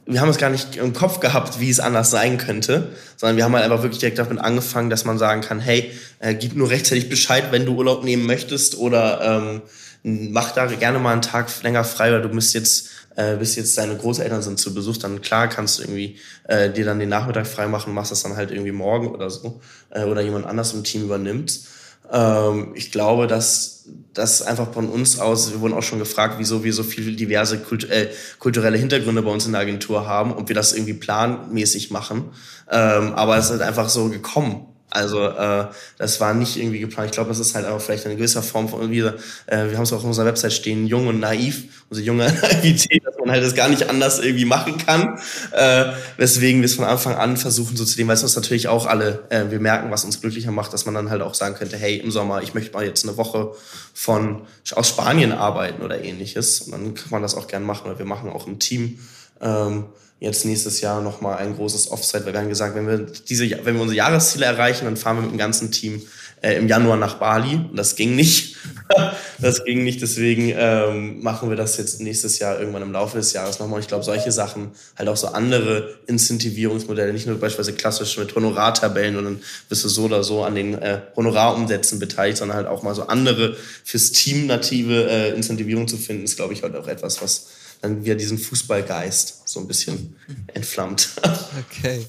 wir 0.06 0.22
haben 0.22 0.30
es 0.30 0.38
gar 0.38 0.50
nicht 0.50 0.76
im 0.76 0.94
Kopf 0.94 1.20
gehabt, 1.20 1.60
wie 1.60 1.70
es 1.70 1.80
anders 1.80 2.12
sein 2.12 2.38
könnte, 2.38 2.90
sondern 3.18 3.38
wir 3.38 3.44
haben 3.44 3.54
halt 3.54 3.64
einfach 3.64 3.84
wirklich 3.84 4.00
direkt 4.00 4.20
damit 4.20 4.40
angefangen, 4.40 4.90
dass 4.90 5.06
man 5.06 5.18
sagen 5.18 5.42
kann, 5.42 5.60
hey, 5.60 5.92
äh, 6.20 6.34
gib 6.34 6.56
nur 6.56 6.70
rechtzeitig 6.70 7.10
Bescheid, 7.10 7.52
wenn 7.52 7.66
du 7.66 7.76
Urlaub 7.76 8.04
nehmen 8.04 8.26
möchtest 8.26 8.78
oder 8.78 9.22
ähm, 9.22 9.62
mach 10.04 10.52
da 10.52 10.66
gerne 10.66 11.00
mal 11.00 11.14
einen 11.14 11.22
Tag 11.22 11.50
länger 11.64 11.84
frei 11.84 12.10
oder 12.10 12.22
du 12.22 12.30
bist 12.30 12.54
jetzt 12.54 12.90
äh, 13.16 13.36
bis 13.36 13.56
jetzt 13.56 13.78
deine 13.78 13.96
Großeltern 13.96 14.42
sind 14.42 14.60
zu 14.60 14.74
Besuch, 14.74 14.98
dann 14.98 15.22
klar 15.22 15.48
kannst 15.48 15.80
du 15.80 15.84
irgendwie 15.84 16.18
äh, 16.46 16.70
dir 16.70 16.86
dann 16.86 17.00
den 17.00 17.10
Nachmittag 17.10 17.46
frei 17.46 17.68
machen, 17.68 17.94
machst 17.94 18.12
das 18.12 18.24
dann 18.24 18.36
halt 18.36 18.52
irgendwie 18.52 18.72
morgen 18.72 19.10
oder 19.10 19.30
so 19.30 19.62
äh, 19.90 20.04
oder 20.04 20.22
jemand 20.22 20.46
anders 20.46 20.74
im 20.74 20.84
Team 20.84 21.04
übernimmt. 21.04 21.62
Ähm, 22.12 22.72
ich 22.76 22.92
glaube, 22.92 23.28
dass 23.28 23.86
das 24.14 24.42
einfach 24.42 24.74
von 24.74 24.90
uns 24.90 25.20
aus, 25.20 25.52
wir 25.52 25.62
wurden 25.62 25.74
auch 25.74 25.84
schon 25.84 26.00
gefragt, 26.00 26.36
wieso 26.38 26.64
wir 26.64 26.74
so 26.74 26.84
viele 26.84 27.12
diverse 27.14 27.60
Kult 27.60 27.90
äh, 27.90 28.10
kulturelle 28.40 28.78
Hintergründe 28.78 29.22
bei 29.22 29.32
uns 29.32 29.46
in 29.46 29.54
der 29.54 29.62
Agentur 29.62 30.08
haben 30.08 30.34
und 30.34 30.50
wir 30.50 30.56
das 30.56 30.74
irgendwie 30.74 30.94
planmäßig 30.94 31.92
machen. 31.92 32.32
Ähm, 32.70 33.14
aber 33.14 33.38
es 33.38 33.46
ist 33.46 33.52
halt 33.52 33.62
einfach 33.62 33.90
so 33.90 34.10
gekommen. 34.10 34.71
Also 34.92 35.26
äh, 35.26 35.68
das 35.98 36.20
war 36.20 36.34
nicht 36.34 36.58
irgendwie 36.58 36.80
geplant. 36.80 37.08
Ich 37.10 37.14
glaube, 37.14 37.30
das 37.30 37.40
ist 37.40 37.56
halt 37.56 37.66
auch 37.66 37.80
vielleicht 37.80 38.06
eine 38.06 38.16
gewisse 38.18 38.44
Form 38.44 38.68
von 38.68 38.82
irgendwie, 38.82 39.00
äh, 39.00 39.70
wir 39.70 39.78
haben 39.78 39.84
es 39.84 39.94
auch 39.94 40.00
auf 40.00 40.04
unserer 40.04 40.26
Website 40.26 40.52
stehen, 40.52 40.86
jung 40.86 41.08
und 41.08 41.20
naiv, 41.20 41.64
unsere 41.90 42.06
junge 42.06 42.26
Naivität, 42.42 43.06
dass 43.06 43.16
man 43.18 43.32
halt 43.32 43.44
das 43.44 43.56
gar 43.56 43.70
nicht 43.70 43.90
anders 43.90 44.20
irgendwie 44.20 44.46
machen 44.46 44.78
kann. 44.78 45.18
Äh, 45.52 45.94
weswegen 46.18 46.62
wir 46.62 46.66
es 46.66 46.76
von 46.76 46.86
Anfang 46.86 47.16
an 47.16 47.38
versuchen 47.38 47.78
so 47.78 47.86
zu 47.86 47.96
dem, 47.96 48.10
weil 48.10 48.16
es 48.16 48.24
uns 48.24 48.36
natürlich 48.36 48.68
auch 48.68 48.86
alle, 48.86 49.24
äh, 49.30 49.50
wir 49.50 49.62
merken, 49.62 49.92
was 49.92 50.04
uns 50.04 50.20
glücklicher 50.20 50.52
macht, 50.52 50.74
dass 50.74 50.86
man 50.86 50.94
dann 50.94 51.10
halt 51.10 51.22
auch 51.22 51.36
sagen 51.36 51.56
könnte, 51.56 51.78
hey, 51.78 51.96
im 51.96 52.12
Sommer, 52.12 52.42
ich 52.42 52.54
möchte 52.54 52.74
mal 52.74 52.86
jetzt 52.86 53.08
eine 53.08 53.16
Woche 53.16 53.54
von 53.94 54.42
aus 54.76 54.90
Spanien 54.90 55.32
arbeiten 55.32 55.84
oder 55.84 56.04
ähnliches. 56.04 56.62
Und 56.62 56.72
dann 56.74 56.94
kann 56.96 57.10
man 57.12 57.22
das 57.22 57.36
auch 57.36 57.48
gern 57.48 57.64
machen. 57.64 57.86
Oder 57.86 57.98
wir 57.98 58.06
machen 58.06 58.30
auch 58.30 58.46
im 58.46 58.60
Team. 58.60 59.00
Ähm, 59.40 59.86
jetzt 60.22 60.46
nächstes 60.46 60.82
Jahr 60.82 61.02
nochmal 61.02 61.38
ein 61.38 61.56
großes 61.56 61.92
Offsite. 61.92 62.28
Wir 62.28 62.40
haben 62.40 62.48
gesagt, 62.48 62.76
wenn 62.76 62.88
wir, 62.88 63.00
diese, 63.28 63.50
wenn 63.66 63.74
wir 63.74 63.82
unsere 63.82 63.98
Jahresziele 63.98 64.46
erreichen, 64.46 64.86
dann 64.86 64.96
fahren 64.96 65.18
wir 65.18 65.24
mit 65.24 65.32
dem 65.32 65.40
ganzen 65.40 65.72
Team 65.72 66.04
äh, 66.42 66.58
im 66.58 66.68
Januar 66.68 66.96
nach 66.96 67.16
Bali. 67.16 67.56
Und 67.56 67.76
das 67.76 67.96
ging 67.96 68.16
nicht. 68.16 68.56
das 69.40 69.64
ging 69.64 69.84
nicht. 69.84 70.00
Deswegen 70.00 70.54
ähm, 70.56 71.24
machen 71.24 71.50
wir 71.50 71.56
das 71.56 71.76
jetzt 71.78 72.02
nächstes 72.02 72.38
Jahr 72.38 72.60
irgendwann 72.60 72.84
im 72.84 72.92
Laufe 72.92 73.18
des 73.18 73.34
Jahres 73.34 73.58
nochmal. 73.58 73.80
Ich 73.80 73.88
glaube, 73.88 74.04
solche 74.04 74.32
Sachen, 74.32 74.70
halt 74.96 75.10
auch 75.10 75.18
so 75.18 75.26
andere 75.30 75.96
Incentivierungsmodelle, 76.06 77.14
nicht 77.14 77.26
nur 77.26 77.40
beispielsweise 77.40 77.76
klassisch 77.76 78.16
mit 78.20 78.36
Honorartabellen 78.36 79.18
und 79.18 79.24
dann 79.24 79.40
bist 79.70 79.84
du 79.84 79.90
so 79.90 80.04
oder 80.04 80.24
so 80.24 80.44
an 80.44 80.54
den 80.54 80.76
äh, 80.76 81.02
Honorarumsätzen 81.16 81.98
beteiligt, 81.98 82.38
sondern 82.38 82.58
halt 82.58 82.68
auch 82.68 82.84
mal 82.84 82.94
so 82.94 83.08
andere 83.08 83.58
fürs 83.84 84.12
Team 84.12 84.46
native 84.46 85.10
äh, 85.10 85.30
Incentivierung 85.32 85.88
zu 85.88 85.98
finden, 85.98 86.26
ist, 86.26 86.36
glaube 86.36 86.54
ich, 86.54 86.62
halt 86.62 86.76
auch 86.76 86.88
etwas, 86.88 87.24
was 87.24 87.48
dann 87.82 88.04
wieder 88.04 88.16
diesen 88.16 88.38
Fußballgeist 88.38 89.48
so 89.48 89.60
ein 89.60 89.68
bisschen 89.68 90.16
entflammt. 90.54 91.10
Okay. 91.70 92.08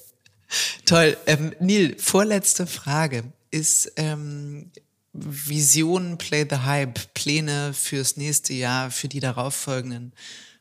Toll. 0.85 1.17
Ähm, 1.27 1.55
Neil, 1.61 1.97
vorletzte 1.99 2.67
Frage. 2.67 3.25
Ist 3.51 3.93
ähm, 3.97 4.71
Vision 5.13 6.17
Play 6.19 6.47
the 6.49 6.57
Hype, 6.57 7.15
Pläne 7.15 7.73
fürs 7.75 8.17
nächste 8.17 8.55
Jahr, 8.55 8.91
für 8.91 9.09
die 9.09 9.21
darauffolgenden? 9.21 10.13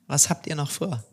Was 0.07 0.29
habt 0.29 0.47
ihr 0.47 0.55
noch 0.55 0.71
vor? 0.71 1.03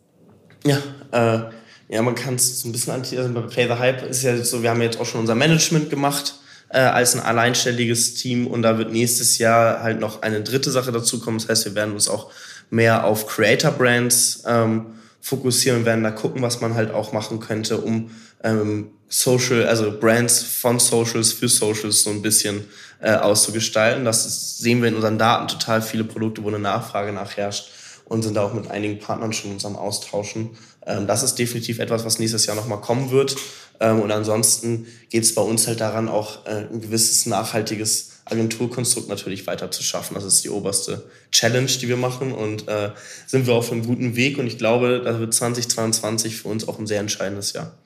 Ja, 0.65 0.77
äh, 1.11 1.51
ja, 1.87 2.01
man 2.01 2.15
kann 2.15 2.35
es 2.35 2.61
so 2.61 2.67
ein 2.67 2.71
bisschen 2.71 2.93
anti, 2.93 3.17
also 3.17 3.33
bei 3.33 3.41
Play 3.41 3.67
the 3.67 3.73
Hype 3.73 4.03
ist 4.03 4.23
ja 4.23 4.43
so, 4.43 4.61
wir 4.61 4.69
haben 4.69 4.81
jetzt 4.81 4.99
auch 4.99 5.05
schon 5.05 5.21
unser 5.21 5.35
Management 5.35 5.89
gemacht 5.89 6.35
äh, 6.69 6.79
als 6.79 7.15
ein 7.15 7.21
alleinständiges 7.21 8.15
Team 8.15 8.45
und 8.45 8.61
da 8.61 8.77
wird 8.77 8.91
nächstes 8.91 9.37
Jahr 9.37 9.81
halt 9.81 9.99
noch 9.99 10.21
eine 10.21 10.41
dritte 10.43 10.69
Sache 10.69 10.91
dazukommen. 10.91 11.39
Das 11.39 11.49
heißt, 11.49 11.65
wir 11.65 11.75
werden 11.75 11.93
uns 11.93 12.09
auch 12.09 12.29
mehr 12.69 13.05
auf 13.05 13.27
Creator 13.27 13.71
Brands 13.71 14.43
ähm, 14.45 14.85
fokussieren 15.21 15.85
werden 15.85 16.03
da 16.03 16.11
gucken, 16.11 16.41
was 16.41 16.61
man 16.61 16.75
halt 16.75 16.91
auch 16.91 17.11
machen 17.11 17.39
könnte, 17.39 17.77
um 17.77 18.11
ähm, 18.43 18.91
Social, 19.09 19.65
also 19.65 19.91
Brands 19.99 20.43
von 20.43 20.79
Socials 20.79 21.33
für 21.33 21.49
Socials 21.49 22.03
so 22.03 22.11
ein 22.11 22.21
bisschen 22.21 22.65
äh, 23.01 23.13
auszugestalten. 23.15 24.05
Das 24.05 24.57
sehen 24.59 24.81
wir 24.81 24.89
in 24.89 24.95
unseren 24.95 25.17
Daten 25.17 25.47
total 25.47 25.81
viele 25.81 26.03
Produkte, 26.03 26.43
wo 26.43 26.47
eine 26.47 26.59
Nachfrage 26.59 27.11
nachherrscht 27.11 27.71
und 28.05 28.23
sind 28.23 28.35
da 28.35 28.43
auch 28.43 28.53
mit 28.53 28.69
einigen 28.69 28.99
Partnern 28.99 29.33
schon 29.33 29.51
uns 29.51 29.65
am 29.65 29.75
Austauschen. 29.75 30.51
Ähm, 30.85 31.07
das 31.07 31.23
ist 31.23 31.35
definitiv 31.35 31.79
etwas, 31.79 32.05
was 32.05 32.19
nächstes 32.19 32.45
Jahr 32.45 32.55
nochmal 32.55 32.81
kommen 32.81 33.11
wird. 33.11 33.35
Ähm, 33.79 34.01
und 34.01 34.11
ansonsten 34.11 34.87
geht 35.09 35.23
es 35.23 35.33
bei 35.33 35.41
uns 35.41 35.67
halt 35.67 35.81
daran, 35.81 36.07
auch 36.07 36.45
äh, 36.45 36.67
ein 36.71 36.81
gewisses 36.81 37.25
nachhaltiges 37.25 38.11
Agenturkonstrukt 38.31 39.09
natürlich 39.09 39.47
weiter 39.47 39.71
zu 39.71 39.83
schaffen. 39.83 40.13
Das 40.13 40.23
ist 40.23 40.43
die 40.43 40.49
oberste 40.49 41.09
Challenge, 41.31 41.67
die 41.67 41.87
wir 41.87 41.97
machen 41.97 42.31
und 42.31 42.67
äh, 42.67 42.91
sind 43.27 43.47
wir 43.47 43.53
auf 43.53 43.71
einem 43.71 43.85
guten 43.85 44.15
Weg 44.15 44.37
und 44.37 44.47
ich 44.47 44.57
glaube, 44.57 45.01
da 45.03 45.19
wird 45.19 45.33
2022 45.33 46.37
für 46.37 46.47
uns 46.47 46.67
auch 46.67 46.79
ein 46.79 46.87
sehr 46.87 46.99
entscheidendes 46.99 47.53
Jahr. 47.53 47.77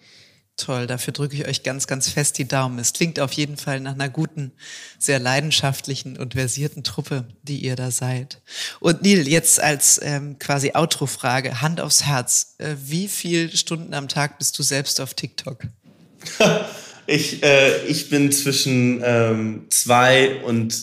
Toll, 0.56 0.86
dafür 0.86 1.14
drücke 1.14 1.36
ich 1.36 1.48
euch 1.48 1.64
ganz, 1.64 1.88
ganz 1.88 2.10
fest 2.10 2.38
die 2.38 2.48
Daumen. 2.48 2.78
Es 2.78 2.94
klingt 2.94 3.20
auf 3.20 3.32
jeden 3.34 3.58
Fall 3.58 3.80
nach 3.80 3.94
einer 3.94 4.08
guten, 4.08 4.52
sehr 5.00 5.18
leidenschaftlichen 5.18 6.16
und 6.16 6.36
versierten 6.36 6.84
Truppe, 6.84 7.28
die 7.42 7.58
ihr 7.58 7.76
da 7.76 7.90
seid. 7.90 8.40
Und 8.80 9.02
Neil, 9.02 9.28
jetzt 9.28 9.60
als 9.60 10.00
ähm, 10.04 10.38
quasi 10.38 10.74
Outro-Frage, 10.76 11.62
Hand 11.62 11.82
aufs 11.82 12.04
Herz. 12.04 12.54
Äh, 12.60 12.76
wie 12.78 13.08
viele 13.08 13.50
Stunden 13.50 13.96
am 13.96 14.08
Tag 14.08 14.38
bist 14.38 14.58
du 14.60 14.64
selbst 14.64 15.02
auf 15.02 15.16
TikTok? 15.16 15.64
Ich, 17.08 17.44
äh, 17.44 17.86
ich 17.86 18.10
bin 18.10 18.32
zwischen 18.32 19.02
ähm, 19.04 19.66
zwei 19.70 20.42
und 20.44 20.76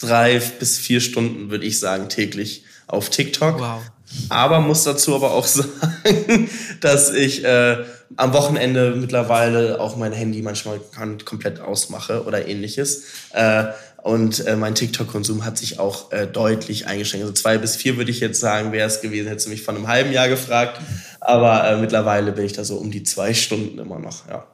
drei 0.00 0.40
bis 0.58 0.78
vier 0.78 1.00
Stunden, 1.00 1.50
würde 1.50 1.66
ich 1.66 1.78
sagen, 1.78 2.08
täglich 2.08 2.64
auf 2.86 3.10
TikTok. 3.10 3.60
Wow. 3.60 3.82
Aber 4.28 4.60
muss 4.60 4.84
dazu 4.84 5.14
aber 5.14 5.32
auch 5.32 5.46
sagen, 5.46 6.50
dass 6.80 7.12
ich 7.12 7.44
äh, 7.44 7.84
am 8.16 8.32
Wochenende 8.32 8.94
mittlerweile 8.96 9.80
auch 9.80 9.96
mein 9.96 10.12
Handy 10.12 10.42
manchmal 10.42 10.80
komplett 11.24 11.60
ausmache 11.60 12.24
oder 12.24 12.46
ähnliches. 12.46 13.04
Äh, 13.32 13.64
und 14.02 14.46
äh, 14.46 14.56
mein 14.56 14.74
TikTok-Konsum 14.74 15.44
hat 15.44 15.58
sich 15.58 15.78
auch 15.78 16.12
äh, 16.12 16.26
deutlich 16.26 16.86
eingeschränkt. 16.86 17.24
Also 17.24 17.34
zwei 17.34 17.58
bis 17.58 17.76
vier 17.76 17.96
würde 17.96 18.10
ich 18.10 18.20
jetzt 18.20 18.40
sagen, 18.40 18.72
wäre 18.72 18.86
es 18.86 19.00
gewesen, 19.00 19.28
hättest 19.28 19.46
du 19.46 19.50
mich 19.50 19.62
vor 19.62 19.74
einem 19.74 19.88
halben 19.88 20.12
Jahr 20.12 20.28
gefragt. 20.28 20.80
Aber 21.20 21.68
äh, 21.68 21.76
mittlerweile 21.76 22.32
bin 22.32 22.44
ich 22.44 22.52
da 22.52 22.64
so 22.64 22.76
um 22.76 22.90
die 22.90 23.02
zwei 23.02 23.34
Stunden 23.34 23.78
immer 23.78 23.98
noch, 23.98 24.28
ja. 24.28 24.46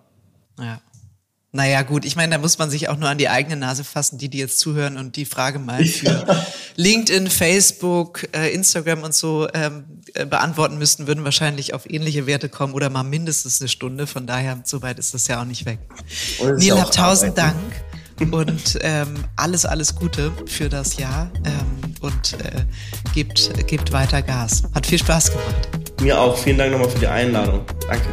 Ja. 0.59 0.81
Naja, 1.55 1.83
gut, 1.83 2.05
ich 2.05 2.17
meine, 2.17 2.33
da 2.33 2.39
muss 2.39 2.59
man 2.59 2.69
sich 2.69 2.89
auch 2.89 2.97
nur 2.97 3.09
an 3.09 3.17
die 3.17 3.29
eigene 3.29 3.55
Nase 3.55 3.85
fassen, 3.85 4.19
die, 4.19 4.29
die 4.29 4.39
jetzt 4.39 4.59
zuhören 4.59 4.97
und 4.97 5.15
die 5.15 5.25
Frage 5.25 5.61
mal 5.61 5.85
für 5.85 6.27
LinkedIn, 6.75 7.29
Facebook, 7.31 8.27
äh, 8.35 8.53
Instagram 8.53 9.05
und 9.05 9.15
so 9.15 9.47
ähm, 9.55 9.85
äh, 10.15 10.27
beantworten 10.27 10.79
müssten, 10.79 11.07
würden 11.07 11.23
wahrscheinlich 11.23 11.73
auf 11.73 11.89
ähnliche 11.89 12.27
Werte 12.27 12.49
kommen 12.49 12.75
oder 12.75 12.91
mal 12.91 13.05
mindestens 13.05 13.61
eine 13.61 13.69
Stunde. 13.69 14.09
Von 14.09 14.27
daher, 14.27 14.63
so 14.65 14.83
weit 14.83 14.99
ist 14.99 15.15
das 15.15 15.29
ja 15.29 15.41
auch 15.41 15.45
nicht 15.45 15.65
weg. 15.65 15.79
Neil, 16.41 16.61
ja 16.61 16.85
tausend 16.87 17.39
Dank 17.39 17.55
und 18.33 18.77
ähm, 18.81 19.15
alles, 19.37 19.65
alles 19.65 19.95
Gute 19.95 20.33
für 20.47 20.69
das 20.69 20.97
Jahr 20.97 21.31
ähm, 21.45 21.95
und 22.01 22.33
äh, 22.45 22.65
gebt, 23.15 23.53
gebt 23.69 23.93
weiter 23.93 24.23
Gas. 24.23 24.65
Hat 24.75 24.87
viel 24.87 24.99
Spaß 24.99 25.31
gemacht. 25.31 25.69
Mir 26.01 26.21
auch. 26.21 26.37
Vielen 26.37 26.59
Dank 26.59 26.73
nochmal 26.73 26.91
für 26.91 26.99
die 26.99 27.07
Einladung. 27.07 27.65
Danke. 27.89 28.09